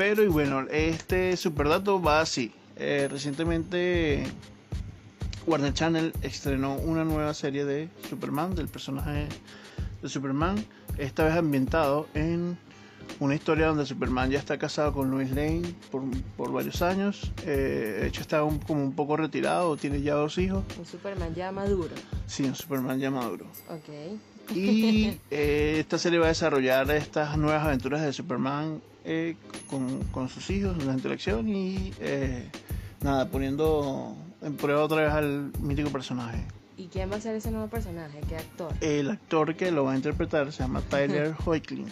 Pero 0.00 0.24
y 0.24 0.28
bueno, 0.28 0.62
este 0.70 1.36
superdato 1.36 2.00
va 2.00 2.22
así. 2.22 2.54
Eh, 2.76 3.06
recientemente 3.10 4.24
Warner 5.46 5.74
Channel 5.74 6.14
estrenó 6.22 6.76
una 6.76 7.04
nueva 7.04 7.34
serie 7.34 7.66
de 7.66 7.90
Superman, 8.08 8.54
del 8.54 8.66
personaje 8.68 9.26
de 10.00 10.08
Superman, 10.08 10.56
esta 10.96 11.24
vez 11.24 11.34
ambientado 11.34 12.08
en 12.14 12.56
una 13.18 13.34
historia 13.34 13.66
donde 13.66 13.84
Superman 13.84 14.30
ya 14.30 14.38
está 14.38 14.56
casado 14.56 14.94
con 14.94 15.10
Lois 15.10 15.32
Lane 15.32 15.74
por, 15.90 16.02
por 16.34 16.50
varios 16.50 16.80
años. 16.80 17.30
Eh, 17.44 17.98
de 18.00 18.06
hecho 18.06 18.22
está 18.22 18.42
un- 18.42 18.58
como 18.58 18.82
un 18.82 18.94
poco 18.94 19.18
retirado, 19.18 19.76
tiene 19.76 20.00
ya 20.00 20.14
dos 20.14 20.38
hijos. 20.38 20.64
Un 20.78 20.86
Superman 20.86 21.34
ya 21.34 21.52
maduro. 21.52 21.94
Sí, 22.26 22.44
un 22.44 22.54
Superman 22.54 22.98
ya 22.98 23.10
maduro. 23.10 23.44
Ok. 23.68 24.56
Y 24.56 25.18
eh, 25.30 25.76
esta 25.78 25.98
serie 25.98 26.18
va 26.18 26.24
a 26.24 26.28
desarrollar 26.30 26.90
estas 26.90 27.36
nuevas 27.36 27.66
aventuras 27.66 28.00
de 28.00 28.14
Superman 28.14 28.80
eh, 29.04 29.36
con, 29.68 30.02
con 30.04 30.28
sus 30.28 30.50
hijos, 30.50 30.76
la 30.84 30.94
y 30.94 31.92
eh, 32.00 32.50
nada, 33.02 33.28
poniendo 33.28 34.16
en 34.42 34.56
prueba 34.56 34.84
otra 34.84 35.02
vez 35.02 35.12
al 35.12 35.52
mítico 35.60 35.90
personaje. 35.90 36.44
¿Y 36.76 36.86
quién 36.86 37.10
va 37.10 37.16
a 37.16 37.20
ser 37.20 37.34
ese 37.34 37.50
nuevo 37.50 37.68
personaje? 37.68 38.20
¿Qué 38.28 38.36
actor? 38.36 38.72
El 38.80 39.10
actor 39.10 39.54
que 39.54 39.70
lo 39.70 39.84
va 39.84 39.92
a 39.92 39.96
interpretar 39.96 40.52
se 40.52 40.62
llama 40.62 40.80
Tyler 40.82 41.34
Hoechlin, 41.44 41.86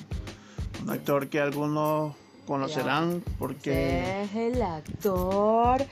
un 0.83 0.91
actor 0.91 1.29
que 1.29 1.41
algunos 1.41 2.15
conocerán 2.47 3.23
porque 3.39 4.23
es 4.23 4.35
el 4.35 4.63
actor 4.63 5.85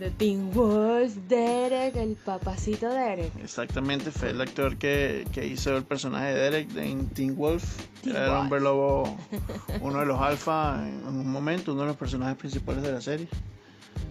de 0.00 0.10
Teen 0.10 0.50
Wolf, 0.52 1.14
Derek, 1.28 1.94
el 1.96 2.16
papacito 2.16 2.88
Derek. 2.88 3.30
exactamente 3.42 4.10
fue 4.10 4.30
el 4.30 4.40
actor 4.40 4.76
que, 4.78 5.26
que 5.30 5.46
hizo 5.46 5.76
el 5.76 5.84
personaje 5.84 6.32
de 6.32 6.40
Derek 6.40 6.76
en 6.76 7.06
Teen 7.10 7.36
Wolf, 7.36 7.62
Teen 8.02 8.16
era 8.16 8.24
el 8.26 8.32
hombre 8.32 8.60
lobo, 8.60 9.18
uno 9.82 10.00
de 10.00 10.06
los 10.06 10.18
alfa 10.20 10.82
en 10.88 11.06
un 11.06 11.30
momento, 11.30 11.72
uno 11.72 11.82
de 11.82 11.88
los 11.88 11.96
personajes 11.96 12.36
principales 12.36 12.82
de 12.82 12.92
la 12.92 13.00
serie, 13.02 13.28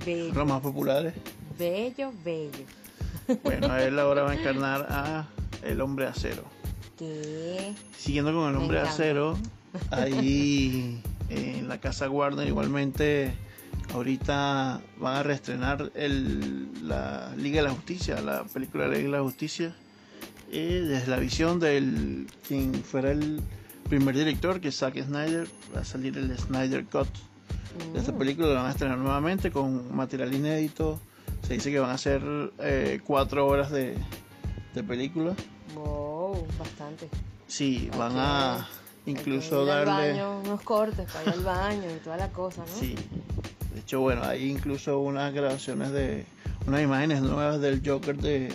Bello, 0.05 0.33
los 0.33 0.47
más 0.47 0.61
populares. 0.61 1.13
bello, 1.57 2.13
bello. 2.23 2.65
Bueno, 3.43 3.75
él 3.77 3.97
ahora 3.99 4.23
va 4.23 4.31
a 4.31 4.35
encarnar 4.39 4.85
a 4.89 5.27
el 5.63 5.81
hombre 5.81 6.05
acero. 6.05 6.43
¿Qué? 6.97 7.73
Siguiendo 7.97 8.31
con 8.33 8.49
el 8.49 8.55
hombre 8.55 8.79
acero, 8.79 9.37
ahí 9.89 11.01
en 11.29 11.67
la 11.67 11.79
casa 11.79 12.09
Warner 12.09 12.47
igualmente 12.47 13.33
ahorita 13.93 14.81
van 14.97 15.15
a 15.15 15.23
reestrenar 15.23 15.91
el, 15.95 16.87
la 16.87 17.33
Liga 17.37 17.61
de 17.61 17.67
la 17.67 17.73
Justicia, 17.73 18.21
la 18.21 18.43
película 18.43 18.83
de 18.85 18.89
la 18.89 18.95
Liga 18.97 19.09
de 19.11 19.17
la 19.17 19.23
Justicia, 19.23 19.75
eh, 20.51 20.83
desde 20.87 21.07
la 21.07 21.17
visión 21.17 21.59
del 21.59 22.27
quien 22.47 22.73
fuera 22.83 23.11
el 23.11 23.41
primer 23.87 24.15
director, 24.15 24.59
que 24.59 24.69
es 24.69 24.77
Zack 24.77 25.01
Snyder, 25.03 25.47
va 25.75 25.81
a 25.81 25.85
salir 25.85 26.17
el 26.17 26.37
Snyder 26.37 26.85
Cut 26.85 27.07
de 27.93 27.99
esta 27.99 28.11
Mm, 28.11 28.17
película, 28.17 28.47
la 28.49 28.53
van 28.55 28.65
a 28.67 28.71
estrenar 28.71 28.97
nuevamente 28.97 29.51
con 29.51 29.95
material 29.95 30.33
inédito, 30.33 30.99
se 31.47 31.53
dice 31.53 31.71
que 31.71 31.79
van 31.79 31.91
a 31.91 31.97
ser 31.97 32.21
eh, 32.59 32.99
cuatro 33.05 33.47
horas 33.47 33.71
de, 33.71 33.95
de 34.73 34.83
película. 34.83 35.33
Wow, 35.75 36.45
bastante. 36.57 37.09
Sí, 37.47 37.89
van 37.97 38.13
a 38.15 38.67
incluso 39.05 39.65
darle... 39.65 40.11
baño, 40.13 40.39
unos 40.41 40.61
cortes 40.61 41.11
para 41.11 41.23
ir 41.23 41.29
al 41.29 41.43
baño 41.43 41.83
y 41.95 41.99
toda 42.03 42.17
la 42.17 42.29
cosa, 42.29 42.61
¿no? 42.61 42.79
Sí. 42.79 42.95
De 43.79 43.83
hecho, 43.83 44.01
bueno, 44.01 44.23
hay 44.25 44.49
incluso 44.49 44.99
unas 44.99 45.33
grabaciones 45.33 45.91
de... 45.93 46.25
unas 46.67 46.81
imágenes 46.81 47.21
nuevas 47.21 47.61
del 47.61 47.81
Joker 47.83 48.17
de, 48.17 48.49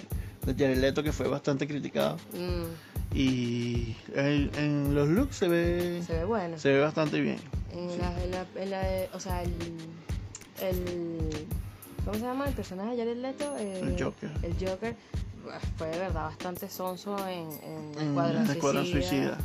de 0.44 0.52
Jared 0.52 0.76
Leto 0.76 1.02
que 1.02 1.12
fue 1.12 1.26
bastante 1.28 1.66
criticado. 1.66 2.18
Mm, 2.34 3.16
Y 3.16 3.96
en, 4.14 4.50
en 4.58 4.94
los 4.94 5.08
looks 5.08 5.34
se 5.34 5.48
ve, 5.48 6.02
se 6.06 6.12
ve 6.18 6.24
bueno. 6.26 6.58
se 6.58 6.72
ve 6.74 6.80
bastante 6.80 7.22
bien. 7.22 7.38
En 7.72 7.90
Sí. 7.90 7.96
la, 7.98 8.22
en 8.22 8.30
la, 8.32 8.46
en 8.62 8.70
la- 8.70 9.16
o 9.16 9.18
sea, 9.18 9.42
el, 9.42 9.50
el, 10.60 11.30
¿cómo 12.04 12.18
se 12.18 12.20
llama? 12.20 12.46
El 12.46 12.54
personaje 12.54 12.90
de 12.90 12.96
Jared 12.98 13.16
Leto. 13.16 13.56
eh, 13.58 13.80
El 13.82 14.04
Joker. 14.04 14.30
El 14.42 14.52
Joker 14.68 14.94
fue 15.76 15.88
de 15.88 15.98
verdad 15.98 16.24
bastante 16.24 16.68
sonso 16.68 17.16
en, 17.28 17.48
en 18.00 18.48
Escuadrón 18.48 18.86
Suicida. 18.86 19.38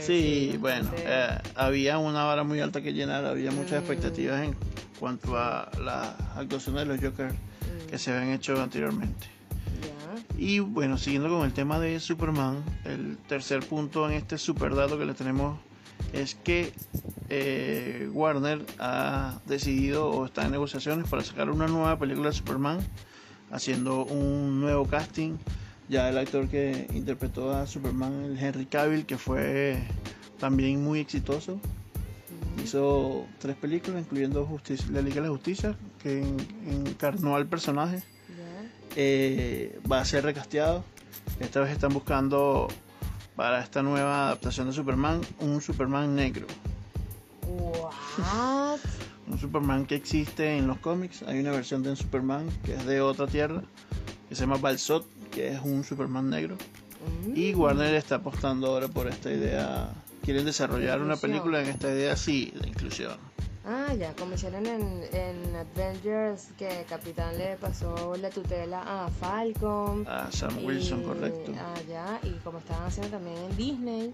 Sí, 0.00 0.56
bueno, 0.60 0.90
eh, 0.96 1.38
había 1.54 1.98
una 1.98 2.24
vara 2.24 2.42
muy 2.42 2.60
alta 2.60 2.80
que 2.80 2.92
llenar, 2.92 3.24
había 3.26 3.50
muchas 3.50 3.72
Mm. 3.82 3.84
expectativas 3.84 4.42
en 4.42 4.56
cuanto 4.98 5.36
a 5.36 5.70
las 5.82 6.14
actuaciones 6.36 6.86
de 6.88 6.94
los 6.94 7.02
Joker 7.04 7.32
mm, 7.32 7.90
que 7.90 7.98
se 7.98 8.10
habían 8.12 8.30
hecho 8.30 8.60
anteriormente. 8.62 9.26
Y 10.38 10.58
bueno, 10.60 10.96
siguiendo 10.98 11.28
con 11.28 11.44
el 11.44 11.52
tema 11.52 11.78
de 11.78 12.00
Superman, 12.00 12.62
el 12.84 13.18
tercer 13.28 13.60
punto 13.66 14.08
en 14.08 14.14
este 14.16 14.38
super 14.38 14.74
dato 14.74 14.98
que 14.98 15.04
le 15.04 15.14
tenemos 15.14 15.58
es 16.12 16.34
que 16.34 16.72
eh, 17.28 18.08
Warner 18.12 18.64
ha 18.78 19.38
decidido 19.46 20.08
o 20.10 20.24
está 20.26 20.44
en 20.44 20.52
negociaciones 20.52 21.08
para 21.08 21.22
sacar 21.22 21.50
una 21.50 21.66
nueva 21.68 21.98
película 21.98 22.30
de 22.30 22.34
Superman, 22.34 22.78
haciendo 23.50 24.04
un 24.04 24.60
nuevo 24.60 24.86
casting. 24.86 25.36
Ya 25.88 26.08
el 26.08 26.16
actor 26.18 26.48
que 26.48 26.86
interpretó 26.94 27.54
a 27.54 27.66
Superman, 27.66 28.24
el 28.24 28.38
Henry 28.38 28.66
Cavill, 28.66 29.04
que 29.04 29.18
fue 29.18 29.78
también 30.38 30.82
muy 30.82 30.98
exitoso, 31.00 31.60
hizo 32.62 33.26
tres 33.38 33.56
películas, 33.56 34.00
incluyendo 34.02 34.46
Justicia, 34.46 34.86
la 34.90 35.02
Liga 35.02 35.16
de 35.16 35.22
la 35.22 35.28
Justicia, 35.28 35.76
que 36.02 36.22
en- 36.22 36.36
encarnó 36.86 37.36
al 37.36 37.46
personaje 37.46 38.02
eh, 38.96 39.78
va 39.90 40.00
a 40.00 40.04
ser 40.04 40.24
recasteado. 40.24 40.84
Esta 41.40 41.60
vez 41.60 41.70
están 41.72 41.92
buscando 41.92 42.68
para 43.36 43.60
esta 43.62 43.82
nueva 43.82 44.26
adaptación 44.28 44.68
de 44.68 44.72
Superman 44.72 45.20
un 45.40 45.60
Superman 45.60 46.14
negro. 46.14 46.46
Un 49.28 49.38
Superman 49.38 49.86
que 49.86 49.94
existe 49.94 50.56
en 50.56 50.66
los 50.66 50.78
cómics. 50.78 51.22
Hay 51.22 51.40
una 51.40 51.50
versión 51.52 51.82
de 51.82 51.90
un 51.90 51.96
Superman 51.96 52.46
que 52.64 52.74
es 52.74 52.84
de 52.86 53.00
otra 53.00 53.26
tierra, 53.26 53.62
que 54.28 54.34
se 54.34 54.42
llama 54.42 54.56
Balsot, 54.58 55.06
que 55.30 55.48
es 55.48 55.60
un 55.62 55.82
Superman 55.84 56.28
negro. 56.30 56.56
Mm, 57.26 57.32
Y 57.36 57.54
Warner 57.54 57.94
está 57.94 58.16
apostando 58.16 58.66
ahora 58.68 58.88
por 58.88 59.08
esta 59.08 59.30
idea. 59.32 59.92
Quieren 60.22 60.44
desarrollar 60.44 61.00
una 61.02 61.16
película 61.16 61.60
en 61.62 61.68
esta 61.68 61.90
idea, 61.90 62.16
sí, 62.16 62.52
de 62.60 62.68
inclusión. 62.68 63.12
Ah, 63.66 63.94
ya, 63.98 64.12
como 64.14 64.34
hicieron 64.34 64.66
en, 64.66 65.02
en 65.12 65.56
Avengers, 65.56 66.48
que 66.58 66.84
Capitán 66.88 67.36
le 67.38 67.56
pasó 67.56 68.14
la 68.20 68.28
tutela 68.28 68.82
a 69.04 69.08
Falcon. 69.08 70.06
A 70.06 70.30
Sam 70.30 70.58
Y- 70.60 70.66
Wilson, 70.66 71.02
correcto. 71.02 71.52
Ah, 71.58 71.74
ya, 71.88 72.20
y 72.22 72.32
como 72.44 72.58
estaban 72.58 72.86
haciendo 72.86 73.12
también 73.16 73.36
en 73.38 73.56
Disney, 73.56 74.10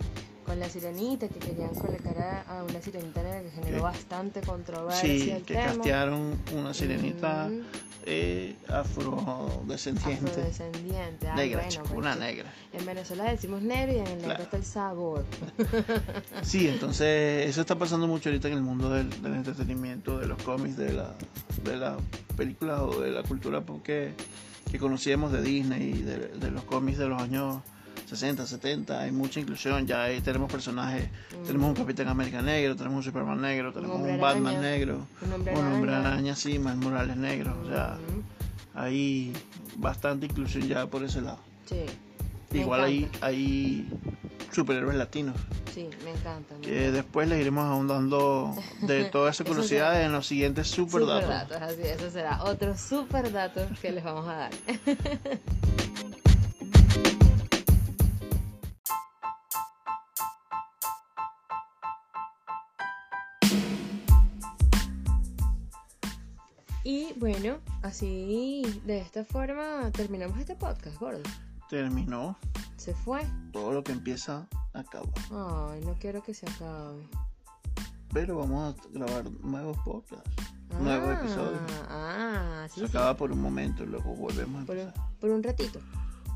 con 0.51 0.59
la 0.59 0.69
sirenita, 0.69 1.29
que 1.29 1.39
querían 1.39 1.73
colocar 1.75 2.19
a, 2.19 2.59
a 2.59 2.65
una 2.65 2.81
sirenita 2.83 3.23
negra 3.23 3.43
que 3.43 3.51
generó 3.51 3.77
Sí. 3.77 3.83
bastante 3.83 4.41
controversia 4.41 5.09
Sí, 5.37 5.43
que 5.47 5.55
tema. 5.55 5.67
castearon 5.67 6.37
una 6.57 6.75
sirenita 6.75 7.47
Ujú. 7.49 7.63
eh, 8.07 8.57
afrodescendiente. 8.69 10.29
Afrodescendiente. 10.31 11.29
Ah, 11.29 11.37
Negra, 11.37 11.59
bueno, 11.59 11.71
chico, 11.71 11.85
pues, 11.85 11.99
una 11.99 12.15
sí. 12.15 12.19
negra. 12.21 12.53
En 12.73 12.85
Venezuela 12.87 13.25
decimos 13.31 13.63
negro 13.63 13.93
y 13.93 13.99
en 13.99 14.07
el 14.07 14.13
negro 14.17 14.25
Claro. 14.27 14.43
está 14.43 14.57
el 14.57 14.65
sabor. 14.65 15.25
Sí, 16.43 16.67
entonces 16.69 17.49
eso 17.49 17.61
está 17.61 17.77
pasando 17.77 18.07
mucho 18.09 18.29
ahorita 18.29 18.49
en 18.49 18.55
el 18.55 18.63
mundo 18.63 18.91
del, 18.91 19.23
del 19.23 19.35
entretenimiento, 19.35 20.19
de 20.19 20.27
los 20.27 20.43
cómics, 20.43 20.77
de 20.77 20.93
la, 20.95 21.13
de 21.63 21.77
las 21.77 21.97
películas 22.37 22.81
o 22.81 23.01
de 23.01 23.11
la 23.13 23.23
cultura 23.23 23.61
pop 23.61 23.83
que, 23.85 24.15
que 24.71 24.79
conocíamos 24.79 25.31
de 25.33 25.43
Disney 25.43 25.91
y 25.91 26.03
de, 26.03 26.19
de 26.29 26.51
los 26.51 26.65
cómics 26.65 26.99
de 26.99 27.07
los 27.09 27.21
años 27.23 27.63
60, 28.11 28.45
70. 28.47 29.01
Hay 29.01 29.13
mucha 29.13 29.39
inclusión, 29.41 29.87
ya 29.87 30.03
ahí 30.03 30.21
tenemos 30.21 30.51
personajes, 30.51 31.09
Mm. 31.33 31.47
tenemos 31.47 31.69
un 31.69 31.75
Capitán 31.77 32.09
América 32.09 32.43
negro, 32.43 32.75
tenemos 32.77 32.97
un 32.99 33.03
Superman 33.05 33.41
negro, 33.41 33.73
tenemos 33.73 34.01
un, 34.01 34.21
Batman 34.21 34.57
araña. 34.57 34.61
negro, 34.71 35.07
Un 35.23 35.33
hombre 35.33 35.55
un 35.57 35.67
hombre 35.73 35.93
araña. 35.95 36.09
araña, 36.15 36.35
sí, 36.37 36.59
más 36.59 36.77
Morales 36.77 37.17
negro. 37.17 37.57
O 37.65 37.69
sea, 37.69 37.97
Ujú. 38.09 38.23
hay 38.75 39.33
bastante 39.77 40.27
inclusión 40.27 40.67
ya 40.67 40.87
por 40.87 41.05
ese 41.05 41.21
lado. 41.23 41.39
Sí. 41.67 41.83
Igual 42.53 42.83
hay, 42.83 43.09
hay 43.21 43.89
superhéroes 44.51 44.97
latinos. 44.97 45.37
Sí, 45.73 45.89
me 46.05 46.11
encanta. 46.11 46.53
me 46.57 46.61
que 46.63 46.91
después 46.91 47.29
les 47.29 47.41
iremos 47.41 47.65
ahondando 47.65 48.57
de 48.83 49.05
todas 49.13 49.37
esas 49.37 49.47
Eso 49.47 49.55
curiosidades 49.55 49.99
será. 49.99 50.07
en 50.07 50.13
los 50.13 50.27
siguientes 50.27 50.67
super 50.67 51.03
Super 51.03 51.07
datos. 51.07 51.29
datos, 51.29 51.57
así, 51.63 51.83
eso 51.89 52.11
será 52.11 52.43
otro 52.43 52.77
super 52.77 53.31
dato 53.31 53.61
que 53.81 53.93
les 53.93 54.03
vamos 54.03 54.27
a 54.29 54.35
dar. 54.35 54.51
bueno, 67.21 67.59
así 67.83 68.81
de 68.85 68.99
esta 68.99 69.25
forma 69.25 69.91
terminamos 69.93 70.39
este 70.39 70.57
podcast, 70.57 70.99
gordo. 70.99 71.23
Terminó. 71.69 72.37
Se 72.77 72.95
fue. 72.95 73.21
Todo 73.53 73.73
lo 73.73 73.85
que 73.85 73.93
empieza 73.93 74.49
acaba. 74.73 75.07
Ay, 75.31 75.81
no 75.85 75.95
quiero 76.01 76.23
que 76.23 76.35
se 76.35 76.47
acabe. 76.51 77.07
Pero 78.13 78.39
vamos 78.39 78.75
a 78.75 78.89
grabar 78.91 79.31
nuevos 79.43 79.77
podcasts. 79.85 80.31
nuevos 80.81 81.09
Ah, 81.11 81.21
episodios. 81.21 81.61
Ah, 81.89 82.67
sí, 82.71 82.81
Se 82.81 82.87
sí. 82.89 82.97
acaba 82.97 83.17
por 83.17 83.31
un 83.31 83.41
momento 83.41 83.85
y 83.85 83.87
luego 83.87 84.15
volvemos 84.17 84.63
a 84.63 84.67
Por, 84.67 84.77
empezar. 84.79 85.05
por 85.21 85.31
un 85.31 85.43
ratito. 85.43 85.79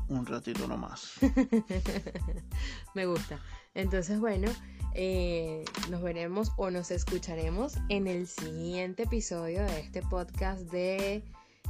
Un 0.07 0.25
ratito 0.25 0.67
nomás. 0.67 1.13
Me 2.95 3.05
gusta. 3.07 3.39
Entonces, 3.75 4.19
bueno, 4.19 4.49
eh, 4.93 5.63
nos 5.89 6.01
veremos 6.01 6.51
o 6.57 6.71
nos 6.71 6.89
escucharemos 6.91 7.75
en 7.89 8.07
el 8.07 8.27
siguiente 8.27 9.03
episodio 9.03 9.61
de 9.63 9.79
este 9.81 10.01
podcast 10.01 10.61
de 10.71 11.23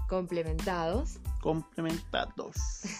Complementados. 0.08 1.18
Complementados. 1.42 2.56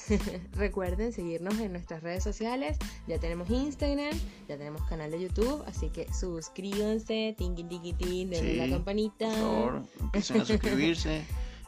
Recuerden 0.54 1.14
seguirnos 1.14 1.60
en 1.60 1.72
nuestras 1.72 2.02
redes 2.02 2.24
sociales. 2.24 2.78
Ya 3.08 3.20
tenemos 3.20 3.50
Instagram, 3.50 4.18
ya 4.50 4.58
tenemos 4.58 4.82
canal 4.90 5.12
de 5.12 5.22
YouTube, 5.22 5.64
así 5.68 5.90
que 5.90 6.12
suscríbanse, 6.14 7.36
tinqui 7.38 7.64
tinqui 7.64 7.94
tin, 7.94 8.30
denle 8.32 8.52
Sí, 8.54 8.58
la 8.58 8.70
campanita. 8.70 9.28
Por 9.30 9.38
favor, 9.38 9.82
empiecen 10.02 10.42
a 10.42 10.46
suscribirse, 10.46 11.18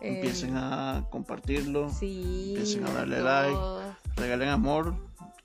Eh, 0.02 0.16
empiecen 0.16 0.56
a 0.58 1.06
compartirlo, 1.12 1.90
Sí, 1.92 2.50
empiecen 2.56 2.86
a 2.86 2.92
darle 2.94 3.22
like. 3.22 3.58
regalen 4.16 4.50
amor, 4.50 4.96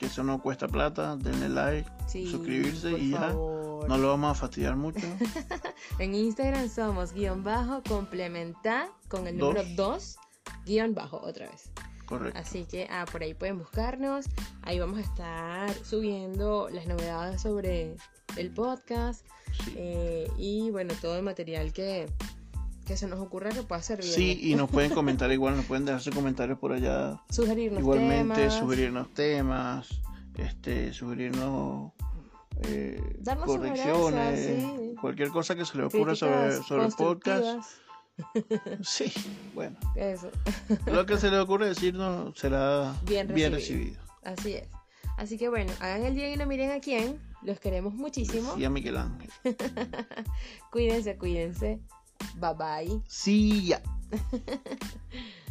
que 0.02 0.08
eso 0.08 0.22
no 0.24 0.42
cuesta 0.42 0.66
plata, 0.68 1.16
denle 1.16 1.48
like, 1.48 1.90
Sí, 2.08 2.30
suscribirse 2.30 2.90
y 2.92 3.10
ya. 3.10 3.20
favor. 3.20 3.88
No 3.88 3.96
lo 3.98 4.08
vamos 4.08 4.32
a 4.32 4.34
fastidiar 4.34 4.76
mucho. 4.76 5.00
En 5.98 6.14
Instagram 6.14 6.68
somos 6.68 7.12
guion 7.12 7.42
bajo 7.44 7.82
complementar 7.88 8.88
con 9.08 9.26
el 9.26 9.36
número 9.38 9.62
Dos. 9.76 10.16
2 10.56 10.64
guion 10.66 10.94
bajo 10.94 11.18
otra 11.18 11.48
vez. 11.50 11.70
Correcto. 12.06 12.38
Así 12.38 12.64
que 12.64 12.86
ah, 12.90 13.04
por 13.10 13.22
ahí 13.22 13.34
pueden 13.34 13.58
buscarnos. 13.58 14.26
Ahí 14.62 14.78
vamos 14.78 14.98
a 14.98 15.02
estar 15.02 15.72
subiendo 15.84 16.68
las 16.70 16.86
novedades 16.86 17.40
sobre 17.42 17.96
el 18.36 18.50
podcast 18.52 19.24
Sí. 19.64 19.74
eh, 19.76 20.30
y 20.38 20.70
bueno, 20.70 20.94
todo 21.02 21.16
el 21.16 21.22
material 21.22 21.72
que, 21.74 22.08
que 22.92 22.98
se 22.98 23.06
nos 23.06 23.20
ocurra 23.20 23.48
que 23.48 23.62
pueda 23.62 23.80
servir. 23.80 24.04
Sí, 24.04 24.38
y 24.42 24.54
nos 24.54 24.68
pueden 24.68 24.90
comentar 24.94 25.32
igual, 25.32 25.56
nos 25.56 25.64
pueden 25.64 25.86
dejar 25.86 26.02
sus 26.02 26.14
comentarios 26.14 26.58
por 26.58 26.72
allá. 26.72 27.18
Sugerirnos 27.30 27.80
Igualmente, 27.80 28.34
temas. 28.34 28.54
sugerirnos 28.58 29.14
temas, 29.14 29.88
este, 30.36 30.92
sugerirnos 30.92 31.92
eh, 32.64 33.00
Darnos 33.20 33.46
correcciones, 33.46 34.40
sí. 34.46 34.94
cualquier 35.00 35.30
cosa 35.30 35.54
que 35.54 35.64
se 35.64 35.78
le 35.78 35.84
ocurra 35.84 36.14
sobre, 36.14 36.36
críticas 36.48 36.66
sobre 36.66 36.84
el 36.86 36.92
podcast. 36.92 37.70
Sí, 38.82 39.10
bueno, 39.54 39.78
Eso. 39.96 40.30
lo 40.84 41.06
que 41.06 41.16
se 41.16 41.30
le 41.30 41.38
ocurre 41.38 41.68
decirnos 41.68 42.38
será 42.38 42.94
Bien 43.06 43.26
bien 43.28 43.52
recibido. 43.52 43.96
recibido. 43.96 44.02
Así 44.22 44.52
es. 44.52 44.68
Así 45.16 45.38
que 45.38 45.48
bueno, 45.48 45.72
hagan 45.80 46.04
el 46.04 46.14
día 46.14 46.30
y 46.30 46.36
no 46.36 46.44
miren 46.44 46.72
a 46.72 46.80
quién. 46.80 47.18
Los 47.42 47.58
queremos 47.58 47.94
muchísimo. 47.94 48.54
Y 48.58 48.64
a 48.64 48.70
Miguel 48.70 48.98
Ángel. 48.98 49.30
Cuídense, 50.70 51.16
cuídense. 51.16 51.80
Bye 52.36 52.54
bye. 52.54 53.02
Sí, 53.08 53.66
ya. 53.68 53.82